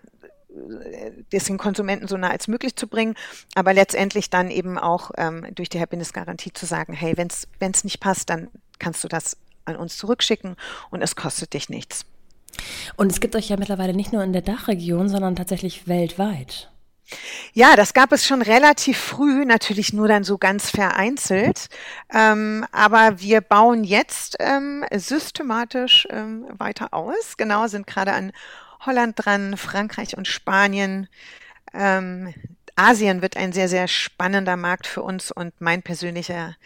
das 1.30 1.44
den 1.44 1.58
Konsumenten 1.58 2.08
so 2.08 2.16
nah 2.16 2.30
als 2.30 2.48
möglich 2.48 2.76
zu 2.76 2.86
bringen, 2.86 3.14
aber 3.54 3.72
letztendlich 3.72 4.30
dann 4.30 4.50
eben 4.50 4.78
auch 4.78 5.10
ähm, 5.16 5.46
durch 5.54 5.68
die 5.68 5.80
Happiness-Garantie 5.80 6.52
zu 6.52 6.66
sagen, 6.66 6.92
hey, 6.92 7.16
wenn 7.16 7.28
es 7.72 7.84
nicht 7.84 8.00
passt, 8.00 8.30
dann 8.30 8.48
kannst 8.78 9.04
du 9.04 9.08
das 9.08 9.36
an 9.64 9.76
uns 9.76 9.96
zurückschicken 9.96 10.56
und 10.90 11.02
es 11.02 11.16
kostet 11.16 11.54
dich 11.54 11.68
nichts. 11.68 12.04
Und 12.96 13.12
es 13.12 13.20
gibt 13.20 13.36
euch 13.36 13.48
ja 13.48 13.56
mittlerweile 13.56 13.94
nicht 13.94 14.12
nur 14.12 14.22
in 14.22 14.32
der 14.32 14.42
Dachregion, 14.42 15.08
sondern 15.08 15.36
tatsächlich 15.36 15.88
weltweit. 15.88 16.70
Ja, 17.52 17.76
das 17.76 17.94
gab 17.94 18.12
es 18.12 18.26
schon 18.26 18.42
relativ 18.42 18.98
früh, 18.98 19.44
natürlich 19.44 19.92
nur 19.92 20.08
dann 20.08 20.24
so 20.24 20.38
ganz 20.38 20.70
vereinzelt. 20.70 21.68
Ähm, 22.12 22.66
aber 22.72 23.20
wir 23.20 23.40
bauen 23.40 23.84
jetzt 23.84 24.36
ähm, 24.40 24.84
systematisch 24.92 26.08
ähm, 26.10 26.46
weiter 26.58 26.92
aus. 26.92 27.36
Genau, 27.36 27.68
sind 27.68 27.86
gerade 27.86 28.12
an 28.12 28.32
Holland 28.80 29.14
dran, 29.16 29.56
Frankreich 29.56 30.16
und 30.16 30.28
Spanien. 30.28 31.08
Ähm, 31.72 32.34
Asien 32.76 33.22
wird 33.22 33.38
ein 33.38 33.52
sehr, 33.52 33.68
sehr 33.68 33.88
spannender 33.88 34.56
Markt 34.56 34.86
für 34.86 35.02
uns 35.02 35.32
und 35.32 35.54
mein 35.60 35.82
persönlicher 35.82 36.56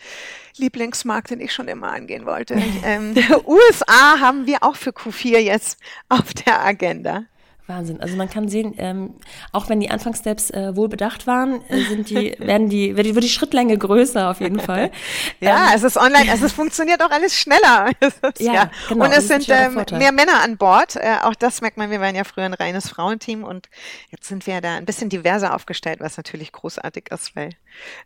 Lieblingsmarkt, 0.56 1.30
den 1.30 1.40
ich 1.40 1.52
schon 1.52 1.68
immer 1.68 1.92
angehen 1.92 2.26
wollte. 2.26 2.54
ähm, 2.84 3.14
USA 3.46 4.18
haben 4.18 4.46
wir 4.46 4.62
auch 4.62 4.76
für 4.76 4.90
Q4 4.90 5.38
jetzt 5.38 5.78
auf 6.08 6.34
der 6.34 6.60
Agenda. 6.64 7.24
Wahnsinn. 7.70 8.00
Also 8.00 8.16
man 8.16 8.28
kann 8.28 8.48
sehen, 8.48 8.74
ähm, 8.78 9.14
auch 9.52 9.68
wenn 9.68 9.80
die 9.80 9.90
Anfangssteps 9.90 10.50
äh, 10.50 10.76
wohl 10.76 10.88
bedacht 10.88 11.26
waren, 11.26 11.62
äh, 11.68 11.80
sind 11.88 12.10
die, 12.10 12.36
werden 12.38 12.68
die, 12.68 12.96
wird 12.96 13.06
die, 13.06 13.14
wird 13.14 13.24
die 13.24 13.30
Schrittlänge 13.30 13.78
größer 13.78 14.30
auf 14.30 14.40
jeden 14.40 14.60
Fall. 14.60 14.90
ja, 15.40 15.68
ähm, 15.68 15.72
es 15.74 15.82
ist 15.82 15.96
online, 15.96 16.30
also 16.30 16.46
es 16.46 16.52
funktioniert 16.52 17.02
auch 17.02 17.10
alles 17.10 17.34
schneller. 17.34 17.90
Ist, 18.00 18.40
ja, 18.40 18.52
ja, 18.52 18.70
genau. 18.88 19.04
Und 19.04 19.12
es 19.12 19.28
sind 19.28 19.48
ähm, 19.48 19.84
mehr 19.92 20.12
Männer 20.12 20.42
an 20.42 20.56
Bord. 20.56 20.96
Äh, 20.96 21.16
auch 21.22 21.34
das 21.34 21.60
merkt 21.60 21.76
man, 21.76 21.90
wir 21.90 22.00
waren 22.00 22.14
ja 22.14 22.24
früher 22.24 22.44
ein 22.44 22.54
reines 22.54 22.88
Frauenteam 22.88 23.44
und 23.44 23.68
jetzt 24.10 24.26
sind 24.26 24.46
wir 24.46 24.60
da 24.60 24.74
ein 24.74 24.84
bisschen 24.84 25.08
diverser 25.08 25.54
aufgestellt, 25.54 26.00
was 26.00 26.16
natürlich 26.16 26.52
großartig 26.52 27.10
ist, 27.10 27.36
weil 27.36 27.50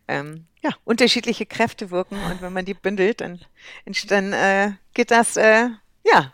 ähm, 0.09 0.47
ja, 0.63 0.71
unterschiedliche 0.85 1.47
Kräfte 1.47 1.91
wirken 1.91 2.19
und 2.31 2.43
wenn 2.43 2.53
man 2.53 2.65
die 2.65 2.75
bündelt, 2.75 3.21
dann, 3.21 3.41
dann 4.09 4.33
äh, 4.33 4.73
geht 4.93 5.11
das 5.11 5.37
äh, 5.37 5.69
ja 6.05 6.33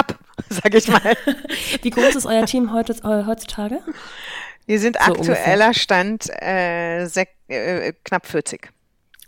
ab, 0.00 0.18
sag 0.48 0.74
ich 0.74 0.88
mal. 0.88 1.16
Wie 1.82 1.90
groß 1.90 2.16
ist 2.16 2.26
euer 2.26 2.46
Team 2.46 2.72
heute, 2.72 2.92
äh, 3.04 3.26
heutzutage? 3.26 3.80
Wir 4.66 4.78
sind 4.78 4.96
so 4.96 5.12
aktueller 5.12 5.68
ungefähr. 5.68 5.74
Stand 5.74 6.30
äh, 6.42 7.04
äh, 7.04 7.92
knapp 8.04 8.26
40. 8.26 8.70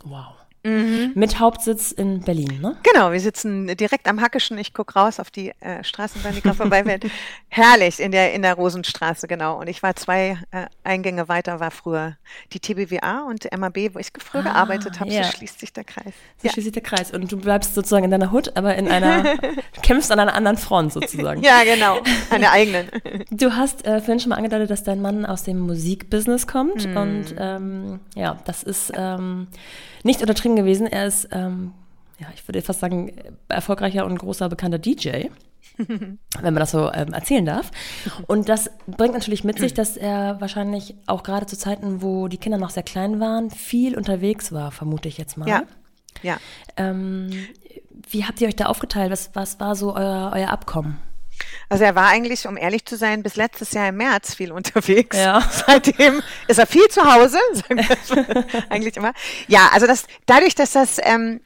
Wow. 0.03 0.35
Mhm. 0.65 1.11
Mit 1.15 1.39
Hauptsitz 1.39 1.91
in 1.91 2.21
Berlin, 2.21 2.61
ne? 2.61 2.77
Genau, 2.83 3.11
wir 3.11 3.19
sitzen 3.19 3.67
direkt 3.75 4.07
am 4.07 4.21
Hackischen. 4.21 4.57
Ich 4.57 4.73
guck 4.73 4.95
raus 4.95 5.19
auf 5.19 5.29
die 5.29 5.49
äh, 5.59 5.83
Straßenbahn, 5.83 6.33
die 6.35 6.41
gerade 6.41 6.55
vorbei 6.55 6.85
wird. 6.85 7.05
Herrlich, 7.49 7.99
in 7.99 8.13
der, 8.13 8.33
in 8.33 8.43
der 8.43 8.53
Rosenstraße, 8.53 9.27
genau. 9.27 9.59
Und 9.59 9.67
ich 9.67 9.83
war 9.83 9.93
zwei 9.97 10.37
äh, 10.51 10.67
Eingänge 10.85 11.27
weiter, 11.27 11.59
war 11.59 11.69
früher 11.69 12.15
die 12.53 12.61
TBWA 12.61 13.23
und 13.27 13.45
MAB, 13.57 13.93
wo 13.93 13.99
ich 13.99 14.07
früher 14.17 14.41
ah, 14.41 14.53
gearbeitet 14.53 15.01
habe. 15.01 15.11
Ja. 15.11 15.25
So 15.25 15.33
schließt 15.33 15.59
sich 15.59 15.73
der 15.73 15.83
Kreis. 15.83 16.13
So 16.37 16.47
ja. 16.47 16.53
schließt 16.53 16.65
sich 16.65 16.73
der 16.73 16.81
Kreis. 16.81 17.11
Und 17.11 17.29
du 17.29 17.35
bleibst 17.35 17.75
sozusagen 17.75 18.05
in 18.05 18.11
deiner 18.11 18.31
Hut, 18.31 18.55
aber 18.55 18.75
in 18.75 18.87
einer, 18.87 19.35
kämpfst 19.81 20.13
an 20.13 20.19
einer 20.19 20.33
anderen 20.33 20.57
Front 20.57 20.93
sozusagen. 20.93 21.43
ja, 21.43 21.65
genau. 21.65 21.99
An 22.29 22.39
der 22.39 22.53
eigenen. 22.53 22.87
du 23.31 23.53
hast 23.53 23.85
äh, 23.85 23.99
vorhin 23.99 24.21
schon 24.21 24.29
mal 24.29 24.37
angedeutet, 24.37 24.69
dass 24.69 24.85
dein 24.85 25.01
Mann 25.01 25.25
aus 25.25 25.43
dem 25.43 25.59
Musikbusiness 25.59 26.47
kommt. 26.47 26.87
Mhm. 26.87 26.97
Und 26.97 27.35
ähm, 27.37 27.99
ja, 28.15 28.39
das 28.45 28.63
ist 28.63 28.93
ähm, 28.95 29.47
nicht 30.03 30.21
untertrieben 30.21 30.55
gewesen. 30.55 30.87
Er 30.87 31.05
ist 31.05 31.29
ähm, 31.31 31.73
ja, 32.19 32.27
ich 32.35 32.47
würde 32.47 32.61
fast 32.61 32.79
sagen, 32.79 33.11
erfolgreicher 33.49 34.05
und 34.05 34.17
großer 34.17 34.49
bekannter 34.49 34.79
DJ. 34.79 35.27
wenn 35.77 36.19
man 36.41 36.55
das 36.55 36.71
so 36.71 36.91
ähm, 36.93 37.13
erzählen 37.13 37.45
darf. 37.45 37.71
Und 38.27 38.47
das 38.47 38.69
bringt 38.85 39.13
natürlich 39.13 39.43
mit 39.43 39.57
sich, 39.57 39.73
dass 39.73 39.97
er 39.97 40.39
wahrscheinlich 40.39 40.93
auch 41.07 41.23
gerade 41.23 41.47
zu 41.47 41.57
Zeiten, 41.57 42.03
wo 42.03 42.27
die 42.27 42.37
Kinder 42.37 42.59
noch 42.59 42.69
sehr 42.69 42.83
klein 42.83 43.19
waren, 43.19 43.49
viel 43.49 43.97
unterwegs 43.97 44.51
war, 44.51 44.71
vermute 44.71 45.07
ich 45.07 45.17
jetzt 45.17 45.35
mal. 45.35 45.47
Ja. 45.47 45.63
ja. 46.21 46.37
Ähm, 46.77 47.31
wie 48.07 48.25
habt 48.25 48.39
ihr 48.41 48.47
euch 48.47 48.55
da 48.55 48.65
aufgeteilt? 48.65 49.11
Was, 49.11 49.31
was 49.33 49.59
war 49.59 49.75
so 49.75 49.95
euer, 49.95 50.31
euer 50.35 50.49
Abkommen? 50.49 50.99
Also 51.69 51.83
er 51.83 51.95
war 51.95 52.07
eigentlich, 52.09 52.47
um 52.47 52.57
ehrlich 52.57 52.85
zu 52.85 52.97
sein, 52.97 53.23
bis 53.23 53.35
letztes 53.35 53.71
Jahr 53.71 53.89
im 53.89 53.97
März 53.97 54.35
viel 54.35 54.51
unterwegs. 54.51 55.17
Ja. 55.17 55.41
Seitdem 55.67 56.21
ist 56.47 56.59
er 56.59 56.67
viel 56.67 56.87
zu 56.89 57.03
Hause, 57.03 57.39
eigentlich 58.69 58.97
immer. 58.97 59.13
Ja, 59.47 59.69
also 59.73 59.87
das, 59.87 60.05
dadurch, 60.25 60.55
dass 60.55 60.73
das 60.73 60.97
ähm, 61.01 61.41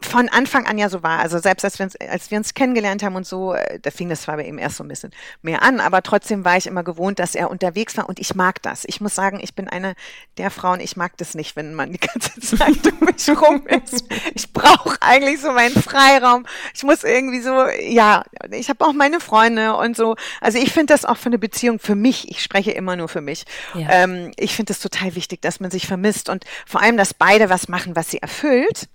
von 0.00 0.28
Anfang 0.28 0.66
an 0.66 0.78
ja 0.78 0.88
so 0.88 1.02
war. 1.02 1.18
Also 1.18 1.38
selbst 1.38 1.64
als 1.64 1.78
wir 1.78 1.84
uns, 1.84 1.96
als 1.96 2.30
wir 2.30 2.38
uns 2.38 2.54
kennengelernt 2.54 3.02
haben 3.02 3.16
und 3.16 3.26
so, 3.26 3.54
äh, 3.54 3.78
da 3.80 3.90
fing 3.90 4.08
das 4.08 4.22
zwar 4.22 4.36
bei 4.36 4.44
ihm 4.44 4.58
erst 4.58 4.76
so 4.76 4.84
ein 4.84 4.88
bisschen 4.88 5.12
mehr 5.42 5.62
an, 5.62 5.80
aber 5.80 6.02
trotzdem 6.02 6.44
war 6.44 6.56
ich 6.56 6.66
immer 6.66 6.82
gewohnt, 6.82 7.18
dass 7.18 7.34
er 7.34 7.50
unterwegs 7.50 7.96
war 7.96 8.08
und 8.08 8.18
ich 8.18 8.34
mag 8.34 8.62
das. 8.62 8.84
Ich 8.86 9.00
muss 9.00 9.14
sagen, 9.14 9.40
ich 9.42 9.54
bin 9.54 9.68
eine 9.68 9.94
der 10.38 10.50
Frauen, 10.50 10.80
ich 10.80 10.96
mag 10.96 11.16
das 11.16 11.34
nicht, 11.34 11.56
wenn 11.56 11.74
man 11.74 11.92
die 11.92 11.98
ganze 11.98 12.40
Zeit 12.56 12.86
um 12.86 13.06
mich 13.06 13.28
rum 13.28 13.66
ist. 13.66 14.04
Ich 14.34 14.52
brauche 14.52 14.96
eigentlich 15.00 15.40
so 15.40 15.52
meinen 15.52 15.74
Freiraum. 15.74 16.46
Ich 16.74 16.82
muss 16.82 17.04
irgendwie 17.04 17.40
so, 17.40 17.66
ja, 17.68 18.24
ich 18.50 18.68
habe 18.68 18.84
auch 18.84 18.92
meine 18.92 19.20
Freunde 19.20 19.76
und 19.76 19.96
so. 19.96 20.16
Also 20.40 20.58
ich 20.58 20.72
finde 20.72 20.92
das 20.92 21.04
auch 21.04 21.16
für 21.16 21.26
eine 21.26 21.38
Beziehung 21.38 21.78
für 21.78 21.94
mich, 21.94 22.30
ich 22.30 22.42
spreche 22.42 22.72
immer 22.72 22.96
nur 22.96 23.08
für 23.08 23.20
mich. 23.20 23.44
Ja. 23.74 23.88
Ähm, 23.90 24.32
ich 24.36 24.54
finde 24.54 24.72
es 24.72 24.80
total 24.80 25.14
wichtig, 25.14 25.42
dass 25.42 25.60
man 25.60 25.70
sich 25.70 25.86
vermisst 25.86 26.28
und 26.28 26.44
vor 26.66 26.80
allem, 26.80 26.96
dass 26.96 27.14
beide 27.14 27.50
was 27.50 27.68
machen, 27.68 27.96
was 27.96 28.10
sie 28.10 28.18
erfüllt. 28.18 28.88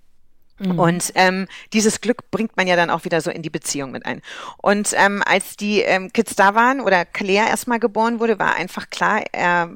Mhm. 0.58 0.78
Und 0.78 1.12
ähm, 1.14 1.46
dieses 1.72 2.00
Glück 2.00 2.30
bringt 2.30 2.56
man 2.56 2.66
ja 2.66 2.76
dann 2.76 2.90
auch 2.90 3.04
wieder 3.04 3.20
so 3.20 3.30
in 3.30 3.42
die 3.42 3.50
Beziehung 3.50 3.90
mit 3.90 4.06
ein. 4.06 4.22
Und 4.58 4.92
ähm, 4.96 5.22
als 5.26 5.56
die 5.56 5.80
ähm, 5.80 6.12
Kids 6.12 6.36
da 6.36 6.54
waren 6.54 6.80
oder 6.80 7.04
Kalea 7.04 7.46
erstmal 7.48 7.78
geboren 7.78 8.20
wurde, 8.20 8.38
war 8.38 8.54
einfach 8.54 8.90
klar, 8.90 9.22
er 9.32 9.70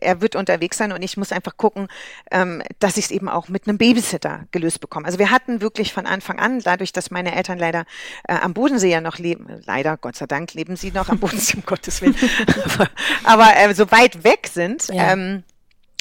er 0.00 0.20
wird 0.20 0.36
unterwegs 0.36 0.78
sein 0.78 0.92
und 0.92 1.02
ich 1.02 1.16
muss 1.16 1.32
einfach 1.32 1.56
gucken, 1.56 1.88
ähm, 2.30 2.62
dass 2.78 2.96
ich 2.96 3.06
es 3.06 3.10
eben 3.10 3.28
auch 3.28 3.48
mit 3.48 3.66
einem 3.66 3.78
Babysitter 3.78 4.46
gelöst 4.50 4.80
bekomme. 4.80 5.06
Also 5.06 5.18
wir 5.18 5.30
hatten 5.30 5.60
wirklich 5.60 5.92
von 5.92 6.06
Anfang 6.06 6.38
an, 6.38 6.60
dadurch, 6.60 6.92
dass 6.92 7.10
meine 7.10 7.34
Eltern 7.34 7.58
leider 7.58 7.84
äh, 8.26 8.34
am 8.34 8.54
Bodensee 8.54 8.90
ja 8.90 9.00
noch 9.00 9.18
leben, 9.18 9.46
leider, 9.66 9.96
Gott 9.96 10.16
sei 10.16 10.26
Dank 10.26 10.54
leben 10.54 10.76
sie 10.76 10.92
noch 10.92 11.08
am 11.08 11.18
Bodensee, 11.18 11.56
um 11.56 11.64
Gottes 11.66 12.00
Willen, 12.00 12.16
aber, 12.64 12.88
aber 13.24 13.56
äh, 13.56 13.74
so 13.74 13.90
weit 13.90 14.24
weg 14.24 14.48
sind, 14.52 14.88
ja. 14.88 15.12
ähm, 15.12 15.42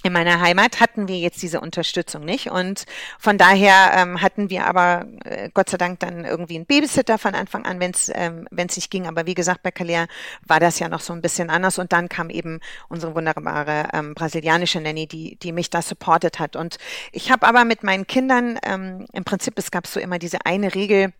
in 0.04 0.14
meiner 0.14 0.39
Heimat 0.39 0.80
hatten 0.80 1.08
wir 1.08 1.18
jetzt 1.18 1.41
diese 1.41 1.60
Unterstützung 1.60 2.24
nicht 2.24 2.52
und 2.52 2.86
von 3.18 3.38
daher 3.38 3.91
ähm, 3.95 4.22
hatten 4.22 4.50
wir 4.50 4.68
aber 4.68 5.08
äh, 5.26 5.50
Gott 5.54 5.70
sei 5.70 5.78
Dank 5.78 6.00
dann 6.00 6.24
irgendwie 6.24 6.56
einen 6.56 6.68
Babysitter 6.68 7.18
von 7.18 7.34
Anfang 7.34 7.66
an, 7.66 7.80
wenn 7.80 7.91
es 7.91 8.12
ähm, 8.14 8.48
wenn 8.52 8.68
nicht 8.68 8.91
ging. 8.91 9.08
Aber 9.08 9.26
wie 9.26 9.34
gesagt, 9.34 9.64
bei 9.64 9.72
Kalea 9.72 10.08
war 10.45 10.60
das 10.60 10.78
ja 10.78 10.88
noch 10.88 11.00
so 11.00 11.14
ein 11.14 11.22
bisschen 11.22 11.50
anders 11.50 11.80
und 11.80 11.93
dann 11.93 12.10
kam 12.10 12.30
eben 12.30 12.60
unsere 12.89 13.16
wunderbare 13.16 13.89
ähm, 13.91 14.14
brasilianische 14.14 14.80
Nanny, 14.80 15.08
die 15.08 15.36
die 15.38 15.52
mich 15.52 15.70
da 15.72 15.82
supportet 15.82 16.39
hat. 16.39 16.56
Und 16.56 16.78
ich 17.12 17.32
habe 17.32 17.48
aber 17.48 17.66
mit 17.66 17.84
meinen 17.84 18.06
Kindern 18.06 18.60
ähm, 18.64 19.08
im 19.14 19.24
Prinzip 19.24 19.58
es 19.58 19.72
gab 19.72 19.88
so 19.88 20.00
immer 20.00 20.20
diese 20.20 20.45
eine 20.45 20.76
Regel: 20.76 21.12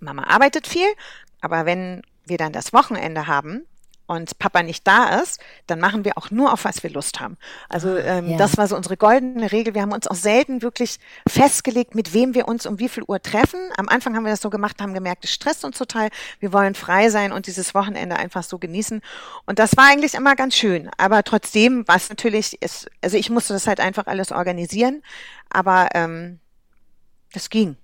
Mama 0.00 0.24
arbeitet 0.24 0.66
viel, 0.66 0.88
aber 1.40 1.64
wenn 1.64 2.02
wir 2.26 2.36
dann 2.36 2.52
das 2.52 2.74
Wochenende 2.74 3.26
haben, 3.26 3.66
und 4.10 4.40
Papa 4.40 4.64
nicht 4.64 4.88
da 4.88 5.20
ist, 5.20 5.40
dann 5.68 5.78
machen 5.78 6.04
wir 6.04 6.18
auch 6.18 6.32
nur 6.32 6.52
auf 6.52 6.64
was 6.64 6.82
wir 6.82 6.90
Lust 6.90 7.20
haben. 7.20 7.36
Also 7.68 7.90
ah, 7.90 8.00
ähm, 8.00 8.30
ja. 8.30 8.38
das 8.38 8.58
war 8.58 8.66
so 8.66 8.74
unsere 8.74 8.96
goldene 8.96 9.52
Regel. 9.52 9.72
Wir 9.74 9.82
haben 9.82 9.92
uns 9.92 10.08
auch 10.08 10.16
selten 10.16 10.62
wirklich 10.62 10.98
festgelegt, 11.28 11.94
mit 11.94 12.12
wem 12.12 12.34
wir 12.34 12.48
uns 12.48 12.66
um 12.66 12.80
wie 12.80 12.88
viel 12.88 13.04
Uhr 13.04 13.22
treffen. 13.22 13.60
Am 13.76 13.88
Anfang 13.88 14.16
haben 14.16 14.24
wir 14.24 14.32
das 14.32 14.40
so 14.40 14.50
gemacht, 14.50 14.82
haben 14.82 14.94
gemerkt, 14.94 15.24
es 15.24 15.32
stresst 15.32 15.64
uns 15.64 15.78
total. 15.78 16.08
Wir 16.40 16.52
wollen 16.52 16.74
frei 16.74 17.08
sein 17.08 17.30
und 17.30 17.46
dieses 17.46 17.72
Wochenende 17.72 18.16
einfach 18.16 18.42
so 18.42 18.58
genießen. 18.58 19.00
Und 19.46 19.60
das 19.60 19.76
war 19.76 19.84
eigentlich 19.86 20.14
immer 20.14 20.34
ganz 20.34 20.56
schön. 20.56 20.90
Aber 20.98 21.22
trotzdem, 21.22 21.84
was 21.86 22.08
natürlich 22.08 22.60
ist, 22.60 22.90
also 23.02 23.16
ich 23.16 23.30
musste 23.30 23.52
das 23.52 23.68
halt 23.68 23.78
einfach 23.78 24.08
alles 24.08 24.32
organisieren. 24.32 25.02
Aber 25.50 25.90
ähm, 25.94 26.40
das 27.32 27.48
ging. 27.48 27.76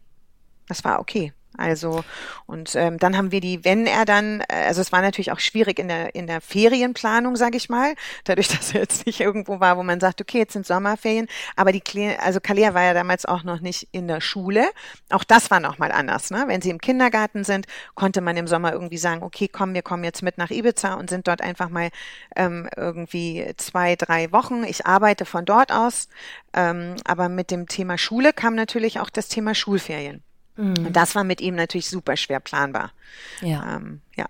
Das 0.66 0.82
war 0.82 0.98
okay. 0.98 1.32
Also 1.58 2.04
und 2.46 2.74
ähm, 2.76 2.98
dann 2.98 3.16
haben 3.16 3.32
wir 3.32 3.40
die, 3.40 3.64
wenn 3.64 3.86
er 3.86 4.04
dann, 4.04 4.40
äh, 4.48 4.66
also 4.66 4.80
es 4.80 4.92
war 4.92 5.00
natürlich 5.00 5.32
auch 5.32 5.40
schwierig 5.40 5.78
in 5.78 5.88
der 5.88 6.14
in 6.14 6.26
der 6.26 6.40
Ferienplanung, 6.40 7.36
sage 7.36 7.56
ich 7.56 7.68
mal, 7.68 7.94
dadurch, 8.24 8.48
dass 8.56 8.74
er 8.74 8.80
jetzt 8.80 9.06
nicht 9.06 9.20
irgendwo 9.20 9.60
war, 9.60 9.76
wo 9.76 9.82
man 9.82 10.00
sagt, 10.00 10.20
okay, 10.20 10.38
jetzt 10.38 10.52
sind 10.52 10.66
Sommerferien, 10.66 11.28
aber 11.56 11.72
die 11.72 11.82
also 12.18 12.40
Kalea 12.40 12.74
war 12.74 12.82
ja 12.82 12.94
damals 12.94 13.26
auch 13.26 13.42
noch 13.44 13.60
nicht 13.60 13.88
in 13.92 14.08
der 14.08 14.20
Schule. 14.20 14.68
Auch 15.10 15.24
das 15.24 15.50
war 15.50 15.60
noch 15.60 15.78
mal 15.78 15.92
anders, 15.92 16.30
ne? 16.30 16.44
Wenn 16.46 16.62
sie 16.62 16.70
im 16.70 16.80
Kindergarten 16.80 17.44
sind, 17.44 17.66
konnte 17.94 18.20
man 18.20 18.36
im 18.36 18.46
Sommer 18.46 18.72
irgendwie 18.72 18.98
sagen, 18.98 19.22
okay, 19.22 19.48
komm, 19.48 19.74
wir 19.74 19.82
kommen 19.82 20.04
jetzt 20.04 20.22
mit 20.22 20.38
nach 20.38 20.50
Ibiza 20.50 20.94
und 20.94 21.10
sind 21.10 21.28
dort 21.28 21.40
einfach 21.40 21.68
mal 21.68 21.90
ähm, 22.36 22.68
irgendwie 22.76 23.46
zwei, 23.56 23.96
drei 23.96 24.32
Wochen. 24.32 24.64
Ich 24.64 24.86
arbeite 24.86 25.24
von 25.24 25.44
dort 25.44 25.72
aus, 25.72 26.08
ähm, 26.52 26.96
aber 27.04 27.28
mit 27.28 27.50
dem 27.50 27.66
Thema 27.68 27.98
Schule 27.98 28.32
kam 28.32 28.54
natürlich 28.54 29.00
auch 29.00 29.10
das 29.10 29.28
Thema 29.28 29.54
Schulferien. 29.54 30.22
Mhm. 30.56 30.86
Und 30.86 30.96
das 30.96 31.14
war 31.14 31.24
mit 31.24 31.40
ihm 31.40 31.54
natürlich 31.54 31.88
super 31.88 32.16
schwer 32.16 32.40
planbar. 32.40 32.92
Ja. 33.40 33.76
Ähm, 33.76 34.00
ja. 34.16 34.26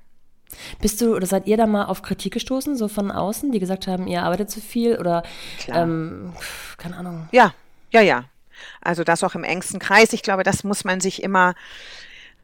Bist 0.80 1.00
du 1.00 1.14
oder 1.14 1.26
seid 1.26 1.46
ihr 1.46 1.56
da 1.56 1.66
mal 1.66 1.84
auf 1.84 2.02
Kritik 2.02 2.32
gestoßen, 2.34 2.76
so 2.76 2.88
von 2.88 3.10
außen, 3.10 3.52
die 3.52 3.58
gesagt 3.58 3.86
haben, 3.86 4.06
ihr 4.06 4.22
arbeitet 4.22 4.50
zu 4.50 4.60
viel 4.60 4.96
oder 4.96 5.22
ähm, 5.68 6.32
keine 6.78 6.96
Ahnung? 6.96 7.28
Ja, 7.32 7.52
ja, 7.90 8.00
ja. 8.00 8.24
Also 8.80 9.04
das 9.04 9.22
auch 9.22 9.34
im 9.34 9.44
engsten 9.44 9.78
Kreis. 9.80 10.12
Ich 10.12 10.22
glaube, 10.22 10.42
das 10.42 10.64
muss 10.64 10.84
man 10.84 11.00
sich 11.00 11.22
immer 11.22 11.54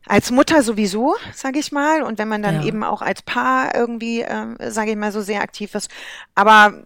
als 0.07 0.31
Mutter 0.31 0.63
sowieso, 0.63 1.15
sage 1.33 1.61
ich 1.61 1.71
mal, 1.71 2.03
und 2.03 2.19
wenn 2.19 2.29
man 2.29 2.43
dann 2.43 2.63
ja. 2.63 2.65
eben 2.67 2.83
auch 2.83 3.03
als 3.03 3.23
Paar 3.23 3.75
irgendwie, 3.75 4.23
äh, 4.23 4.71
sage 4.71 4.91
ich 4.91 4.97
mal, 4.97 5.13
so 5.13 5.21
sehr 5.23 5.43
aktiv 5.43 5.75
ist. 5.75 5.91
Aber 6.35 6.83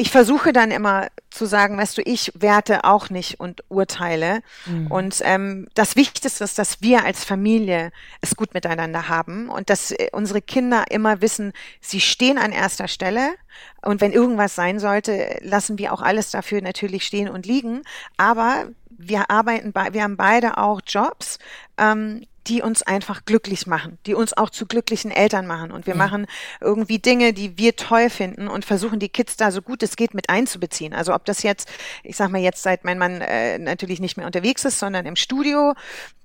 ich 0.00 0.10
versuche 0.10 0.54
dann 0.54 0.70
immer 0.70 1.08
zu 1.28 1.44
sagen, 1.44 1.76
weißt 1.76 1.98
du, 1.98 2.02
ich 2.02 2.32
werte 2.34 2.84
auch 2.84 3.10
nicht 3.10 3.38
und 3.38 3.62
urteile. 3.68 4.40
Mhm. 4.64 4.86
Und 4.86 5.20
ähm, 5.24 5.68
das 5.74 5.94
Wichtigste 5.94 6.42
ist, 6.42 6.58
dass 6.58 6.80
wir 6.80 7.04
als 7.04 7.22
Familie 7.22 7.92
es 8.22 8.34
gut 8.34 8.54
miteinander 8.54 9.10
haben 9.10 9.50
und 9.50 9.68
dass 9.68 9.90
äh, 9.90 10.08
unsere 10.12 10.40
Kinder 10.40 10.84
immer 10.90 11.20
wissen, 11.20 11.52
sie 11.82 12.00
stehen 12.00 12.38
an 12.38 12.50
erster 12.50 12.88
Stelle. 12.88 13.34
Und 13.82 14.00
wenn 14.00 14.12
irgendwas 14.12 14.54
sein 14.54 14.78
sollte, 14.78 15.38
lassen 15.42 15.76
wir 15.76 15.92
auch 15.92 16.00
alles 16.00 16.30
dafür 16.30 16.62
natürlich 16.62 17.04
stehen 17.04 17.28
und 17.28 17.44
liegen. 17.44 17.82
Aber 18.16 18.68
wir 18.88 19.30
arbeiten, 19.30 19.72
bei, 19.72 19.92
wir 19.92 20.02
haben 20.02 20.16
beide 20.16 20.56
auch 20.56 20.80
Jobs, 20.86 21.38
ähm, 21.76 22.24
die 22.46 22.62
uns 22.62 22.82
einfach 22.82 23.24
glücklich 23.24 23.66
machen, 23.66 23.98
die 24.06 24.14
uns 24.14 24.36
auch 24.36 24.50
zu 24.50 24.66
glücklichen 24.66 25.10
Eltern 25.10 25.46
machen. 25.46 25.70
Und 25.70 25.86
wir 25.86 25.94
ja. 25.94 25.98
machen 25.98 26.26
irgendwie 26.60 26.98
Dinge, 26.98 27.32
die 27.32 27.58
wir 27.58 27.76
toll 27.76 28.10
finden 28.10 28.48
und 28.48 28.64
versuchen 28.64 28.98
die 28.98 29.08
Kids 29.08 29.36
da 29.36 29.50
so 29.50 29.62
gut 29.62 29.82
es 29.82 29.96
geht 29.96 30.14
mit 30.14 30.28
einzubeziehen. 30.28 30.94
Also 30.94 31.14
ob 31.14 31.24
das 31.24 31.42
jetzt, 31.42 31.68
ich 32.02 32.16
sag 32.16 32.30
mal 32.30 32.40
jetzt, 32.40 32.62
seit 32.62 32.84
mein 32.84 32.98
Mann 32.98 33.20
äh, 33.20 33.58
natürlich 33.58 34.00
nicht 34.00 34.16
mehr 34.16 34.26
unterwegs 34.26 34.64
ist, 34.64 34.78
sondern 34.78 35.06
im 35.06 35.16
Studio, 35.16 35.74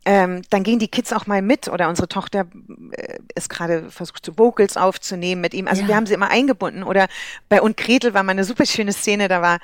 ähm, 0.05 0.43
dann 0.51 0.63
gehen 0.63 0.79
die 0.79 0.87
Kids 0.87 1.11
auch 1.11 1.25
mal 1.25 1.41
mit 1.41 1.67
oder 1.67 1.89
unsere 1.89 2.07
Tochter 2.07 2.45
äh, 2.91 3.17
ist 3.33 3.49
gerade 3.49 3.89
versucht, 3.89 4.23
zu 4.23 4.37
Vocals 4.37 4.77
aufzunehmen 4.77 5.41
mit 5.41 5.53
ihm. 5.53 5.67
Also 5.67 5.81
ja. 5.81 5.87
wir 5.87 5.95
haben 5.95 6.05
sie 6.05 6.13
immer 6.13 6.29
eingebunden. 6.29 6.83
Oder 6.83 7.07
bei 7.49 7.61
Und 7.61 7.75
Gretel 7.75 8.13
war 8.13 8.23
mal 8.23 8.31
eine 8.31 8.43
super 8.43 8.65
schöne 8.65 8.93
Szene, 8.93 9.27
da 9.27 9.41
war 9.41 9.59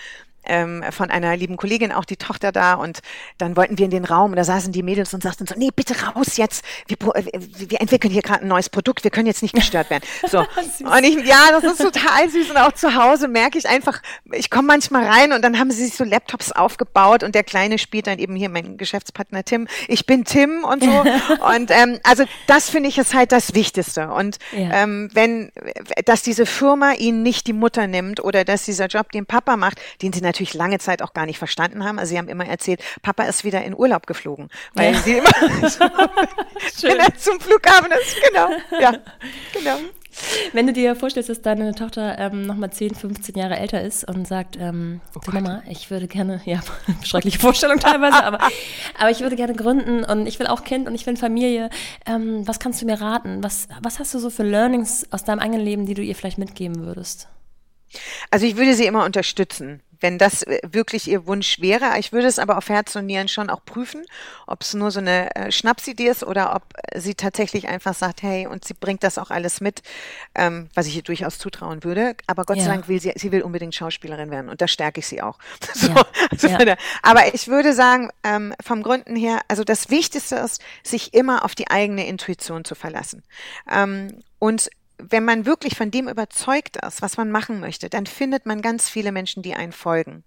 ähm, 0.46 0.84
von 0.92 1.10
einer 1.10 1.36
lieben 1.38 1.58
Kollegin 1.58 1.92
auch 1.92 2.06
die 2.06 2.18
Tochter 2.18 2.52
da 2.52 2.74
und 2.74 3.00
dann 3.38 3.56
wollten 3.56 3.78
wir 3.78 3.86
in 3.86 3.92
den 3.92 4.06
Raum 4.06 4.32
und 4.32 4.38
da 4.38 4.44
saßen 4.44 4.72
die 4.72 4.84
Mädels 4.84 5.14
und 5.14 5.24
sagten 5.24 5.46
so, 5.48 5.56
nee, 5.58 5.70
bitte 5.76 5.96
raus 6.06 6.38
jetzt, 6.38 6.64
wir, 6.88 6.98
äh, 7.16 7.24
wir 7.34 7.82
entwickeln 7.82 8.12
hier 8.12 8.22
gerade 8.22 8.42
ein 8.42 8.48
neues 8.48 8.70
Produkt, 8.70 9.04
wir 9.04 9.12
können 9.12 9.28
jetzt 9.28 9.42
nicht 9.42 9.56
gestört 9.56 9.90
werden. 9.90 10.04
So. 10.32 10.40
und 10.40 11.04
ich, 11.04 11.26
ja, 11.26 11.50
das 11.52 11.64
ist 11.64 11.82
total 11.82 12.30
süß 12.30 12.52
und 12.52 12.58
auch 12.58 12.72
zu 12.72 12.96
Hause 12.96 13.28
merke 13.28 13.58
ich 13.58 13.68
einfach, 13.68 14.02
ich 14.32 14.50
komme 14.50 14.68
manchmal 14.68 15.06
rein 15.06 15.34
und 15.34 15.42
dann 15.42 15.60
haben 15.60 15.72
sie 15.72 15.84
sich 15.86 15.96
so 15.96 16.04
Laptops 16.04 16.52
aufgebaut 16.52 17.24
und 17.24 17.36
der 17.36 17.44
Kleine 17.44 17.78
spielt 17.78 18.08
dann 18.08 18.18
eben 18.20 18.36
hier 18.36 18.48
mein 18.50 18.78
Geschäftspartner 18.78 19.44
Tim, 19.44 19.68
ich 19.88 20.06
bin 20.06 20.24
Tim 20.24 20.64
und 20.64 20.84
so 20.84 20.90
und 21.56 21.72
ähm, 21.72 22.00
also 22.04 22.24
das 22.48 22.70
finde 22.70 22.90
ich 22.90 22.98
ist 22.98 23.14
halt 23.14 23.32
das 23.32 23.56
Wichtigste 23.56 24.10
und 24.10 24.38
ja. 24.52 24.84
ähm, 24.84 25.10
wenn, 25.14 25.52
dass 26.06 26.22
diese 26.22 26.46
Firma 26.46 26.94
ihn 26.94 27.24
nicht 27.24 27.48
die 27.48 27.54
Mutter 27.54 27.88
nimmt 27.88 28.24
oder 28.24 28.46
dass 28.46 28.64
dieser 28.64 28.88
Job 28.88 29.12
den 29.12 29.26
Papa 29.26 29.58
macht, 29.58 29.82
den 30.02 30.14
sie 30.14 30.22
natürlich 30.32 30.54
lange 30.54 30.80
Zeit 30.80 31.02
auch 31.02 31.14
gar 31.14 31.26
nicht 31.26 31.38
verstanden 31.38 31.84
haben. 31.84 32.00
Also 32.00 32.12
sie 32.12 32.18
haben 32.18 32.30
immer 32.30 32.46
erzählt, 32.46 32.82
Papa 33.02 33.24
ist 33.24 33.44
wieder 33.44 33.64
in 33.64 33.78
Urlaub 33.78 34.08
geflogen, 34.08 34.50
weil 34.74 34.94
ja. 34.94 35.00
sie 35.00 35.18
immer 35.18 35.30
wenn 36.82 37.00
er 37.00 37.16
zum 37.16 37.40
Flughafen 37.40 37.92
ist. 37.92 38.16
Genau, 38.28 38.50
ja, 38.80 38.94
genau. 39.54 39.78
Wenn 40.54 40.68
du 40.68 40.74
dir 40.74 40.96
vorstellst, 40.96 41.30
dass 41.30 41.42
deine 41.42 41.74
Tochter 41.74 42.18
ähm, 42.20 42.46
nochmal 42.46 42.72
10, 42.72 42.96
15 42.96 43.36
Jahre 43.36 43.58
älter 43.58 43.82
ist 43.82 44.08
und 44.08 44.28
sagt, 44.28 44.58
ähm, 44.60 45.00
oh 45.16 45.32
Mama, 45.32 45.64
ich 45.70 45.90
würde 45.90 46.08
gerne, 46.08 46.42
ja, 46.46 46.60
schreckliche 47.04 47.40
Vorstellung 47.40 47.80
teilweise, 47.80 48.24
aber, 48.24 48.40
aber 49.00 49.10
ich 49.10 49.22
würde 49.22 49.36
gerne 49.36 49.54
gründen 49.54 50.04
und 50.04 50.28
ich 50.28 50.40
will 50.40 50.48
auch 50.48 50.64
Kind 50.64 50.88
und 50.88 50.96
ich 50.96 51.06
will 51.06 51.16
Familie. 51.16 51.70
Ähm, 52.06 52.46
was 52.48 52.60
kannst 52.60 52.82
du 52.82 52.86
mir 52.86 53.00
raten? 53.00 53.44
Was, 53.44 53.68
was 53.82 54.00
hast 54.00 54.14
du 54.14 54.20
so 54.20 54.30
für 54.30 54.44
Learnings 54.44 55.08
aus 55.12 55.24
deinem 55.24 55.40
eigenen 55.40 55.62
Leben, 55.62 55.86
die 55.86 55.94
du 55.94 56.02
ihr 56.02 56.16
vielleicht 56.16 56.38
mitgeben 56.38 56.86
würdest? 56.86 57.28
Also 58.30 58.46
ich 58.46 58.58
würde 58.58 58.74
sie 58.74 58.86
immer 58.86 59.06
unterstützen 59.06 59.82
wenn 60.02 60.18
das 60.18 60.44
äh, 60.44 60.60
wirklich 60.64 61.08
ihr 61.08 61.26
Wunsch 61.28 61.62
wäre. 61.62 61.98
Ich 62.00 62.12
würde 62.12 62.28
es 62.28 62.40
aber 62.40 62.58
auf 62.58 62.70
Herz 62.70 62.96
und 62.96 63.06
Nieren 63.06 63.28
schon 63.28 63.50
auch 63.50 63.64
prüfen, 63.64 64.04
ob 64.48 64.62
es 64.62 64.74
nur 64.74 64.92
so 64.92 65.00
eine 65.00 65.34
äh, 65.36 65.52
Schnapsidee 65.52 66.10
ist 66.10 66.24
oder 66.24 66.56
ob 66.56 66.64
sie 66.96 67.16
tatsächlich 67.16 67.68
einfach 67.68 67.96
sagt, 67.96 68.22
hey, 68.24 68.48
und 68.48 68.66
sie 68.66 68.74
bringt 68.74 69.04
das 69.04 69.18
auch 69.18 69.32
alles 69.32 69.62
mit, 69.62 69.82
ähm, 70.36 70.70
was 70.74 70.88
ich 70.88 70.96
ihr 70.96 71.04
durchaus 71.04 71.38
zutrauen 71.38 71.84
würde. 71.84 72.16
Aber 72.28 72.44
Gott 72.44 72.58
ja. 72.58 72.64
sei 72.64 72.72
Dank 72.72 72.88
will 72.88 73.00
sie, 73.00 73.14
sie 73.16 73.32
will 73.32 73.44
unbedingt 73.44 73.76
Schauspielerin 73.76 74.32
werden 74.32 74.50
und 74.50 74.62
da 74.62 74.68
stärke 74.68 75.00
ich 75.00 75.08
sie 75.08 75.22
auch. 75.22 75.38
so, 75.74 75.88
ja. 75.88 76.06
Also 76.30 76.48
ja. 76.48 76.76
Aber 77.02 77.34
ich 77.34 77.48
würde 77.48 77.74
sagen, 77.74 78.10
ähm, 78.24 78.54
vom 78.62 78.84
Gründen 78.84 79.16
her, 79.16 79.42
also 79.48 79.64
das 79.64 79.90
Wichtigste 79.90 80.36
ist, 80.36 80.62
sich 80.84 81.14
immer 81.14 81.46
auf 81.46 81.56
die 81.56 81.70
eigene 81.70 82.08
Intuition 82.08 82.66
zu 82.66 82.76
verlassen. 82.76 83.24
Ähm, 83.72 84.24
und 84.40 84.70
wenn 85.10 85.26
man 85.26 85.46
wirklich 85.46 85.76
von 85.76 85.92
dem 85.92 86.08
überzeugt 86.08 86.78
ist, 86.78 87.02
was 87.02 87.18
man 87.18 87.32
machen 87.32 87.60
möchte, 87.60 87.90
dann 87.90 88.06
findet 88.06 88.46
man 88.46 88.62
ganz 88.62 88.90
viele 88.90 89.12
Menschen, 89.12 89.44
die 89.44 89.54
einen 89.54 89.72
folgen. 89.72 90.24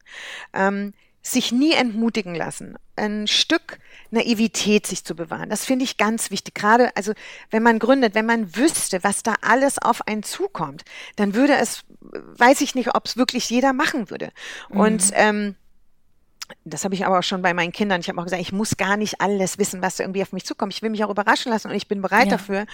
Ähm, 0.53 0.93
sich 1.27 1.53
nie 1.53 1.73
entmutigen 1.73 2.35
lassen, 2.35 2.77
ein 2.97 3.27
Stück 3.27 3.79
Naivität 4.11 4.87
sich 4.87 5.05
zu 5.05 5.17
bewahren. 5.17 5.49
Das 5.49 5.65
finde 5.65 5.85
ich 5.85 5.97
ganz 5.97 6.31
wichtig. 6.31 6.55
Gerade, 6.55 6.95
also, 6.97 7.15
wenn 7.51 7.63
man 7.63 7.79
gründet, 7.79 8.15
wenn 8.15 8.27
man 8.27 8.55
wüsste, 8.55 9.03
was 9.03 9.23
da 9.23 9.35
alles 9.41 9.79
auf 9.79 10.07
einen 10.07 10.23
zukommt, 10.23 10.85
dann 11.17 11.35
würde 11.35 11.55
es, 11.55 11.81
weiß 12.01 12.61
ich 12.61 12.75
nicht, 12.75 12.95
ob 12.95 13.07
es 13.07 13.17
wirklich 13.17 13.49
jeder 13.49 13.73
machen 13.73 14.11
würde. 14.11 14.31
Mhm. 14.69 14.81
Und, 14.81 15.05
ähm, 15.15 15.57
das 16.65 16.85
habe 16.85 16.95
ich 16.95 17.07
aber 17.07 17.19
auch 17.19 17.23
schon 17.23 17.43
bei 17.43 17.55
meinen 17.55 17.73
Kindern. 17.73 18.01
Ich 18.01 18.09
habe 18.09 18.21
auch 18.21 18.25
gesagt, 18.25 18.43
ich 18.43 18.53
muss 18.53 18.77
gar 18.77 18.97
nicht 18.97 19.21
alles 19.21 19.59
wissen, 19.59 19.83
was 19.83 20.01
irgendwie 20.01 20.23
auf 20.23 20.33
mich 20.33 20.45
zukommt. 20.45 20.75
Ich 20.75 20.83
will 20.83 20.91
mich 20.91 21.05
auch 21.05 21.11
überraschen 21.11 21.51
lassen 21.51 21.69
und 21.69 21.75
ich 21.75 21.89
bin 21.89 22.03
bereit 22.03 22.27
ja. 22.27 22.33
dafür. 22.33 22.67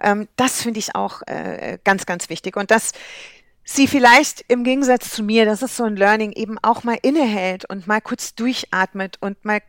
Ähm, 0.00 0.28
das 0.36 0.62
finde 0.62 0.78
ich 0.78 0.94
auch 0.94 1.22
äh, 1.26 1.78
ganz, 1.84 2.06
ganz 2.06 2.30
wichtig. 2.30 2.56
Und 2.56 2.70
dass 2.70 2.92
sie 3.64 3.86
vielleicht 3.86 4.44
im 4.48 4.64
Gegensatz 4.64 5.10
zu 5.10 5.22
mir, 5.22 5.44
das 5.44 5.62
ist 5.62 5.76
so 5.76 5.84
ein 5.84 5.96
Learning, 5.96 6.32
eben 6.32 6.58
auch 6.62 6.84
mal 6.84 6.98
innehält 7.02 7.68
und 7.68 7.86
mal 7.86 8.00
kurz 8.00 8.34
durchatmet 8.34 9.18
und 9.20 9.44
mal 9.44 9.60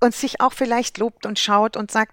und 0.00 0.14
sich 0.14 0.40
auch 0.40 0.52
vielleicht 0.52 0.98
lobt 0.98 1.24
und 1.26 1.38
schaut 1.38 1.76
und 1.76 1.90
sagt, 1.90 2.12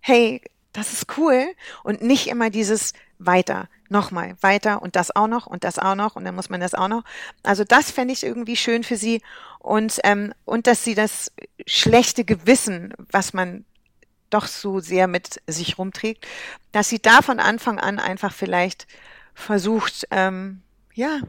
hey, 0.00 0.42
das 0.72 0.92
ist 0.92 1.16
cool 1.16 1.46
und 1.82 2.02
nicht 2.02 2.26
immer 2.26 2.50
dieses 2.50 2.92
weiter, 3.18 3.68
nochmal, 3.88 4.36
weiter 4.40 4.82
und 4.82 4.96
das 4.96 5.14
auch 5.14 5.28
noch 5.28 5.46
und 5.46 5.64
das 5.64 5.78
auch 5.78 5.94
noch 5.94 6.14
und 6.14 6.24
dann 6.24 6.34
muss 6.34 6.50
man 6.50 6.60
das 6.60 6.74
auch 6.74 6.88
noch. 6.88 7.04
Also 7.42 7.64
das 7.64 7.90
fände 7.90 8.12
ich 8.12 8.22
irgendwie 8.22 8.56
schön 8.56 8.84
für 8.84 8.96
sie 8.96 9.22
und, 9.58 10.00
ähm, 10.04 10.32
und 10.44 10.66
dass 10.66 10.84
sie 10.84 10.94
das 10.94 11.32
schlechte 11.66 12.24
Gewissen, 12.24 12.94
was 13.10 13.32
man 13.32 13.64
doch 14.30 14.46
so 14.46 14.80
sehr 14.80 15.06
mit 15.06 15.40
sich 15.46 15.78
rumträgt, 15.78 16.26
dass 16.72 16.88
sie 16.88 17.00
da 17.00 17.22
von 17.22 17.40
Anfang 17.40 17.78
an 17.78 17.98
einfach 17.98 18.32
vielleicht 18.32 18.86
versucht, 19.34 20.06
ähm, 20.10 20.62
ja, 20.94 21.20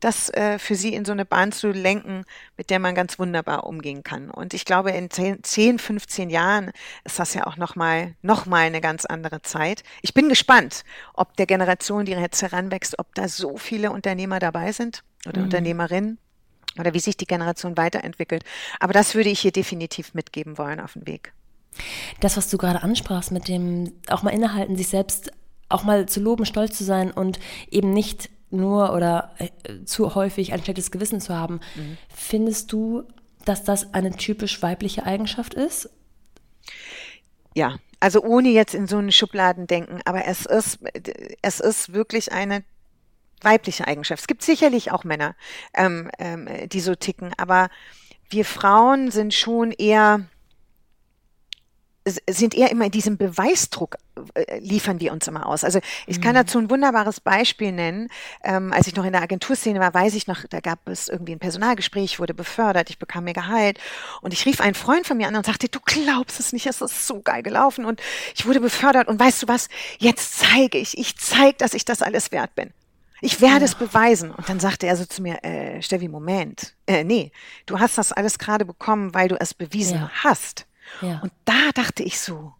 das 0.00 0.30
äh, 0.30 0.58
für 0.58 0.74
sie 0.74 0.94
in 0.94 1.04
so 1.04 1.12
eine 1.12 1.24
Bahn 1.24 1.52
zu 1.52 1.70
lenken, 1.70 2.24
mit 2.56 2.70
der 2.70 2.80
man 2.80 2.94
ganz 2.94 3.18
wunderbar 3.18 3.66
umgehen 3.66 4.02
kann. 4.02 4.30
Und 4.30 4.52
ich 4.52 4.64
glaube, 4.64 4.90
in 4.90 5.10
10, 5.10 5.44
10 5.44 5.78
15 5.78 6.28
Jahren 6.28 6.72
ist 7.04 7.20
das 7.20 7.34
ja 7.34 7.46
auch 7.46 7.56
nochmal 7.56 8.16
noch 8.20 8.46
mal 8.46 8.62
eine 8.62 8.80
ganz 8.80 9.04
andere 9.04 9.42
Zeit. 9.42 9.84
Ich 10.02 10.12
bin 10.12 10.28
gespannt, 10.28 10.84
ob 11.14 11.36
der 11.36 11.46
Generation, 11.46 12.04
die 12.04 12.12
jetzt 12.12 12.42
heranwächst, 12.42 12.98
ob 12.98 13.14
da 13.14 13.28
so 13.28 13.56
viele 13.56 13.92
Unternehmer 13.92 14.40
dabei 14.40 14.72
sind 14.72 15.04
oder 15.26 15.38
mhm. 15.38 15.44
Unternehmerinnen 15.44 16.18
oder 16.78 16.94
wie 16.94 17.00
sich 17.00 17.16
die 17.16 17.26
Generation 17.26 17.76
weiterentwickelt. 17.76 18.44
Aber 18.80 18.92
das 18.92 19.14
würde 19.14 19.30
ich 19.30 19.40
hier 19.40 19.52
definitiv 19.52 20.14
mitgeben 20.14 20.58
wollen 20.58 20.80
auf 20.80 20.94
den 20.94 21.06
Weg. 21.06 21.32
Das, 22.20 22.36
was 22.36 22.48
du 22.48 22.58
gerade 22.58 22.82
ansprachst, 22.82 23.32
mit 23.32 23.48
dem 23.48 23.92
auch 24.08 24.22
mal 24.22 24.30
innehalten, 24.30 24.76
sich 24.76 24.88
selbst 24.88 25.32
auch 25.68 25.84
mal 25.84 26.06
zu 26.06 26.20
loben, 26.20 26.44
stolz 26.44 26.76
zu 26.76 26.84
sein 26.84 27.10
und 27.10 27.40
eben 27.70 27.92
nicht 27.92 28.30
nur 28.50 28.92
oder 28.92 29.34
äh, 29.38 29.84
zu 29.84 30.14
häufig 30.14 30.52
ein 30.52 30.62
schlechtes 30.62 30.90
Gewissen 30.90 31.20
zu 31.20 31.34
haben. 31.34 31.60
Mhm. 31.74 31.96
Findest 32.14 32.72
du, 32.72 33.04
dass 33.44 33.64
das 33.64 33.94
eine 33.94 34.12
typisch 34.12 34.60
weibliche 34.62 35.04
Eigenschaft 35.04 35.54
ist? 35.54 35.88
Ja, 37.54 37.76
also 38.00 38.22
ohne 38.22 38.50
jetzt 38.50 38.74
in 38.74 38.86
so 38.86 38.98
einen 38.98 39.12
Schubladen 39.12 39.66
denken, 39.66 40.00
aber 40.04 40.26
es 40.26 40.46
ist, 40.46 40.80
es 41.42 41.60
ist 41.60 41.92
wirklich 41.92 42.32
eine 42.32 42.64
weibliche 43.44 43.86
Eigenschaft. 43.86 44.22
Es 44.22 44.26
gibt 44.26 44.42
sicherlich 44.42 44.90
auch 44.92 45.04
Männer, 45.04 45.34
ähm, 45.74 46.10
ähm, 46.18 46.48
die 46.68 46.80
so 46.80 46.94
ticken, 46.94 47.32
aber 47.36 47.68
wir 48.30 48.44
Frauen 48.44 49.10
sind 49.10 49.34
schon 49.34 49.72
eher 49.72 50.26
sind 52.04 52.54
eher 52.54 52.70
immer 52.70 52.86
in 52.86 52.90
diesem 52.90 53.16
Beweisdruck 53.16 53.96
äh, 54.34 54.58
liefern 54.58 55.00
wir 55.00 55.12
uns 55.12 55.28
immer 55.28 55.46
aus. 55.46 55.62
Also 55.62 55.80
ich 56.06 56.20
kann 56.20 56.32
mhm. 56.32 56.38
dazu 56.38 56.58
ein 56.58 56.70
wunderbares 56.70 57.20
Beispiel 57.20 57.72
nennen. 57.72 58.08
Ähm, 58.42 58.72
als 58.72 58.88
ich 58.88 58.96
noch 58.96 59.04
in 59.04 59.12
der 59.12 59.22
Agenturszene 59.22 59.78
war, 59.78 59.94
weiß 59.94 60.14
ich 60.14 60.26
noch, 60.26 60.44
da 60.50 60.60
gab 60.60 60.88
es 60.88 61.08
irgendwie 61.08 61.32
ein 61.32 61.38
Personalgespräch, 61.38 62.18
wurde 62.18 62.34
befördert, 62.34 62.90
ich 62.90 62.98
bekam 62.98 63.24
mir 63.24 63.34
Gehalt 63.34 63.78
und 64.20 64.32
ich 64.32 64.44
rief 64.46 64.60
einen 64.60 64.74
Freund 64.74 65.06
von 65.06 65.16
mir 65.16 65.28
an 65.28 65.36
und 65.36 65.46
sagte, 65.46 65.68
du 65.68 65.78
glaubst 65.84 66.40
es 66.40 66.52
nicht, 66.52 66.66
es 66.66 66.80
ist 66.80 67.06
so 67.06 67.22
geil 67.22 67.42
gelaufen 67.42 67.84
und 67.84 68.00
ich 68.34 68.46
wurde 68.46 68.60
befördert 68.60 69.08
und 69.08 69.20
weißt 69.20 69.44
du 69.44 69.48
was, 69.48 69.68
jetzt 69.98 70.38
zeige 70.38 70.78
ich, 70.78 70.98
ich 70.98 71.16
zeige, 71.18 71.58
dass 71.58 71.74
ich 71.74 71.84
das 71.84 72.02
alles 72.02 72.32
wert 72.32 72.54
bin. 72.54 72.72
Ich 73.22 73.40
werde 73.40 73.64
es 73.64 73.76
beweisen. 73.76 74.32
Und 74.32 74.48
dann 74.48 74.58
sagte 74.58 74.86
er 74.86 74.96
so 74.96 75.04
zu 75.04 75.22
mir, 75.22 75.42
äh, 75.44 75.80
Steffi, 75.80 76.08
Moment. 76.08 76.74
Äh, 76.86 77.04
nee, 77.04 77.30
du 77.66 77.78
hast 77.78 77.96
das 77.96 78.12
alles 78.12 78.38
gerade 78.38 78.64
bekommen, 78.64 79.14
weil 79.14 79.28
du 79.28 79.40
es 79.40 79.54
bewiesen 79.54 79.98
ja. 79.98 80.10
hast. 80.12 80.66
Ja. 81.00 81.20
Und 81.22 81.32
da 81.44 81.70
dachte 81.72 82.02
ich 82.02 82.18
so, 82.18 82.52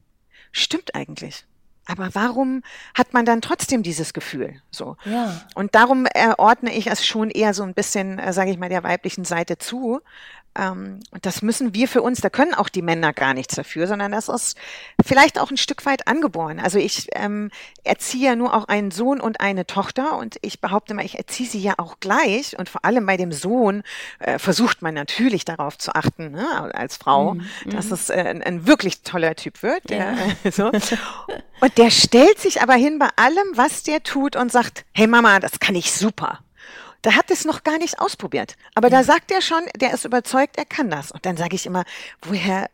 stimmt 0.53 0.95
eigentlich. 0.95 1.45
Aber 1.87 2.15
warum 2.15 2.63
hat 2.95 3.13
man 3.13 3.25
dann 3.25 3.41
trotzdem 3.41 3.83
dieses 3.83 4.13
Gefühl? 4.13 4.63
So. 4.71 4.97
Ja. 5.05 5.43
Und 5.57 5.75
darum 5.75 6.07
äh, 6.07 6.33
ordne 6.39 6.73
ich 6.73 6.87
es 6.87 7.05
schon 7.05 7.29
eher 7.29 7.55
so 7.55 7.65
ein 7.65 7.75
bisschen, 7.75 8.21
äh, 8.21 8.33
sage 8.33 8.53
ich 8.53 8.59
mal, 8.59 8.69
der 8.69 8.85
weiblichen 8.85 9.25
Seite 9.25 9.59
zu, 9.59 10.01
ähm, 10.59 11.01
und 11.11 11.25
das 11.25 11.43
müssen 11.43 11.75
wir 11.75 11.89
für 11.89 12.03
uns, 12.03 12.21
da 12.21 12.29
können 12.29 12.55
auch 12.55 12.69
die 12.69 12.83
Männer 12.83 13.13
gar 13.13 13.33
nichts 13.33 13.55
dafür, 13.55 13.87
sondern 13.87 14.13
das 14.13 14.29
ist 14.29 14.57
vielleicht 15.05 15.41
auch 15.41 15.51
ein 15.51 15.57
Stück 15.57 15.87
weit 15.87 16.07
angeboren. 16.09 16.61
Also 16.61 16.79
ich 16.79 17.09
ähm, 17.15 17.51
erziehe 17.85 18.31
ja 18.31 18.37
nur 18.37 18.55
auch 18.55 18.67
einen 18.67 18.91
Sohn 18.91 19.21
und 19.21 19.41
eine 19.41 19.67
Tochter 19.67 20.19
und 20.19 20.37
ich 20.43 20.61
behaupte 20.61 20.93
mal, 20.95 21.05
ich 21.05 21.17
erziehe 21.17 21.49
sie 21.49 21.61
ja 21.61 21.75
auch 21.79 22.01
gleich 22.01 22.59
und 22.59 22.69
vor 22.69 22.85
allem 22.85 23.07
bei 23.07 23.17
dem 23.17 23.33
Sohn 23.33 23.83
äh, 24.19 24.39
versucht 24.39 24.83
man 24.83 24.95
natürlich 24.95 25.45
darauf 25.45 25.79
zu 25.79 25.95
achten, 25.95 26.33
ne, 26.33 26.75
als 26.75 26.97
Frau, 26.97 27.35
mhm. 27.35 27.47
dass 27.67 27.87
mhm. 27.87 27.93
es 27.95 28.11
äh, 28.11 28.15
ein, 28.15 28.43
ein, 28.43 28.67
wirklich 28.67 29.03
toller 29.03 29.35
Typ 29.35 29.63
wird. 29.63 29.89
Der, 29.89 30.15
ja. 30.45 30.51
so. 30.51 30.67
Und 30.67 31.79
der 31.79 31.91
stellt 31.91 32.39
sich 32.39 32.61
aber 32.61 32.75
hin 32.75 32.99
bei 32.99 33.09
allem, 33.17 33.53
was 33.55 33.83
der 33.85 34.03
tut 34.03 34.37
und 34.37 34.53
sagt, 34.53 34.85
hey 34.93 35.07
Mama, 35.07 35.41
das 35.41 35.61
kann 35.61 35.75
ich 35.75 35.93
super 35.93 36.41
der 37.05 37.17
hat 37.17 37.31
es 37.31 37.45
noch 37.45 37.65
gar 37.65 37.79
nicht 37.79 37.99
ausprobiert. 37.99 38.57
Aber 38.75 38.89
ja. 38.89 38.99
da 38.99 39.05
sagt 39.05 39.31
er 39.31 39.43
schon, 39.43 39.63
der 39.77 39.93
ist 39.93 40.05
überzeugt, 40.05 40.57
er 40.57 40.65
kann 40.65 40.91
das. 40.91 41.11
Und 41.11 41.27
dann 41.27 41.37
sage 41.37 41.57
ich 41.57 41.67
immer, 41.67 41.85
woher, 42.23 42.71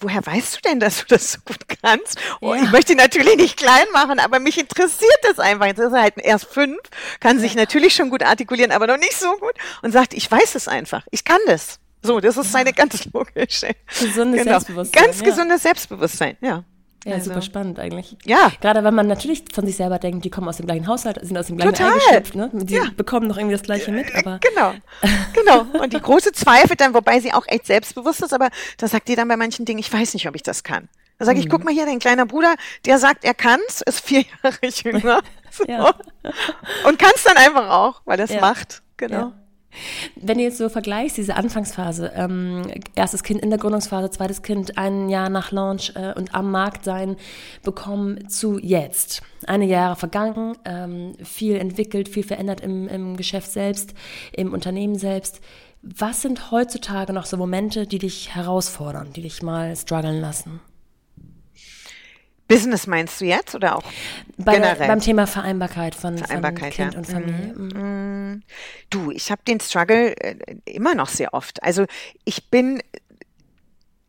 woher 0.00 0.24
weißt 0.24 0.56
du 0.56 0.60
denn, 0.68 0.80
dass 0.80 0.98
du 0.98 1.04
das 1.08 1.32
so 1.32 1.38
gut 1.44 1.58
kannst? 1.82 2.18
Oh, 2.40 2.54
ja. 2.54 2.62
Ich 2.62 2.70
möchte 2.70 2.92
ihn 2.92 2.98
natürlich 2.98 3.36
nicht 3.36 3.56
klein 3.56 3.86
machen, 3.92 4.18
aber 4.18 4.40
mich 4.40 4.58
interessiert 4.58 5.18
das 5.22 5.38
einfach. 5.38 5.66
Jetzt 5.66 5.78
ist 5.78 5.92
er 5.92 6.02
halt 6.02 6.14
erst 6.18 6.46
fünf, 6.46 6.78
kann 7.20 7.38
sich 7.38 7.54
natürlich 7.54 7.94
schon 7.94 8.10
gut 8.10 8.22
artikulieren, 8.22 8.72
aber 8.72 8.86
noch 8.86 8.98
nicht 8.98 9.16
so 9.16 9.30
gut. 9.36 9.54
Und 9.82 9.92
sagt, 9.92 10.14
ich 10.14 10.30
weiß 10.30 10.54
es 10.54 10.68
einfach. 10.68 11.06
Ich 11.10 11.24
kann 11.24 11.40
das. 11.46 11.78
So, 12.02 12.18
das 12.18 12.36
ist 12.36 12.50
seine 12.50 12.72
ganz 12.72 13.04
logische. 13.12 13.70
Gesundes 14.00 14.40
genau. 14.40 14.52
Selbstbewusstsein. 14.52 15.04
Ganz 15.04 15.22
gesundes 15.22 15.62
Selbstbewusstsein, 15.62 16.36
ja. 16.40 16.64
Ja, 17.04 17.14
also, 17.14 17.30
super 17.30 17.42
spannend 17.42 17.78
eigentlich. 17.78 18.16
Ja. 18.24 18.52
Gerade 18.60 18.84
wenn 18.84 18.94
man 18.94 19.08
natürlich 19.08 19.44
von 19.52 19.66
sich 19.66 19.76
selber 19.76 19.98
denkt, 19.98 20.24
die 20.24 20.30
kommen 20.30 20.48
aus 20.48 20.58
dem 20.58 20.66
gleichen 20.66 20.86
Haushalt, 20.86 21.18
sind 21.22 21.36
aus 21.36 21.46
dem 21.46 21.56
gleichen 21.56 21.74
Total. 21.74 21.92
Ei 21.92 21.98
geschöpft, 21.98 22.34
ne? 22.36 22.50
Die 22.52 22.74
ja. 22.74 22.84
bekommen 22.96 23.26
noch 23.26 23.36
irgendwie 23.36 23.54
das 23.54 23.62
Gleiche 23.62 23.90
mit, 23.90 24.14
aber. 24.14 24.38
Genau. 24.38 24.72
genau. 25.32 25.82
Und 25.82 25.92
die 25.92 26.00
große 26.00 26.32
Zweifel 26.32 26.76
dann, 26.76 26.94
wobei 26.94 27.20
sie 27.20 27.32
auch 27.32 27.46
echt 27.48 27.66
selbstbewusst 27.66 28.22
ist, 28.22 28.32
aber 28.32 28.50
da 28.76 28.86
sagt 28.86 29.08
die 29.08 29.16
dann 29.16 29.28
bei 29.28 29.36
manchen 29.36 29.64
Dingen, 29.64 29.80
ich 29.80 29.92
weiß 29.92 30.14
nicht, 30.14 30.28
ob 30.28 30.36
ich 30.36 30.42
das 30.42 30.62
kann. 30.62 30.88
Da 31.18 31.26
sage 31.26 31.38
ich, 31.38 31.46
mhm. 31.46 31.50
guck 31.50 31.64
mal 31.64 31.72
hier, 31.72 31.86
dein 31.86 31.98
kleiner 31.98 32.26
Bruder, 32.26 32.54
der 32.84 32.98
sagt, 32.98 33.24
er 33.24 33.34
kann's, 33.34 33.80
ist 33.82 34.00
vier 34.00 34.24
Jahre 34.42 34.58
jünger. 34.66 35.22
So. 35.54 35.64
ja. 35.68 35.94
Und 36.88 36.98
kann's 36.98 37.24
dann 37.24 37.36
einfach 37.36 37.68
auch, 37.68 38.00
weil 38.06 38.18
er 38.18 38.24
es 38.24 38.32
ja. 38.32 38.40
macht. 38.40 38.82
Genau. 38.96 39.16
Ja. 39.18 39.41
Wenn 40.16 40.38
du 40.38 40.44
jetzt 40.44 40.58
so 40.58 40.68
vergleichst, 40.68 41.16
diese 41.16 41.36
Anfangsphase, 41.36 42.12
ähm, 42.14 42.62
erstes 42.94 43.22
Kind 43.22 43.40
in 43.40 43.50
der 43.50 43.58
Gründungsphase, 43.58 44.10
zweites 44.10 44.42
Kind 44.42 44.78
ein 44.78 45.08
Jahr 45.08 45.30
nach 45.30 45.52
Launch 45.52 45.92
äh, 45.94 46.12
und 46.14 46.34
am 46.34 46.50
Markt 46.50 46.84
sein 46.84 47.16
bekommen 47.62 48.28
zu 48.28 48.58
jetzt. 48.58 49.22
Eine 49.46 49.66
Jahre 49.66 49.96
vergangen, 49.96 50.56
ähm, 50.64 51.14
viel 51.22 51.56
entwickelt, 51.56 52.08
viel 52.08 52.24
verändert 52.24 52.60
im, 52.60 52.88
im 52.88 53.16
Geschäft 53.16 53.50
selbst, 53.50 53.94
im 54.32 54.52
Unternehmen 54.52 54.96
selbst. 54.96 55.40
Was 55.82 56.22
sind 56.22 56.50
heutzutage 56.52 57.12
noch 57.12 57.26
so 57.26 57.36
Momente, 57.36 57.86
die 57.86 57.98
dich 57.98 58.34
herausfordern, 58.34 59.12
die 59.14 59.22
dich 59.22 59.42
mal 59.42 59.74
strugglen 59.74 60.20
lassen? 60.20 60.60
Business 62.52 62.86
meinst 62.86 63.20
du 63.20 63.24
jetzt 63.24 63.54
oder 63.54 63.76
auch 63.76 63.84
Bei, 64.36 64.54
generell? 64.54 64.88
Beim 64.88 65.00
Thema 65.00 65.26
Vereinbarkeit 65.26 65.94
von, 65.94 66.18
Vereinbarkeit, 66.18 66.74
von 66.74 66.90
Kind 66.90 66.92
ja. 66.92 66.98
und 66.98 67.06
Familie. 67.06 67.54
Mhm. 67.54 68.42
Du, 68.90 69.10
ich 69.10 69.30
habe 69.30 69.42
den 69.46 69.60
Struggle 69.60 70.16
äh, 70.18 70.36
immer 70.64 70.94
noch 70.94 71.08
sehr 71.08 71.34
oft. 71.34 71.62
Also 71.62 71.86
ich 72.24 72.50
bin 72.50 72.82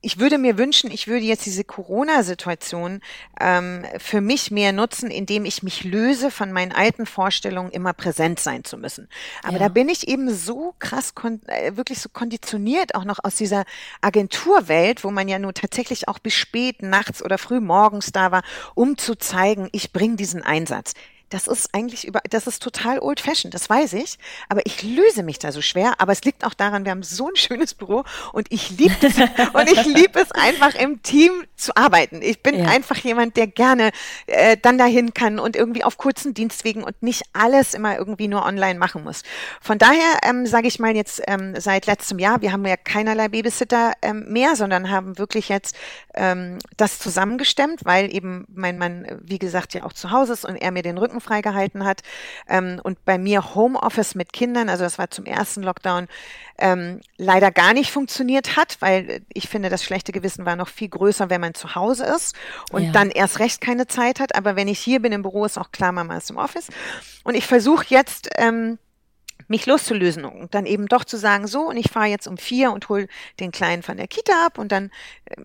ich 0.04 0.20
würde 0.20 0.38
mir 0.38 0.58
wünschen, 0.58 0.92
ich 0.92 1.08
würde 1.08 1.24
jetzt 1.24 1.46
diese 1.46 1.64
Corona-Situation 1.64 3.00
ähm, 3.40 3.86
für 3.98 4.20
mich 4.20 4.52
mehr 4.52 4.74
nutzen, 4.74 5.10
indem 5.10 5.46
ich 5.46 5.64
mich 5.64 5.86
löse 5.86 6.30
von 6.30 6.52
meinen 6.52 6.74
alten 6.74 7.06
Vorstellungen, 7.06 7.72
immer 7.72 7.94
präsent 7.94 8.42
sein 8.42 8.66
zu 8.66 8.78
müssen. 8.78 9.08
Aber 9.44 9.54
ja. 9.54 9.60
da 9.60 9.68
bin 9.70 9.88
ich 9.88 10.10
eben 10.10 10.30
so 10.30 10.76
krass, 10.78 11.14
äh, 11.48 11.78
wirklich 11.78 12.00
so 12.00 12.10
konditioniert, 12.10 12.96
auch 12.96 13.06
noch 13.06 13.20
aus 13.24 13.36
dieser 13.36 13.64
Agenturwelt, 14.02 15.06
wo 15.06 15.10
man 15.10 15.30
ja 15.30 15.40
nur 15.40 15.54
tatsächlich 15.54 16.10
auch 16.10 16.20
bis 16.20 16.34
spät 16.34 16.82
nachts 16.82 17.24
oder 17.24 17.38
früh 17.38 17.62
morgens 17.62 18.12
da 18.12 18.30
war, 18.30 18.44
um 18.76 18.98
zu 18.98 19.16
zeigen, 19.16 19.70
ich 19.72 19.94
bringe 19.94 20.18
diesen 20.18 20.44
Einsatz 20.44 20.96
das 21.34 21.48
ist 21.48 21.74
eigentlich 21.74 22.06
über, 22.06 22.22
das 22.30 22.46
ist 22.46 22.62
total 22.62 23.00
old 23.00 23.20
fashioned, 23.20 23.56
das 23.56 23.68
weiß 23.68 23.94
ich. 23.94 24.20
Aber 24.50 24.62
ich 24.66 24.84
löse 24.84 25.24
mich 25.24 25.40
da 25.40 25.52
so 25.52 25.62
schwer. 25.62 25.96
Aber 25.98 26.12
es 26.12 26.24
liegt 26.24 26.46
auch 26.46 26.54
daran, 26.54 26.86
wir 26.86 26.92
haben 26.92 27.02
so 27.02 27.28
ein 27.28 27.36
schönes 27.36 27.74
Büro 27.74 28.04
und 28.34 28.52
ich 28.52 28.70
liebe 28.70 28.94
es, 29.02 29.18
und 29.54 29.72
ich 29.72 29.84
liebe 29.86 30.20
es 30.20 30.32
einfach 30.32 30.76
im 30.76 31.02
Team 31.02 31.32
zu 31.56 31.76
arbeiten. 31.76 32.22
Ich 32.22 32.44
bin 32.44 32.60
ja. 32.60 32.66
einfach 32.66 32.98
jemand, 32.98 33.36
der 33.36 33.48
gerne 33.48 33.92
äh, 34.28 34.58
dann 34.62 34.78
dahin 34.78 35.16
kann 35.16 35.40
und 35.40 35.56
irgendwie 35.56 35.84
auf 35.84 35.98
kurzen 35.98 36.36
Dienstwegen 36.36 36.84
und 36.84 37.02
nicht 37.02 37.24
alles 37.34 37.74
immer 37.74 37.98
irgendwie 37.98 38.28
nur 38.28 38.46
online 38.46 38.78
machen 38.78 39.04
muss. 39.04 39.24
Von 39.60 39.80
daher 39.80 40.20
ähm, 40.24 40.46
sage 40.46 40.68
ich 40.68 40.78
mal 40.78 40.96
jetzt 40.96 41.22
ähm, 41.28 41.56
seit 41.58 41.88
letztem 41.88 42.20
Jahr, 42.20 42.42
wir 42.42 42.52
haben 42.52 42.66
ja 42.66 42.78
keinerlei 42.78 43.30
Babysitter 43.30 43.94
ähm, 44.04 44.26
mehr, 44.28 44.56
sondern 44.56 44.92
haben 44.92 45.18
wirklich 45.18 45.50
jetzt 45.50 45.76
ähm, 46.14 46.60
das 46.78 47.00
zusammengestemmt, 47.00 47.86
weil 47.86 48.14
eben 48.14 48.46
mein 48.54 48.78
Mann, 48.78 49.08
wie 49.24 49.40
gesagt, 49.40 49.74
ja 49.74 49.84
auch 49.84 49.94
zu 49.94 50.12
Hause 50.12 50.34
ist 50.34 50.46
und 50.46 50.58
er 50.58 50.70
mir 50.70 50.84
den 50.84 51.00
Rücken 51.00 51.23
freigehalten 51.24 51.86
hat. 51.86 52.02
Ähm, 52.48 52.80
und 52.84 53.04
bei 53.06 53.18
mir 53.18 53.56
Homeoffice 53.56 54.16
mit 54.16 54.34
Kindern, 54.34 54.70
also 54.70 54.84
das 54.84 55.00
war 55.00 55.10
zum 55.10 55.26
ersten 55.26 55.64
Lockdown, 55.64 56.08
ähm, 56.60 57.02
leider 57.18 57.52
gar 57.52 57.74
nicht 57.74 57.92
funktioniert 57.92 58.56
hat, 58.56 58.78
weil 58.80 59.22
ich 59.34 59.50
finde, 59.50 59.70
das 59.70 59.84
schlechte 59.84 60.12
Gewissen 60.12 60.46
war 60.46 60.56
noch 60.56 60.68
viel 60.68 60.90
größer, 60.90 61.30
wenn 61.30 61.42
man 61.42 61.56
zu 61.56 61.76
Hause 61.76 62.06
ist 62.06 62.36
und 62.72 62.84
ja. 62.84 62.92
dann 62.92 63.10
erst 63.10 63.40
recht 63.40 63.60
keine 63.62 63.88
Zeit 63.88 64.20
hat. 64.20 64.36
Aber 64.36 64.56
wenn 64.56 64.68
ich 64.68 64.80
hier 64.80 65.02
bin 65.02 65.12
im 65.12 65.24
Büro, 65.24 65.46
ist 65.46 65.58
auch 65.58 65.72
klar, 65.72 65.92
Mama 65.92 66.18
ist 66.18 66.30
im 66.30 66.38
Office. 66.38 66.68
Und 67.24 67.36
ich 67.36 67.48
versuche 67.48 67.86
jetzt, 67.88 68.30
ähm, 68.38 68.78
mich 69.54 69.68
loszulösen 69.68 70.26
und 70.26 70.56
dann 70.56 70.66
eben 70.66 70.88
doch 70.88 71.06
zu 71.06 71.16
sagen, 71.16 71.46
so, 71.46 71.70
und 71.70 71.78
ich 71.78 71.92
fahre 71.92 72.08
jetzt 72.08 72.28
um 72.28 72.38
vier 72.38 72.72
und 72.72 72.90
hol 72.90 73.08
den 73.40 73.52
Kleinen 73.52 73.84
von 73.84 73.98
der 73.98 74.08
Kita 74.08 74.48
ab 74.48 74.58
und 74.58 74.72
dann, 74.72 74.90
äh, 75.26 75.36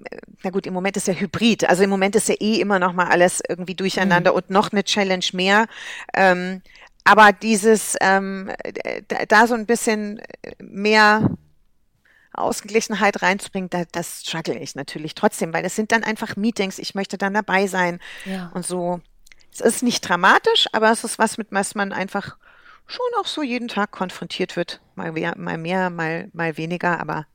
na 0.42 0.48
gut, 0.48 0.66
im 0.66 0.72
Moment 0.72 0.96
ist 0.96 1.08
ja 1.08 1.12
Hybrid, 1.12 1.68
also 1.68 1.82
im 1.82 1.90
Moment 1.90 2.16
ist 2.16 2.30
ja 2.30 2.34
eh 2.40 2.58
immer 2.58 2.78
noch 2.78 2.94
mal 2.94 3.08
alles 3.08 3.42
irgendwie 3.46 3.74
durcheinander 3.74 4.30
mhm. 4.30 4.36
und 4.38 4.50
noch 4.50 4.72
eine 4.72 4.82
Challenge 4.82 5.26
mehr. 5.34 5.66
Ähm, 6.14 6.62
aber 7.04 7.32
dieses, 7.32 7.96
ähm, 8.00 8.50
da, 9.08 9.26
da 9.26 9.46
so 9.46 9.54
ein 9.54 9.66
bisschen 9.66 10.22
mehr 10.58 11.30
Ausgeglichenheit 12.32 13.20
reinzubringen, 13.20 13.68
da, 13.68 13.84
das 13.92 14.22
struggle 14.22 14.58
ich 14.58 14.74
natürlich 14.74 15.14
trotzdem, 15.14 15.52
weil 15.52 15.66
es 15.66 15.76
sind 15.76 15.92
dann 15.92 16.02
einfach 16.02 16.36
Meetings, 16.36 16.78
ich 16.78 16.94
möchte 16.94 17.18
dann 17.18 17.34
dabei 17.34 17.66
sein 17.66 18.00
ja. 18.24 18.50
und 18.54 18.64
so. 18.64 19.00
Es 19.52 19.60
ist 19.60 19.82
nicht 19.82 20.00
dramatisch, 20.00 20.66
aber 20.72 20.90
es 20.90 21.04
ist 21.04 21.18
was, 21.18 21.36
mit 21.36 21.48
was 21.50 21.74
man 21.74 21.92
einfach 21.92 22.38
schon 22.88 23.06
auch 23.20 23.26
so 23.26 23.42
jeden 23.42 23.68
Tag 23.68 23.92
konfrontiert 23.92 24.56
wird. 24.56 24.80
Mal 24.96 25.12
mehr, 25.12 25.34
mal, 25.36 25.58
mehr, 25.58 25.90
mal, 25.90 26.28
mal 26.32 26.56
weniger, 26.56 26.98
aber 26.98 27.26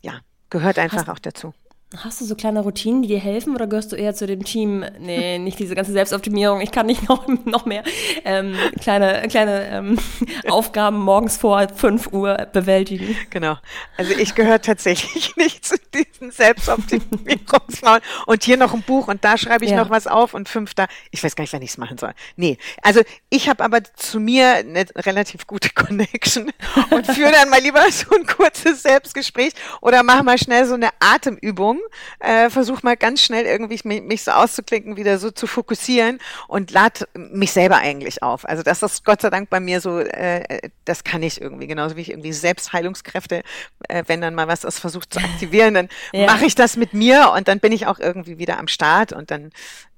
ja, 0.00 0.20
gehört 0.50 0.78
einfach 0.78 1.06
Hast, 1.06 1.10
auch 1.10 1.18
dazu. 1.18 1.54
Hast 1.98 2.20
du 2.22 2.24
so 2.24 2.34
kleine 2.34 2.60
Routinen, 2.60 3.02
die 3.02 3.08
dir 3.08 3.18
helfen 3.18 3.54
oder 3.54 3.66
gehörst 3.66 3.92
du 3.92 3.96
eher 3.96 4.14
zu 4.14 4.26
dem 4.26 4.44
Team, 4.44 4.84
nee, 4.98 5.38
nicht 5.38 5.58
diese 5.58 5.74
ganze 5.74 5.92
Selbstoptimierung, 5.92 6.62
ich 6.62 6.70
kann 6.70 6.86
nicht 6.86 7.06
noch, 7.08 7.26
noch 7.44 7.66
mehr 7.66 7.82
ähm, 8.24 8.54
kleine, 8.80 9.28
kleine 9.28 9.68
ähm, 9.68 9.98
Aufgaben 10.48 10.98
morgens 10.98 11.36
vor 11.36 11.68
5 11.68 12.12
Uhr 12.12 12.48
bewältigen? 12.52 13.14
Genau. 13.28 13.56
Also 13.98 14.12
ich 14.14 14.34
gehöre 14.34 14.62
tatsächlich 14.62 15.36
nicht 15.36 15.66
zu 15.66 15.76
diesen 15.92 16.30
Selbstoptimierungsfrauen 16.30 18.00
und 18.26 18.42
hier 18.42 18.56
noch 18.56 18.72
ein 18.72 18.82
Buch 18.82 19.08
und 19.08 19.22
da 19.24 19.36
schreibe 19.36 19.66
ich 19.66 19.72
ja. 19.72 19.76
noch 19.76 19.90
was 19.90 20.06
auf 20.06 20.32
und 20.32 20.48
fünf 20.48 20.72
da. 20.72 20.86
Ich 21.10 21.22
weiß 21.22 21.36
gar 21.36 21.42
nicht, 21.42 21.52
wann 21.52 21.62
ich 21.62 21.70
es 21.70 21.78
machen 21.78 21.98
soll. 21.98 22.12
Nee, 22.36 22.56
also 22.82 23.02
ich 23.28 23.50
habe 23.50 23.62
aber 23.62 23.84
zu 23.84 24.18
mir 24.18 24.54
eine 24.54 24.86
relativ 24.96 25.46
gute 25.46 25.68
Connection 25.70 26.50
und 26.90 27.06
führe 27.06 27.32
dann 27.32 27.50
mal 27.50 27.60
lieber 27.60 27.82
so 27.90 28.16
ein 28.16 28.26
kurzes 28.26 28.82
Selbstgespräch 28.82 29.52
oder 29.82 30.02
mache 30.02 30.22
mal 30.22 30.38
schnell 30.38 30.64
so 30.64 30.74
eine 30.74 30.88
Atemübung 30.98 31.81
äh, 32.20 32.50
versuche 32.50 32.80
mal 32.82 32.96
ganz 32.96 33.22
schnell 33.22 33.44
irgendwie 33.44 33.78
mich, 33.84 34.02
mich, 34.02 34.22
so 34.24 34.32
auszuklinken, 34.32 34.96
wieder 34.96 35.18
so 35.18 35.30
zu 35.30 35.46
fokussieren 35.46 36.18
und 36.48 36.70
lade 36.70 37.06
mich 37.14 37.52
selber 37.52 37.76
eigentlich 37.76 38.22
auf. 38.22 38.48
Also 38.48 38.62
das 38.62 38.82
ist 38.82 39.04
Gott 39.04 39.20
sei 39.22 39.30
Dank 39.30 39.50
bei 39.50 39.60
mir 39.60 39.80
so, 39.80 39.98
äh, 39.98 40.70
das 40.84 41.04
kann 41.04 41.22
ich 41.22 41.40
irgendwie, 41.40 41.66
genauso 41.66 41.96
wie 41.96 42.02
ich 42.02 42.10
irgendwie 42.10 42.32
Selbstheilungskräfte, 42.32 43.42
äh, 43.88 44.04
wenn 44.06 44.20
dann 44.20 44.34
mal 44.34 44.48
was 44.48 44.64
ist, 44.64 44.78
versucht 44.78 45.12
zu 45.12 45.20
aktivieren, 45.20 45.74
dann 45.74 45.88
ja. 46.12 46.26
mache 46.26 46.46
ich 46.46 46.54
das 46.54 46.76
mit 46.76 46.94
mir 46.94 47.32
und 47.36 47.48
dann 47.48 47.60
bin 47.60 47.72
ich 47.72 47.86
auch 47.86 47.98
irgendwie 47.98 48.38
wieder 48.38 48.58
am 48.58 48.68
Start 48.68 49.12
und 49.12 49.30
dann, 49.30 49.50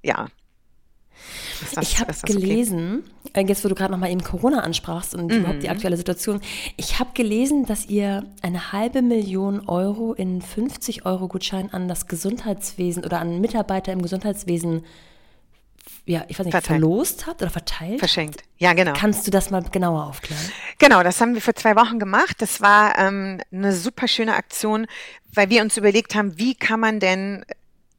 ja, 0.03 0.29
das, 1.75 1.83
ich 1.83 2.01
habe 2.01 2.13
gelesen, 2.25 3.05
okay? 3.29 3.43
Äh, 3.43 3.49
jetzt 3.49 3.65
wo 3.65 3.69
du 3.69 3.75
gerade 3.75 3.93
nochmal 3.93 4.11
eben 4.11 4.23
Corona 4.23 4.61
ansprachst 4.61 5.15
und 5.15 5.27
mhm. 5.27 5.39
überhaupt 5.39 5.63
die 5.63 5.69
aktuelle 5.69 5.97
Situation, 5.97 6.41
ich 6.77 6.99
habe 6.99 7.11
gelesen, 7.15 7.67
dass 7.67 7.87
ihr 7.87 8.25
eine 8.43 8.73
halbe 8.73 9.03
Million 9.03 9.69
Euro 9.69 10.13
in 10.13 10.43
50 10.43 11.07
Euro 11.07 11.29
Gutschein 11.29 11.73
an 11.73 11.89
das 11.89 12.07
Gesundheitswesen 12.07 13.05
oder 13.05 13.21
an 13.21 13.41
Mitarbeiter 13.41 13.93
im 13.93 14.03
Gesundheitswesen 14.03 14.85
ja, 16.07 16.25
ich 16.29 16.39
weiß 16.39 16.45
nicht, 16.45 16.53
verteilt. 16.53 16.81
verlost 16.81 17.27
habt 17.27 17.41
oder 17.41 17.51
verteilt? 17.51 17.99
Verschenkt. 17.99 18.43
Ja, 18.59 18.75
genau. 18.75 18.93
Kannst 18.95 19.27
du 19.27 19.31
das 19.31 19.51
mal 19.51 19.63
genauer 19.63 20.05
aufklären? 20.05 20.43
Genau, 20.79 21.03
das 21.03 21.21
haben 21.21 21.35
wir 21.35 21.41
vor 21.41 21.55
zwei 21.55 21.77
Wochen 21.77 21.99
gemacht. 21.99 22.37
Das 22.41 22.61
war 22.61 22.99
ähm, 22.99 23.41
eine 23.51 23.73
super 23.73 24.07
schöne 24.07 24.35
Aktion, 24.35 24.87
weil 25.33 25.49
wir 25.49 25.63
uns 25.63 25.77
überlegt 25.77 26.15
haben, 26.15 26.39
wie 26.39 26.55
kann 26.55 26.81
man 26.81 27.01
denn 27.01 27.45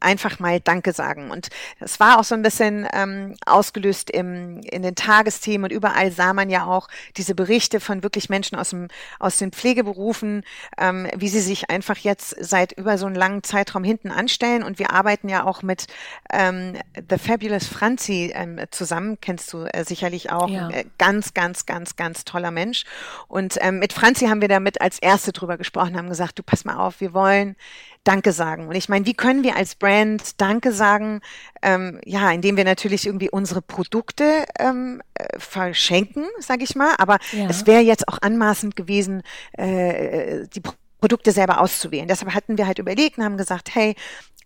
einfach 0.06 0.38
mal 0.38 0.60
Danke 0.60 0.92
sagen. 0.92 1.30
Und 1.30 1.48
es 1.80 1.98
war 1.98 2.18
auch 2.18 2.24
so 2.24 2.36
ein 2.36 2.42
bisschen 2.42 2.86
ähm, 2.92 3.34
ausgelöst 3.44 4.08
im, 4.10 4.60
in 4.60 4.82
den 4.82 4.94
Tagesthemen 4.94 5.64
und 5.64 5.76
überall 5.76 6.12
sah 6.12 6.32
man 6.32 6.48
ja 6.48 6.64
auch 6.64 6.88
diese 7.16 7.34
Berichte 7.34 7.80
von 7.80 8.04
wirklich 8.04 8.28
Menschen 8.28 8.56
aus, 8.56 8.70
dem, 8.70 8.86
aus 9.18 9.38
den 9.38 9.50
Pflegeberufen, 9.50 10.44
ähm, 10.78 11.08
wie 11.16 11.28
sie 11.28 11.40
sich 11.40 11.70
einfach 11.70 11.96
jetzt 11.98 12.36
seit 12.38 12.72
über 12.72 12.98
so 12.98 13.06
einen 13.06 13.16
langen 13.16 13.42
Zeitraum 13.42 13.82
hinten 13.82 14.12
anstellen. 14.12 14.62
Und 14.62 14.78
wir 14.78 14.92
arbeiten 14.92 15.28
ja 15.28 15.44
auch 15.44 15.62
mit 15.62 15.88
ähm, 16.32 16.74
The 17.10 17.18
Fabulous 17.18 17.66
Franzi 17.66 18.32
ähm, 18.32 18.60
zusammen, 18.70 19.18
kennst 19.20 19.52
du 19.52 19.64
äh, 19.64 19.84
sicherlich 19.84 20.30
auch. 20.30 20.48
Ja. 20.48 20.70
Äh, 20.70 20.84
ganz, 20.98 21.34
ganz, 21.34 21.66
ganz, 21.66 21.96
ganz 21.96 22.24
toller 22.24 22.52
Mensch. 22.52 22.84
Und 23.26 23.58
ähm, 23.60 23.80
mit 23.80 23.92
Franzi 23.92 24.26
haben 24.26 24.40
wir 24.40 24.48
damit 24.48 24.80
als 24.80 25.00
Erste 25.00 25.32
drüber 25.32 25.56
gesprochen, 25.56 25.96
haben 25.96 26.08
gesagt, 26.08 26.38
du 26.38 26.44
pass 26.44 26.64
mal 26.64 26.76
auf, 26.76 27.00
wir 27.00 27.12
wollen 27.12 27.56
Danke 28.06 28.32
sagen. 28.32 28.68
Und 28.68 28.76
ich 28.76 28.88
meine, 28.88 29.04
wie 29.04 29.14
können 29.14 29.42
wir 29.42 29.56
als 29.56 29.74
Brand 29.74 30.40
Danke 30.40 30.72
sagen? 30.72 31.20
Ähm, 31.60 32.00
ja, 32.04 32.30
indem 32.30 32.56
wir 32.56 32.64
natürlich 32.64 33.06
irgendwie 33.06 33.30
unsere 33.30 33.62
Produkte 33.62 34.44
ähm, 34.58 35.02
äh, 35.14 35.38
verschenken, 35.38 36.24
sage 36.38 36.62
ich 36.62 36.76
mal. 36.76 36.94
Aber 36.98 37.18
ja. 37.32 37.48
es 37.48 37.66
wäre 37.66 37.82
jetzt 37.82 38.06
auch 38.08 38.18
anmaßend 38.22 38.76
gewesen, 38.76 39.22
äh, 39.52 40.46
die 40.54 40.62
Produkte 41.00 41.32
selber 41.32 41.60
auszuwählen. 41.60 42.06
Deshalb 42.06 42.32
hatten 42.32 42.58
wir 42.58 42.66
halt 42.66 42.78
überlegt 42.78 43.18
und 43.18 43.24
haben 43.24 43.36
gesagt, 43.36 43.74
hey, 43.74 43.96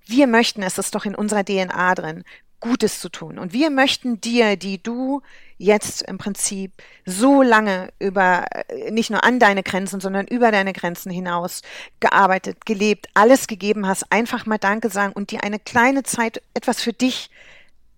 wir 0.07 0.27
möchten, 0.27 0.63
es 0.63 0.79
ist 0.79 0.95
doch 0.95 1.05
in 1.05 1.15
unserer 1.15 1.45
DNA 1.45 1.95
drin, 1.95 2.25
Gutes 2.61 3.01
zu 3.01 3.09
tun. 3.09 3.39
Und 3.39 3.53
wir 3.53 3.71
möchten 3.71 4.21
dir, 4.21 4.57
die 4.57 4.83
du 4.83 5.23
jetzt 5.59 6.03
im 6.03 6.19
Prinzip 6.19 6.73
so 7.05 7.43
lange 7.43 7.93
über, 7.99 8.47
äh, 8.69 8.91
nicht 8.91 9.11
nur 9.11 9.25
an 9.25 9.39
deine 9.39 9.63
Grenzen, 9.63 10.01
sondern 10.01 10.27
über 10.27 10.51
deine 10.51 10.73
Grenzen 10.73 11.11
hinaus 11.11 11.63
gearbeitet, 12.01 12.65
gelebt, 12.65 13.09
alles 13.15 13.47
gegeben 13.47 13.87
hast, 13.87 14.11
einfach 14.11 14.47
mal 14.47 14.59
Danke 14.59 14.89
sagen 14.91 15.13
und 15.13 15.31
dir 15.31 15.45
eine 15.45 15.59
kleine 15.59 16.03
Zeit 16.03 16.43
etwas 16.55 16.81
für 16.81 16.93
dich 16.93 17.31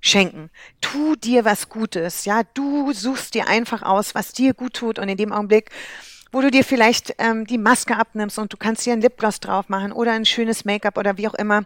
schenken. 0.01 0.51
Tu 0.81 1.17
dir 1.17 1.45
was 1.45 1.69
Gutes, 1.69 2.25
ja. 2.25 2.43
Du 2.55 2.93
suchst 2.93 3.35
dir 3.35 3.47
einfach 3.47 3.83
aus, 3.83 4.15
was 4.15 4.33
dir 4.33 4.55
gut 4.55 4.75
tut 4.75 4.99
und 4.99 5.09
in 5.09 5.17
dem 5.17 5.33
Augenblick, 5.33 5.71
wo 6.33 6.41
du 6.41 6.51
dir 6.51 6.65
vielleicht 6.65 7.15
ähm, 7.19 7.47
die 7.47 7.59
Maske 7.59 7.97
abnimmst 7.97 8.39
und 8.39 8.53
du 8.53 8.57
kannst 8.57 8.85
dir 8.85 8.93
ein 8.93 9.01
Lipgloss 9.01 9.39
drauf 9.39 9.69
machen 9.69 9.93
oder 9.93 10.13
ein 10.13 10.25
schönes 10.25 10.65
Make-up 10.65 10.99
oder 10.99 11.17
wie 11.19 11.29
auch 11.29 11.35
immer, 11.35 11.65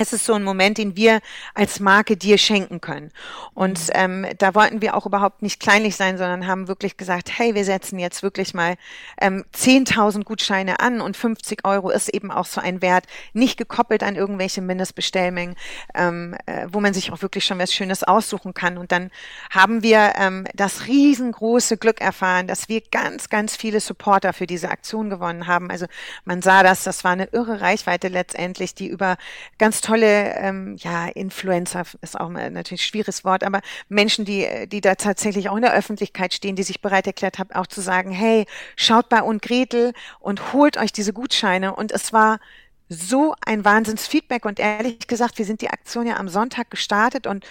es 0.00 0.14
ist 0.14 0.24
so 0.24 0.32
ein 0.32 0.42
Moment, 0.42 0.78
den 0.78 0.96
wir 0.96 1.20
als 1.54 1.78
Marke 1.78 2.16
dir 2.16 2.38
schenken 2.38 2.80
können. 2.80 3.12
Und 3.52 3.78
mhm. 3.78 3.92
ähm, 3.92 4.26
da 4.38 4.54
wollten 4.54 4.80
wir 4.80 4.96
auch 4.96 5.04
überhaupt 5.04 5.42
nicht 5.42 5.60
kleinlich 5.60 5.94
sein, 5.94 6.16
sondern 6.16 6.46
haben 6.46 6.68
wirklich 6.68 6.96
gesagt, 6.96 7.30
hey, 7.38 7.54
wir 7.54 7.66
setzen 7.66 7.98
jetzt 7.98 8.22
wirklich 8.22 8.54
mal 8.54 8.76
ähm, 9.20 9.44
10.000 9.54 10.24
Gutscheine 10.24 10.80
an 10.80 11.02
und 11.02 11.18
50 11.18 11.66
Euro 11.66 11.90
ist 11.90 12.08
eben 12.08 12.30
auch 12.30 12.46
so 12.46 12.62
ein 12.62 12.80
Wert, 12.80 13.04
nicht 13.34 13.58
gekoppelt 13.58 14.02
an 14.02 14.16
irgendwelche 14.16 14.62
Mindestbestellmengen, 14.62 15.54
ähm, 15.94 16.34
äh, 16.46 16.66
wo 16.70 16.80
man 16.80 16.94
sich 16.94 17.12
auch 17.12 17.20
wirklich 17.20 17.44
schon 17.44 17.58
was 17.58 17.74
Schönes 17.74 18.02
aussuchen 18.02 18.54
kann. 18.54 18.78
Und 18.78 18.92
dann 18.92 19.10
haben 19.50 19.82
wir 19.82 20.14
ähm, 20.16 20.46
das 20.54 20.86
riesengroße 20.86 21.76
Glück 21.76 22.00
erfahren, 22.00 22.46
dass 22.46 22.70
wir 22.70 22.80
ganz, 22.90 23.28
ganz 23.28 23.54
viele 23.54 23.80
Supporter 23.80 24.32
für 24.32 24.46
diese 24.46 24.70
Aktion 24.70 25.10
gewonnen 25.10 25.46
haben. 25.46 25.70
Also 25.70 25.84
man 26.24 26.40
sah 26.40 26.62
das, 26.62 26.84
das 26.84 27.04
war 27.04 27.10
eine 27.10 27.26
irre 27.32 27.60
Reichweite 27.60 28.08
letztendlich, 28.08 28.74
die 28.74 28.86
über 28.86 29.18
ganz 29.58 29.82
tolle, 29.82 29.89
ähm, 29.96 30.76
ja, 30.78 31.06
Influencer 31.06 31.84
ist 32.00 32.18
auch 32.18 32.28
mal 32.28 32.50
natürlich 32.50 32.82
ein 32.82 32.84
schwieriges 32.84 33.24
Wort, 33.24 33.44
aber 33.44 33.60
Menschen, 33.88 34.24
die, 34.24 34.46
die 34.68 34.80
da 34.80 34.94
tatsächlich 34.94 35.48
auch 35.48 35.56
in 35.56 35.62
der 35.62 35.74
Öffentlichkeit 35.74 36.34
stehen, 36.34 36.56
die 36.56 36.62
sich 36.62 36.80
bereit 36.80 37.06
erklärt 37.06 37.38
haben, 37.38 37.52
auch 37.52 37.66
zu 37.66 37.80
sagen, 37.80 38.10
hey, 38.10 38.46
schaut 38.76 39.08
bei 39.08 39.22
und 39.22 39.42
Gretel 39.42 39.92
und 40.18 40.52
holt 40.52 40.76
euch 40.76 40.92
diese 40.92 41.12
Gutscheine. 41.12 41.74
Und 41.74 41.92
es 41.92 42.12
war 42.12 42.40
so 42.88 43.34
ein 43.46 43.64
Wahnsinnsfeedback 43.64 44.44
und 44.44 44.58
ehrlich 44.58 45.06
gesagt, 45.06 45.38
wir 45.38 45.44
sind 45.44 45.60
die 45.60 45.70
Aktion 45.70 46.06
ja 46.06 46.16
am 46.16 46.28
Sonntag 46.28 46.70
gestartet 46.70 47.26
und 47.26 47.46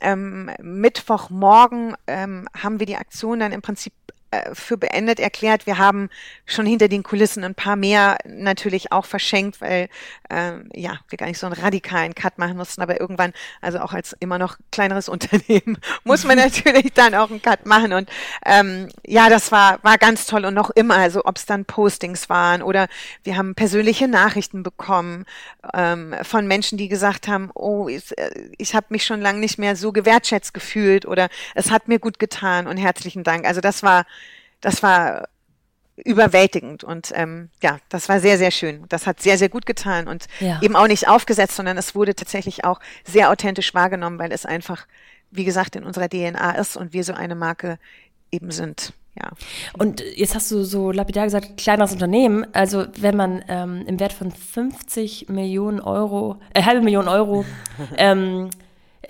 ähm, 0.00 0.50
Mittwochmorgen 0.60 1.96
ähm, 2.06 2.48
haben 2.60 2.80
wir 2.80 2.86
die 2.86 2.96
Aktion 2.96 3.40
dann 3.40 3.52
im 3.52 3.62
Prinzip 3.62 3.92
für 4.52 4.76
beendet 4.76 5.18
erklärt. 5.18 5.66
Wir 5.66 5.78
haben 5.78 6.08
schon 6.46 6.66
hinter 6.66 6.88
den 6.88 7.02
Kulissen 7.02 7.42
ein 7.42 7.54
paar 7.54 7.76
mehr 7.76 8.18
natürlich 8.24 8.92
auch 8.92 9.04
verschenkt, 9.04 9.60
weil 9.60 9.88
ähm, 10.30 10.68
ja 10.72 11.00
wir 11.08 11.16
gar 11.18 11.26
nicht 11.26 11.38
so 11.38 11.46
einen 11.46 11.60
radikalen 11.60 12.14
Cut 12.14 12.38
machen 12.38 12.56
mussten. 12.56 12.80
Aber 12.80 13.00
irgendwann, 13.00 13.32
also 13.60 13.80
auch 13.80 13.92
als 13.92 14.14
immer 14.20 14.38
noch 14.38 14.56
kleineres 14.70 15.08
Unternehmen, 15.10 15.78
muss 16.04 16.24
man 16.24 16.38
natürlich 16.38 16.92
dann 16.94 17.14
auch 17.14 17.30
einen 17.30 17.42
Cut 17.42 17.66
machen. 17.66 17.92
Und 17.92 18.08
ähm, 18.46 18.88
ja, 19.04 19.28
das 19.28 19.50
war 19.50 19.82
war 19.82 19.98
ganz 19.98 20.26
toll 20.26 20.44
und 20.44 20.54
noch 20.54 20.70
immer. 20.70 20.96
Also 20.96 21.22
ob 21.24 21.36
es 21.36 21.46
dann 21.46 21.64
Postings 21.64 22.28
waren 22.28 22.62
oder 22.62 22.86
wir 23.24 23.36
haben 23.36 23.54
persönliche 23.54 24.06
Nachrichten 24.06 24.62
bekommen 24.62 25.24
ähm, 25.74 26.14
von 26.22 26.46
Menschen, 26.46 26.78
die 26.78 26.88
gesagt 26.88 27.26
haben, 27.26 27.50
oh, 27.54 27.88
ich, 27.88 28.16
äh, 28.16 28.30
ich 28.58 28.74
habe 28.74 28.86
mich 28.90 29.04
schon 29.04 29.20
lange 29.20 29.40
nicht 29.40 29.58
mehr 29.58 29.74
so 29.74 29.92
gewertschätzt 29.92 30.54
gefühlt 30.54 31.04
oder 31.04 31.28
es 31.54 31.70
hat 31.70 31.88
mir 31.88 31.98
gut 31.98 32.18
getan 32.18 32.66
und 32.68 32.76
herzlichen 32.76 33.24
Dank. 33.24 33.44
Also 33.46 33.60
das 33.60 33.82
war 33.82 34.06
das 34.60 34.82
war 34.82 35.28
überwältigend 35.96 36.82
und 36.84 37.12
ähm, 37.14 37.50
ja, 37.62 37.78
das 37.88 38.08
war 38.08 38.20
sehr, 38.20 38.38
sehr 38.38 38.50
schön. 38.50 38.84
Das 38.88 39.06
hat 39.06 39.20
sehr, 39.20 39.38
sehr 39.38 39.48
gut 39.48 39.66
getan 39.66 40.08
und 40.08 40.26
ja. 40.40 40.60
eben 40.62 40.76
auch 40.76 40.86
nicht 40.86 41.08
aufgesetzt, 41.08 41.56
sondern 41.56 41.76
es 41.76 41.94
wurde 41.94 42.14
tatsächlich 42.14 42.64
auch 42.64 42.80
sehr 43.04 43.30
authentisch 43.30 43.74
wahrgenommen, 43.74 44.18
weil 44.18 44.32
es 44.32 44.46
einfach, 44.46 44.86
wie 45.30 45.44
gesagt, 45.44 45.76
in 45.76 45.84
unserer 45.84 46.08
DNA 46.08 46.52
ist 46.52 46.76
und 46.76 46.92
wir 46.92 47.04
so 47.04 47.12
eine 47.12 47.34
Marke 47.34 47.78
eben 48.32 48.50
sind. 48.50 48.92
Ja. 49.18 49.30
Und 49.76 50.02
jetzt 50.14 50.34
hast 50.34 50.50
du 50.50 50.62
so 50.62 50.92
lapidar 50.92 51.24
gesagt, 51.24 51.56
kleineres 51.56 51.92
Unternehmen. 51.92 52.46
Also 52.54 52.86
wenn 52.98 53.16
man 53.16 53.44
ähm, 53.48 53.84
im 53.86 53.98
Wert 53.98 54.12
von 54.12 54.30
50 54.30 55.28
Millionen 55.28 55.80
Euro, 55.80 56.40
äh, 56.54 56.62
halbe 56.62 56.82
Million 56.82 57.08
Euro 57.08 57.44
ähm, 57.96 58.50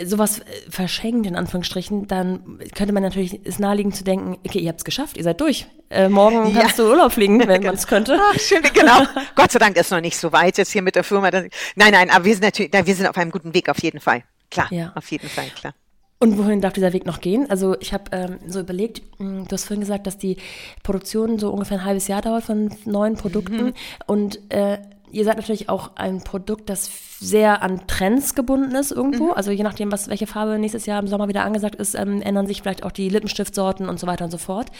sowas 0.04 0.40
äh, 0.40 0.42
verschenkt, 0.68 1.26
in 1.26 1.36
Anführungsstrichen, 1.36 2.06
dann 2.06 2.58
könnte 2.74 2.92
man 2.92 3.02
natürlich, 3.02 3.44
ist 3.44 3.60
naheliegend 3.60 3.96
zu 3.96 4.04
denken, 4.04 4.38
okay, 4.46 4.60
ihr 4.60 4.68
habt 4.68 4.80
es 4.80 4.84
geschafft, 4.84 5.16
ihr 5.16 5.24
seid 5.24 5.40
durch. 5.40 5.66
Äh, 5.90 6.08
morgen 6.08 6.54
kannst 6.54 6.78
ja. 6.78 6.84
du 6.84 6.90
Urlaub 6.90 7.12
fliegen, 7.12 7.40
wenn 7.48 7.62
man 7.62 7.74
es 7.74 7.86
könnte. 7.86 8.18
Ach, 8.20 8.38
schön, 8.38 8.62
genau. 8.72 9.02
Gott 9.34 9.50
sei 9.50 9.58
Dank 9.58 9.76
ist 9.76 9.90
noch 9.90 10.00
nicht 10.00 10.16
so 10.16 10.32
weit 10.32 10.58
jetzt 10.58 10.72
hier 10.72 10.82
mit 10.82 10.94
der 10.94 11.04
Firma. 11.04 11.30
Nein, 11.30 11.50
nein, 11.76 12.10
aber 12.10 12.24
wir 12.24 12.34
sind 12.34 12.44
natürlich, 12.44 12.72
wir 12.72 12.94
sind 12.94 13.06
auf 13.06 13.16
einem 13.16 13.30
guten 13.30 13.54
Weg, 13.54 13.68
auf 13.68 13.82
jeden 13.82 14.00
Fall. 14.00 14.22
Klar, 14.50 14.72
ja. 14.72 14.92
auf 14.94 15.10
jeden 15.10 15.28
Fall, 15.28 15.46
klar. 15.56 15.74
Und 16.22 16.36
wohin 16.36 16.60
darf 16.60 16.74
dieser 16.74 16.92
Weg 16.92 17.06
noch 17.06 17.22
gehen? 17.22 17.48
Also 17.48 17.80
ich 17.80 17.94
habe 17.94 18.04
ähm, 18.12 18.38
so 18.46 18.60
überlegt, 18.60 19.00
mh, 19.18 19.26
hm, 19.26 19.48
du 19.48 19.52
hast 19.52 19.64
vorhin 19.64 19.80
gesagt, 19.80 20.06
dass 20.06 20.18
die 20.18 20.36
Produktion 20.82 21.38
so 21.38 21.50
ungefähr 21.50 21.78
ein 21.78 21.84
halbes 21.84 22.08
Jahr 22.08 22.20
dauert 22.20 22.44
von 22.44 22.70
neuen 22.84 23.14
Produkten. 23.14 23.66
Mhm. 23.66 23.74
Und 24.06 24.52
äh, 24.52 24.78
Ihr 25.12 25.24
seid 25.24 25.36
natürlich 25.36 25.68
auch 25.68 25.96
ein 25.96 26.22
Produkt, 26.22 26.68
das 26.70 26.90
sehr 27.18 27.62
an 27.62 27.86
Trends 27.86 28.34
gebunden 28.34 28.74
ist 28.74 28.92
irgendwo. 28.92 29.26
Mhm. 29.26 29.32
Also 29.32 29.50
je 29.50 29.62
nachdem, 29.62 29.92
was, 29.92 30.08
welche 30.08 30.26
Farbe 30.26 30.58
nächstes 30.58 30.86
Jahr 30.86 31.00
im 31.00 31.08
Sommer 31.08 31.28
wieder 31.28 31.44
angesagt 31.44 31.74
ist, 31.74 31.94
ähm, 31.94 32.22
ändern 32.22 32.46
sich 32.46 32.62
vielleicht 32.62 32.82
auch 32.82 32.92
die 32.92 33.08
Lippenstiftsorten 33.08 33.88
und 33.88 34.00
so 34.00 34.06
weiter 34.06 34.24
und 34.24 34.30
so 34.30 34.38
fort. 34.38 34.70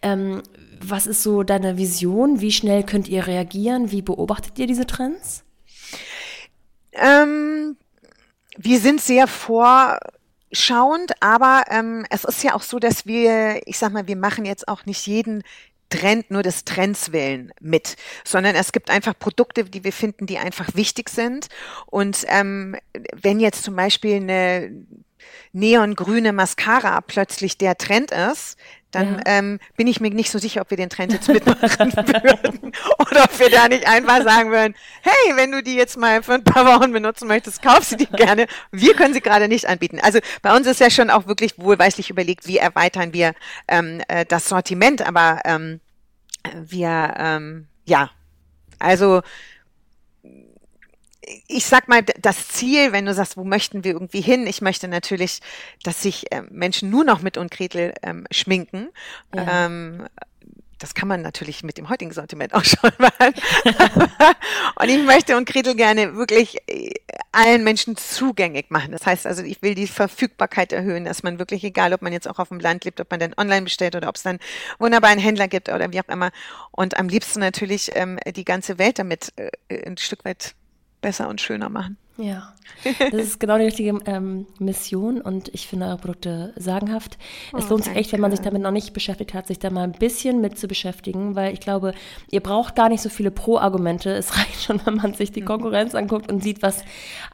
Ähm, 0.00 0.42
was 0.80 1.06
ist 1.06 1.22
so 1.22 1.42
deine 1.42 1.78
Vision? 1.78 2.40
Wie 2.40 2.52
schnell 2.52 2.82
könnt 2.82 3.08
ihr 3.08 3.26
reagieren? 3.26 3.90
Wie 3.92 4.02
beobachtet 4.02 4.58
ihr 4.58 4.66
diese 4.66 4.86
Trends? 4.86 5.44
Ähm, 6.92 7.76
wir 8.56 8.80
sind 8.80 9.00
sehr 9.00 9.26
vorschauend, 9.26 11.12
aber 11.20 11.64
ähm, 11.70 12.04
es 12.10 12.24
ist 12.24 12.42
ja 12.42 12.54
auch 12.54 12.62
so, 12.62 12.78
dass 12.78 13.06
wir, 13.06 13.66
ich 13.66 13.78
sag 13.78 13.92
mal, 13.92 14.06
wir 14.06 14.16
machen 14.16 14.44
jetzt 14.44 14.68
auch 14.68 14.86
nicht 14.86 15.06
jeden 15.06 15.42
Trend 15.92 16.30
nur 16.30 16.42
des 16.42 16.64
Trends 16.64 17.12
willen 17.12 17.52
mit, 17.60 17.96
sondern 18.24 18.54
es 18.56 18.72
gibt 18.72 18.90
einfach 18.90 19.18
Produkte, 19.18 19.64
die 19.64 19.84
wir 19.84 19.92
finden, 19.92 20.26
die 20.26 20.38
einfach 20.38 20.74
wichtig 20.74 21.10
sind. 21.10 21.48
Und 21.86 22.24
ähm, 22.28 22.76
wenn 23.14 23.40
jetzt 23.40 23.62
zum 23.62 23.76
Beispiel 23.76 24.16
eine 24.16 24.72
neongrüne 25.52 26.32
Mascara 26.32 27.00
plötzlich 27.02 27.58
der 27.58 27.76
Trend 27.76 28.10
ist, 28.10 28.56
dann 28.92 29.14
ja. 29.14 29.20
ähm, 29.26 29.58
bin 29.76 29.86
ich 29.86 30.00
mir 30.00 30.10
nicht 30.10 30.30
so 30.30 30.38
sicher, 30.38 30.60
ob 30.60 30.70
wir 30.70 30.76
den 30.76 30.90
Trend 30.90 31.12
jetzt 31.12 31.28
mitmachen 31.28 31.60
würden 31.96 32.72
oder 32.98 33.24
ob 33.24 33.38
wir 33.38 33.50
da 33.50 33.68
nicht 33.68 33.88
einfach 33.88 34.22
sagen 34.22 34.50
würden, 34.50 34.74
hey, 35.00 35.36
wenn 35.36 35.50
du 35.50 35.62
die 35.62 35.74
jetzt 35.74 35.96
mal 35.96 36.22
für 36.22 36.34
ein 36.34 36.44
paar 36.44 36.66
Wochen 36.66 36.92
benutzen 36.92 37.26
möchtest, 37.26 37.62
kauf 37.62 37.84
sie 37.84 37.96
die 37.96 38.06
gerne. 38.12 38.46
Wir 38.70 38.94
können 38.94 39.14
sie 39.14 39.20
gerade 39.20 39.48
nicht 39.48 39.66
anbieten. 39.66 39.98
Also 40.00 40.20
bei 40.42 40.54
uns 40.54 40.66
ist 40.66 40.80
ja 40.80 40.90
schon 40.90 41.10
auch 41.10 41.26
wirklich 41.26 41.58
wohlweislich 41.58 42.10
überlegt, 42.10 42.46
wie 42.46 42.58
erweitern 42.58 43.12
wir 43.12 43.34
ähm, 43.66 44.02
äh, 44.08 44.24
das 44.26 44.48
Sortiment, 44.48 45.02
aber 45.02 45.40
ähm, 45.44 45.80
wir, 46.54 47.14
ähm, 47.16 47.66
ja, 47.84 48.10
also 48.78 49.22
ich 51.46 51.66
sag 51.66 51.88
mal, 51.88 52.02
das 52.02 52.48
Ziel, 52.48 52.92
wenn 52.92 53.06
du 53.06 53.14
sagst, 53.14 53.36
wo 53.36 53.44
möchten 53.44 53.84
wir 53.84 53.92
irgendwie 53.92 54.20
hin? 54.20 54.46
Ich 54.46 54.60
möchte 54.60 54.88
natürlich, 54.88 55.40
dass 55.82 56.02
sich 56.02 56.32
äh, 56.32 56.42
Menschen 56.50 56.90
nur 56.90 57.04
noch 57.04 57.22
mit 57.22 57.36
und 57.36 57.50
Gretel 57.50 57.94
ähm, 58.02 58.26
schminken. 58.30 58.88
Ja. 59.34 59.66
Ähm, 59.66 60.08
das 60.82 60.94
kann 60.94 61.06
man 61.06 61.22
natürlich 61.22 61.62
mit 61.62 61.78
dem 61.78 61.88
heutigen 61.88 62.12
Sortiment 62.12 62.54
auch 62.54 62.64
schon 62.64 62.90
machen. 62.98 63.34
und 64.76 64.88
ich 64.88 65.02
möchte 65.04 65.36
und 65.36 65.48
Gretel 65.48 65.76
gerne 65.76 66.16
wirklich 66.16 66.56
äh, 66.66 66.92
allen 67.30 67.62
Menschen 67.62 67.96
zugänglich 67.96 68.66
machen. 68.68 68.90
Das 68.90 69.06
heißt 69.06 69.26
also, 69.26 69.42
ich 69.42 69.62
will 69.62 69.74
die 69.74 69.86
Verfügbarkeit 69.86 70.72
erhöhen, 70.72 71.04
dass 71.04 71.22
man 71.22 71.38
wirklich, 71.38 71.62
egal 71.62 71.94
ob 71.94 72.02
man 72.02 72.12
jetzt 72.12 72.28
auch 72.28 72.38
auf 72.38 72.48
dem 72.48 72.58
Land 72.58 72.84
lebt, 72.84 73.00
ob 73.00 73.10
man 73.10 73.20
dann 73.20 73.34
online 73.36 73.62
bestellt 73.62 73.94
oder 73.94 74.08
ob 74.08 74.16
es 74.16 74.22
dann 74.22 74.38
wunderbar 74.78 75.10
einen 75.10 75.20
Händler 75.20 75.46
gibt 75.46 75.68
oder 75.68 75.92
wie 75.92 76.00
auch 76.00 76.08
immer. 76.08 76.30
Und 76.72 76.98
am 76.98 77.08
liebsten 77.08 77.40
natürlich 77.40 77.92
ähm, 77.94 78.18
die 78.34 78.44
ganze 78.44 78.78
Welt 78.78 78.98
damit 78.98 79.32
äh, 79.36 79.86
ein 79.86 79.96
Stück 79.96 80.24
weit 80.24 80.54
besser 81.02 81.28
und 81.28 81.40
schöner 81.40 81.68
machen. 81.68 81.98
Ja, 82.18 82.52
das 82.98 83.22
ist 83.22 83.40
genau 83.40 83.58
die 83.58 83.64
richtige 83.64 83.98
ähm, 84.06 84.46
Mission 84.58 85.20
und 85.20 85.48
ich 85.54 85.66
finde 85.66 85.86
eure 85.86 85.98
Produkte 85.98 86.52
sagenhaft. 86.56 87.16
Oh, 87.52 87.58
es 87.58 87.68
lohnt 87.68 87.84
sich 87.84 87.94
echt, 87.94 88.12
wenn 88.12 88.20
man 88.20 88.30
sich 88.30 88.40
damit 88.40 88.62
noch 88.62 88.70
nicht 88.70 88.92
beschäftigt 88.92 89.34
hat, 89.34 89.46
sich 89.46 89.58
da 89.58 89.70
mal 89.70 89.84
ein 89.84 89.92
bisschen 89.92 90.40
mit 90.40 90.58
zu 90.58 90.68
beschäftigen, 90.68 91.36
weil 91.36 91.52
ich 91.52 91.60
glaube, 91.60 91.94
ihr 92.30 92.40
braucht 92.40 92.76
gar 92.76 92.88
nicht 92.88 93.02
so 93.02 93.08
viele 93.08 93.30
Pro-Argumente. 93.30 94.10
Es 94.10 94.36
reicht 94.36 94.62
schon, 94.62 94.80
wenn 94.84 94.94
man 94.96 95.14
sich 95.14 95.30
die. 95.30 95.42
Konkurrenz 95.42 95.94
anguckt 95.94 96.30
und 96.30 96.42
sieht, 96.42 96.62
was 96.62 96.84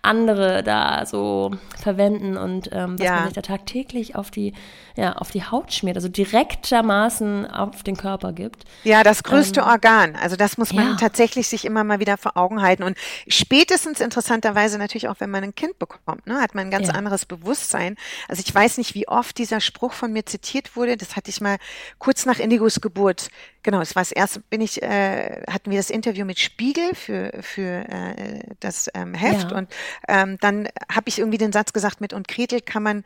andere 0.02 0.62
da 0.62 1.04
so 1.06 1.52
verwenden 1.78 2.36
und 2.36 2.70
ähm, 2.72 2.98
was 2.98 3.04
ja. 3.04 3.14
man 3.16 3.24
sich 3.24 3.34
da 3.34 3.42
tagtäglich 3.42 4.16
auf 4.16 4.30
die, 4.30 4.54
ja, 4.96 5.12
auf 5.12 5.30
die 5.30 5.44
Haut 5.44 5.72
schmiert, 5.72 5.96
also 5.96 6.08
direktermaßen 6.08 7.46
auf 7.50 7.82
den 7.82 7.96
Körper 7.96 8.32
gibt. 8.32 8.64
Ja, 8.84 9.02
das 9.02 9.22
größte 9.22 9.60
ähm, 9.60 9.66
Organ. 9.66 10.16
Also 10.16 10.36
das 10.36 10.58
muss 10.58 10.72
man 10.72 10.90
ja. 10.90 10.96
tatsächlich 10.96 11.48
sich 11.48 11.64
immer 11.64 11.84
mal 11.84 12.00
wieder 12.00 12.16
vor 12.16 12.36
Augen 12.36 12.62
halten 12.62 12.82
und 12.82 12.96
spätestens 13.28 14.00
interessanterweise 14.00 14.67
Weise 14.68 14.78
natürlich 14.78 15.08
auch, 15.08 15.16
wenn 15.18 15.30
man 15.30 15.42
ein 15.42 15.54
Kind 15.54 15.78
bekommt, 15.78 16.26
ne, 16.26 16.40
hat 16.40 16.54
man 16.54 16.66
ein 16.66 16.70
ganz 16.70 16.88
ja. 16.88 16.94
anderes 16.94 17.24
Bewusstsein. 17.24 17.96
Also 18.28 18.42
ich 18.44 18.54
weiß 18.54 18.78
nicht, 18.78 18.94
wie 18.94 19.08
oft 19.08 19.38
dieser 19.38 19.60
Spruch 19.60 19.92
von 19.92 20.12
mir 20.12 20.26
zitiert 20.26 20.76
wurde. 20.76 20.96
Das 20.96 21.16
hatte 21.16 21.30
ich 21.30 21.40
mal 21.40 21.56
kurz 21.98 22.26
nach 22.26 22.38
Indigos 22.38 22.80
Geburt. 22.80 23.30
Genau, 23.62 23.80
es 23.80 23.96
war 23.96 24.02
das 24.02 24.12
erste, 24.12 24.40
bin 24.40 24.60
ich, 24.60 24.82
äh, 24.82 25.42
hatten 25.50 25.70
wir 25.70 25.78
das 25.78 25.90
Interview 25.90 26.24
mit 26.26 26.38
Spiegel 26.38 26.94
für, 26.94 27.32
für 27.40 27.88
äh, 27.88 28.40
das 28.60 28.90
ähm, 28.94 29.14
Heft 29.14 29.50
ja. 29.50 29.56
und 29.56 29.72
ähm, 30.06 30.36
dann 30.40 30.68
habe 30.92 31.08
ich 31.08 31.18
irgendwie 31.18 31.38
den 31.38 31.52
Satz 31.52 31.72
gesagt, 31.72 32.00
mit 32.00 32.12
und 32.12 32.28
Gretel 32.28 32.60
kann 32.60 32.82
man 32.82 33.04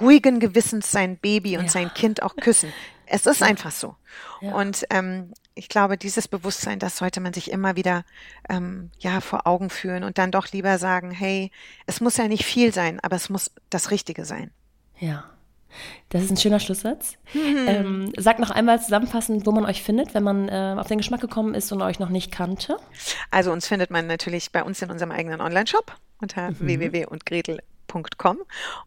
ruhigen 0.00 0.40
Gewissens 0.40 0.90
sein 0.90 1.18
Baby 1.18 1.58
und 1.58 1.64
ja. 1.64 1.70
sein 1.70 1.92
Kind 1.94 2.22
auch 2.22 2.36
küssen. 2.36 2.72
Es 3.12 3.26
ist 3.26 3.42
einfach 3.42 3.70
so. 3.70 3.94
Ja. 4.40 4.54
Und 4.54 4.86
ähm, 4.88 5.34
ich 5.54 5.68
glaube, 5.68 5.98
dieses 5.98 6.28
Bewusstsein, 6.28 6.78
das 6.78 6.96
sollte 6.96 7.20
man 7.20 7.34
sich 7.34 7.50
immer 7.50 7.76
wieder 7.76 8.04
ähm, 8.48 8.90
ja 8.98 9.20
vor 9.20 9.46
Augen 9.46 9.68
führen 9.68 10.02
und 10.02 10.16
dann 10.16 10.30
doch 10.30 10.50
lieber 10.50 10.78
sagen, 10.78 11.10
hey, 11.10 11.50
es 11.86 12.00
muss 12.00 12.16
ja 12.16 12.26
nicht 12.26 12.46
viel 12.46 12.72
sein, 12.72 13.00
aber 13.00 13.16
es 13.16 13.28
muss 13.28 13.50
das 13.68 13.90
Richtige 13.90 14.24
sein. 14.24 14.50
Ja. 14.98 15.24
Das 16.08 16.22
ist 16.22 16.30
ein 16.30 16.38
schöner 16.38 16.58
Schlusssatz. 16.58 17.18
Mhm. 17.34 17.64
Ähm, 17.66 18.12
sagt 18.16 18.40
noch 18.40 18.50
einmal 18.50 18.80
zusammenfassend, 18.80 19.46
wo 19.46 19.52
man 19.52 19.66
euch 19.66 19.82
findet, 19.82 20.14
wenn 20.14 20.22
man 20.22 20.48
äh, 20.48 20.76
auf 20.78 20.86
den 20.86 20.98
Geschmack 20.98 21.20
gekommen 21.20 21.54
ist 21.54 21.70
und 21.70 21.82
euch 21.82 21.98
noch 21.98 22.08
nicht 22.08 22.32
kannte. 22.32 22.78
Also 23.30 23.52
uns 23.52 23.66
findet 23.66 23.90
man 23.90 24.06
natürlich 24.06 24.52
bei 24.52 24.62
uns 24.62 24.80
in 24.80 24.90
unserem 24.90 25.12
eigenen 25.12 25.42
Online-Shop 25.42 25.94
unter 26.18 26.50
mhm. 26.50 26.60
www.gretel 26.60 27.60
www.ecom 27.92 28.38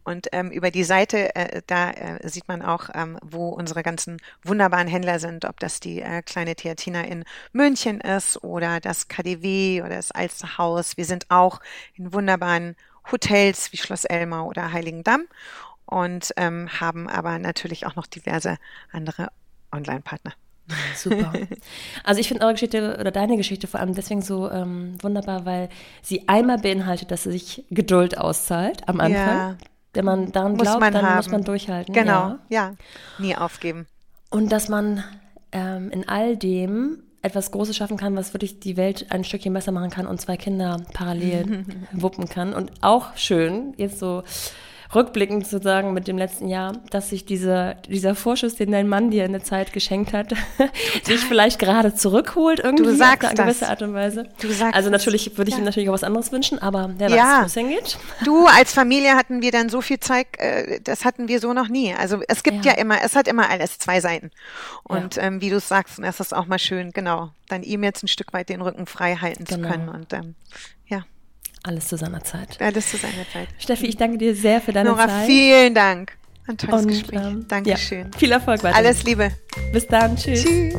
und 0.03 0.27
ähm, 0.31 0.51
über 0.51 0.71
die 0.71 0.83
Seite, 0.83 1.35
äh, 1.35 1.61
da 1.67 1.91
äh, 1.91 2.29
sieht 2.29 2.47
man 2.47 2.61
auch, 2.61 2.89
ähm, 2.93 3.17
wo 3.23 3.49
unsere 3.49 3.83
ganzen 3.83 4.17
wunderbaren 4.43 4.87
Händler 4.87 5.19
sind, 5.19 5.45
ob 5.45 5.59
das 5.59 5.79
die 5.79 6.01
äh, 6.01 6.21
kleine 6.21 6.55
Theatina 6.55 7.03
in 7.03 7.23
München 7.53 8.01
ist 8.01 8.43
oder 8.43 8.79
das 8.79 9.07
KDW 9.07 9.81
oder 9.81 9.95
das 9.95 10.11
Alsterhaus. 10.11 10.97
Wir 10.97 11.05
sind 11.05 11.29
auch 11.29 11.59
in 11.95 12.13
wunderbaren 12.13 12.75
Hotels 13.11 13.71
wie 13.71 13.77
Schloss 13.77 14.05
Elmau 14.05 14.47
oder 14.47 14.71
Heiligendamm 14.71 15.25
und 15.85 16.33
ähm, 16.37 16.69
haben 16.79 17.07
aber 17.07 17.37
natürlich 17.39 17.85
auch 17.85 17.95
noch 17.95 18.07
diverse 18.07 18.57
andere 18.91 19.29
Online-Partner. 19.71 20.33
Super. 20.95 21.33
Also 22.03 22.21
ich 22.21 22.27
finde 22.27 22.43
eure 22.43 22.53
Geschichte 22.53 22.97
oder 22.99 23.11
deine 23.11 23.37
Geschichte 23.37 23.67
vor 23.67 23.79
allem 23.79 23.93
deswegen 23.93 24.21
so 24.21 24.49
ähm, 24.49 24.95
wunderbar, 25.01 25.45
weil 25.45 25.69
sie 26.01 26.27
einmal 26.27 26.57
beinhaltet, 26.57 27.11
dass 27.11 27.23
sie 27.23 27.31
sich 27.31 27.65
Geduld 27.69 28.17
auszahlt 28.17 28.87
am 28.87 28.99
Anfang. 28.99 29.37
Ja. 29.37 29.57
Wenn 29.93 30.05
man 30.05 30.31
daran 30.31 30.53
muss 30.53 30.63
glaubt, 30.63 30.81
dann 30.81 31.05
haben. 31.05 31.15
muss 31.17 31.29
man 31.29 31.43
durchhalten. 31.43 31.93
Genau, 31.93 32.11
ja. 32.11 32.37
ja. 32.49 32.73
Nie 33.17 33.35
aufgeben. 33.35 33.85
Und 34.29 34.51
dass 34.51 34.67
man 34.67 35.03
ähm, 35.51 35.89
in 35.91 36.07
all 36.09 36.35
dem 36.35 37.03
etwas 37.21 37.51
Großes 37.51 37.75
schaffen 37.75 37.97
kann, 37.97 38.15
was 38.15 38.33
wirklich 38.33 38.59
die 38.59 38.77
Welt 38.77 39.07
ein 39.09 39.23
Stückchen 39.23 39.53
besser 39.53 39.71
machen 39.71 39.89
kann 39.89 40.05
und 40.05 40.21
zwei 40.21 40.37
Kinder 40.37 40.81
parallel 40.93 41.65
wuppen 41.91 42.27
kann. 42.29 42.53
Und 42.53 42.71
auch 42.81 43.15
schön, 43.15 43.73
jetzt 43.77 43.99
so 43.99 44.23
rückblickend 44.93 45.47
zu 45.47 45.59
sagen 45.59 45.93
mit 45.93 46.07
dem 46.07 46.17
letzten 46.17 46.47
Jahr, 46.47 46.73
dass 46.89 47.09
sich 47.09 47.25
dieser, 47.25 47.75
dieser 47.75 48.15
Vorschuss, 48.15 48.55
den 48.55 48.71
dein 48.71 48.87
Mann 48.87 49.11
dir 49.11 49.25
in 49.25 49.31
der 49.31 49.43
Zeit 49.43 49.73
geschenkt 49.73 50.13
hat, 50.13 50.33
sich 51.03 51.21
vielleicht 51.21 51.59
gerade 51.59 51.95
zurückholt 51.95 52.59
irgendwie 52.59 52.83
du 52.83 52.95
sagst 52.95 53.23
auf 53.23 53.31
eine 53.31 53.43
gewisse 53.43 53.69
Art 53.69 53.81
und 53.81 53.93
Weise. 53.93 54.27
Du 54.41 54.51
sagst 54.51 54.75
also 54.75 54.89
natürlich 54.89 55.37
würde 55.37 55.49
ich 55.49 55.55
ja. 55.55 55.61
ihm 55.61 55.65
natürlich 55.65 55.89
auch 55.89 55.93
was 55.93 56.03
anderes 56.03 56.31
wünschen, 56.31 56.59
aber 56.59 56.91
wer 56.97 57.09
weiß, 57.09 57.17
ja. 57.17 57.39
wo 57.41 57.45
es 57.45 57.53
hingeht. 57.53 57.97
Du, 58.23 58.45
als 58.47 58.73
Familie 58.73 59.15
hatten 59.15 59.41
wir 59.41 59.51
dann 59.51 59.69
so 59.69 59.81
viel 59.81 59.99
Zeit, 59.99 60.27
äh, 60.37 60.79
das 60.81 61.05
hatten 61.05 61.27
wir 61.27 61.39
so 61.39 61.53
noch 61.53 61.67
nie. 61.67 61.93
Also 61.93 62.21
es 62.27 62.43
gibt 62.43 62.65
ja, 62.65 62.73
ja 62.73 62.77
immer, 62.77 62.97
es 63.03 63.15
hat 63.15 63.27
immer 63.27 63.49
alles 63.49 63.79
zwei 63.79 64.01
Seiten. 64.01 64.31
Und 64.83 65.17
ähm, 65.17 65.41
wie 65.41 65.49
du 65.49 65.59
sagst, 65.59 65.99
das 65.99 66.19
ist 66.19 66.35
auch 66.35 66.45
mal 66.45 66.59
schön, 66.59 66.91
genau, 66.91 67.31
dann 67.47 67.63
ihm 67.63 67.83
jetzt 67.83 68.03
ein 68.03 68.07
Stück 68.07 68.33
weit 68.33 68.49
den 68.49 68.61
Rücken 68.61 68.85
frei 68.85 69.15
halten 69.15 69.45
genau. 69.45 69.67
zu 69.67 69.73
können. 69.73 69.89
Und 69.89 70.13
ähm. 70.13 70.35
Alles 71.65 71.87
zu 71.87 71.97
seiner 71.97 72.23
Zeit. 72.23 72.61
Alles 72.61 72.91
zu 72.91 72.97
seiner 72.97 73.27
Zeit. 73.33 73.47
Steffi, 73.57 73.87
ich 73.87 73.97
danke 73.97 74.19
dir 74.19 74.35
sehr 74.35 74.61
für 74.61 74.71
deine 74.71 74.89
Nora, 74.91 75.07
Zeit. 75.07 75.25
vielen 75.25 75.73
Dank. 75.73 76.11
Ein 76.47 76.57
tolles 76.57 76.81
Und, 76.85 76.87
Gespräch. 76.89 77.19
ähm, 77.19 77.45
Dankeschön. 77.47 78.11
Ja, 78.13 78.19
viel 78.19 78.31
Erfolg 78.31 78.63
weiter. 78.63 78.75
Alles 78.75 79.03
Liebe. 79.03 79.31
Bis 79.73 79.87
dann. 79.87 80.15
Tschüss. 80.15 80.43
Tschüss. 80.43 80.75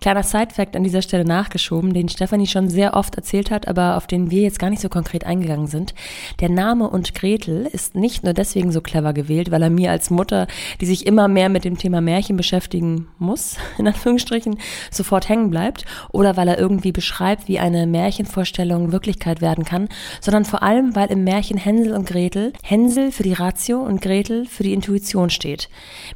Kleiner 0.00 0.22
Sidefact 0.22 0.76
an 0.76 0.84
dieser 0.84 1.02
Stelle 1.02 1.24
nachgeschoben, 1.24 1.92
den 1.92 2.08
Stefanie 2.08 2.46
schon 2.46 2.68
sehr 2.68 2.94
oft 2.94 3.16
erzählt 3.16 3.50
hat, 3.50 3.66
aber 3.66 3.96
auf 3.96 4.06
den 4.06 4.30
wir 4.30 4.42
jetzt 4.42 4.60
gar 4.60 4.70
nicht 4.70 4.80
so 4.80 4.88
konkret 4.88 5.24
eingegangen 5.24 5.66
sind. 5.66 5.94
Der 6.40 6.48
Name 6.48 6.88
und 6.88 7.14
Gretel 7.14 7.66
ist 7.66 7.96
nicht 7.96 8.22
nur 8.22 8.32
deswegen 8.32 8.70
so 8.70 8.80
clever 8.80 9.12
gewählt, 9.12 9.50
weil 9.50 9.62
er 9.62 9.70
mir 9.70 9.90
als 9.90 10.10
Mutter, 10.10 10.46
die 10.80 10.86
sich 10.86 11.06
immer 11.06 11.26
mehr 11.26 11.48
mit 11.48 11.64
dem 11.64 11.78
Thema 11.78 12.00
Märchen 12.00 12.36
beschäftigen 12.36 13.08
muss, 13.18 13.56
in 13.78 13.88
Anführungsstrichen, 13.88 14.58
sofort 14.90 15.28
hängen 15.28 15.50
bleibt, 15.50 15.84
oder 16.12 16.36
weil 16.36 16.48
er 16.48 16.58
irgendwie 16.58 16.92
beschreibt, 16.92 17.48
wie 17.48 17.58
eine 17.58 17.86
Märchenvorstellung 17.86 18.92
Wirklichkeit 18.92 19.40
werden 19.40 19.64
kann, 19.64 19.88
sondern 20.20 20.44
vor 20.44 20.62
allem, 20.62 20.94
weil 20.94 21.10
im 21.10 21.24
Märchen 21.24 21.58
Hänsel 21.58 21.94
und 21.94 22.06
Gretel 22.06 22.52
Hänsel 22.62 23.10
für 23.10 23.24
die 23.24 23.32
Ratio 23.32 23.80
und 23.80 24.00
Gretel 24.00 24.46
für 24.46 24.62
die 24.62 24.74
Intuition 24.74 25.30
steht, 25.30 25.68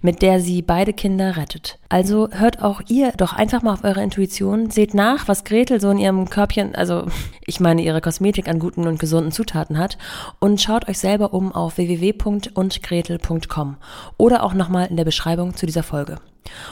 mit 0.03 0.22
der 0.22 0.41
sie 0.41 0.62
beide 0.62 0.93
Kinder 0.93 1.37
rettet. 1.37 1.78
Also 1.93 2.28
hört 2.30 2.62
auch 2.62 2.80
ihr 2.88 3.12
doch 3.12 3.34
einfach 3.34 3.61
mal 3.61 3.74
auf 3.74 3.84
eure 3.84 4.03
Intuition, 4.03 4.70
seht 4.70 4.95
nach, 4.95 5.28
was 5.28 5.45
Gretel 5.45 5.78
so 5.78 5.90
in 5.90 5.99
ihrem 5.99 6.30
Körbchen, 6.30 6.74
also 6.74 7.05
ich 7.47 7.61
meine 7.61 7.82
ihre 7.82 8.01
Kosmetik 8.01 8.49
an 8.49 8.59
guten 8.59 8.86
und 8.86 8.99
gesunden 8.99 9.30
Zutaten 9.30 9.76
hat 9.76 9.99
und 10.38 10.59
schaut 10.59 10.88
euch 10.88 10.99
selber 10.99 11.34
um 11.34 11.53
auf 11.53 11.76
www.undgretel.com 11.76 13.76
oder 14.16 14.43
auch 14.43 14.55
nochmal 14.55 14.86
in 14.86 14.97
der 14.97 15.05
Beschreibung 15.05 15.55
zu 15.55 15.66
dieser 15.66 15.82
Folge. 15.82 16.16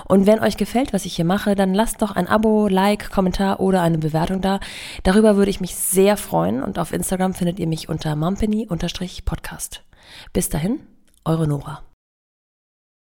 Und 0.07 0.25
wenn 0.25 0.41
euch 0.41 0.57
gefällt, 0.57 0.95
was 0.95 1.05
ich 1.05 1.17
hier 1.17 1.27
mache, 1.27 1.55
dann 1.55 1.75
lasst 1.75 2.01
doch 2.01 2.13
ein 2.13 2.27
Abo, 2.27 2.69
Like, 2.69 3.11
Kommentar 3.11 3.61
oder 3.61 3.83
eine 3.83 3.99
Bewertung 3.99 4.41
da. 4.41 4.59
Darüber 5.03 5.37
würde 5.37 5.51
ich 5.51 5.61
mich 5.61 5.75
sehr 5.75 6.17
freuen 6.17 6.63
und 6.63 6.79
auf 6.79 6.95
Instagram 6.95 7.35
findet 7.35 7.59
ihr 7.59 7.67
mich 7.67 7.91
unter 7.91 8.17
mumpany-podcast. 8.17 9.83
Bis 10.33 10.49
dahin, 10.49 10.81
eure 11.27 11.47
Nora. 11.47 11.83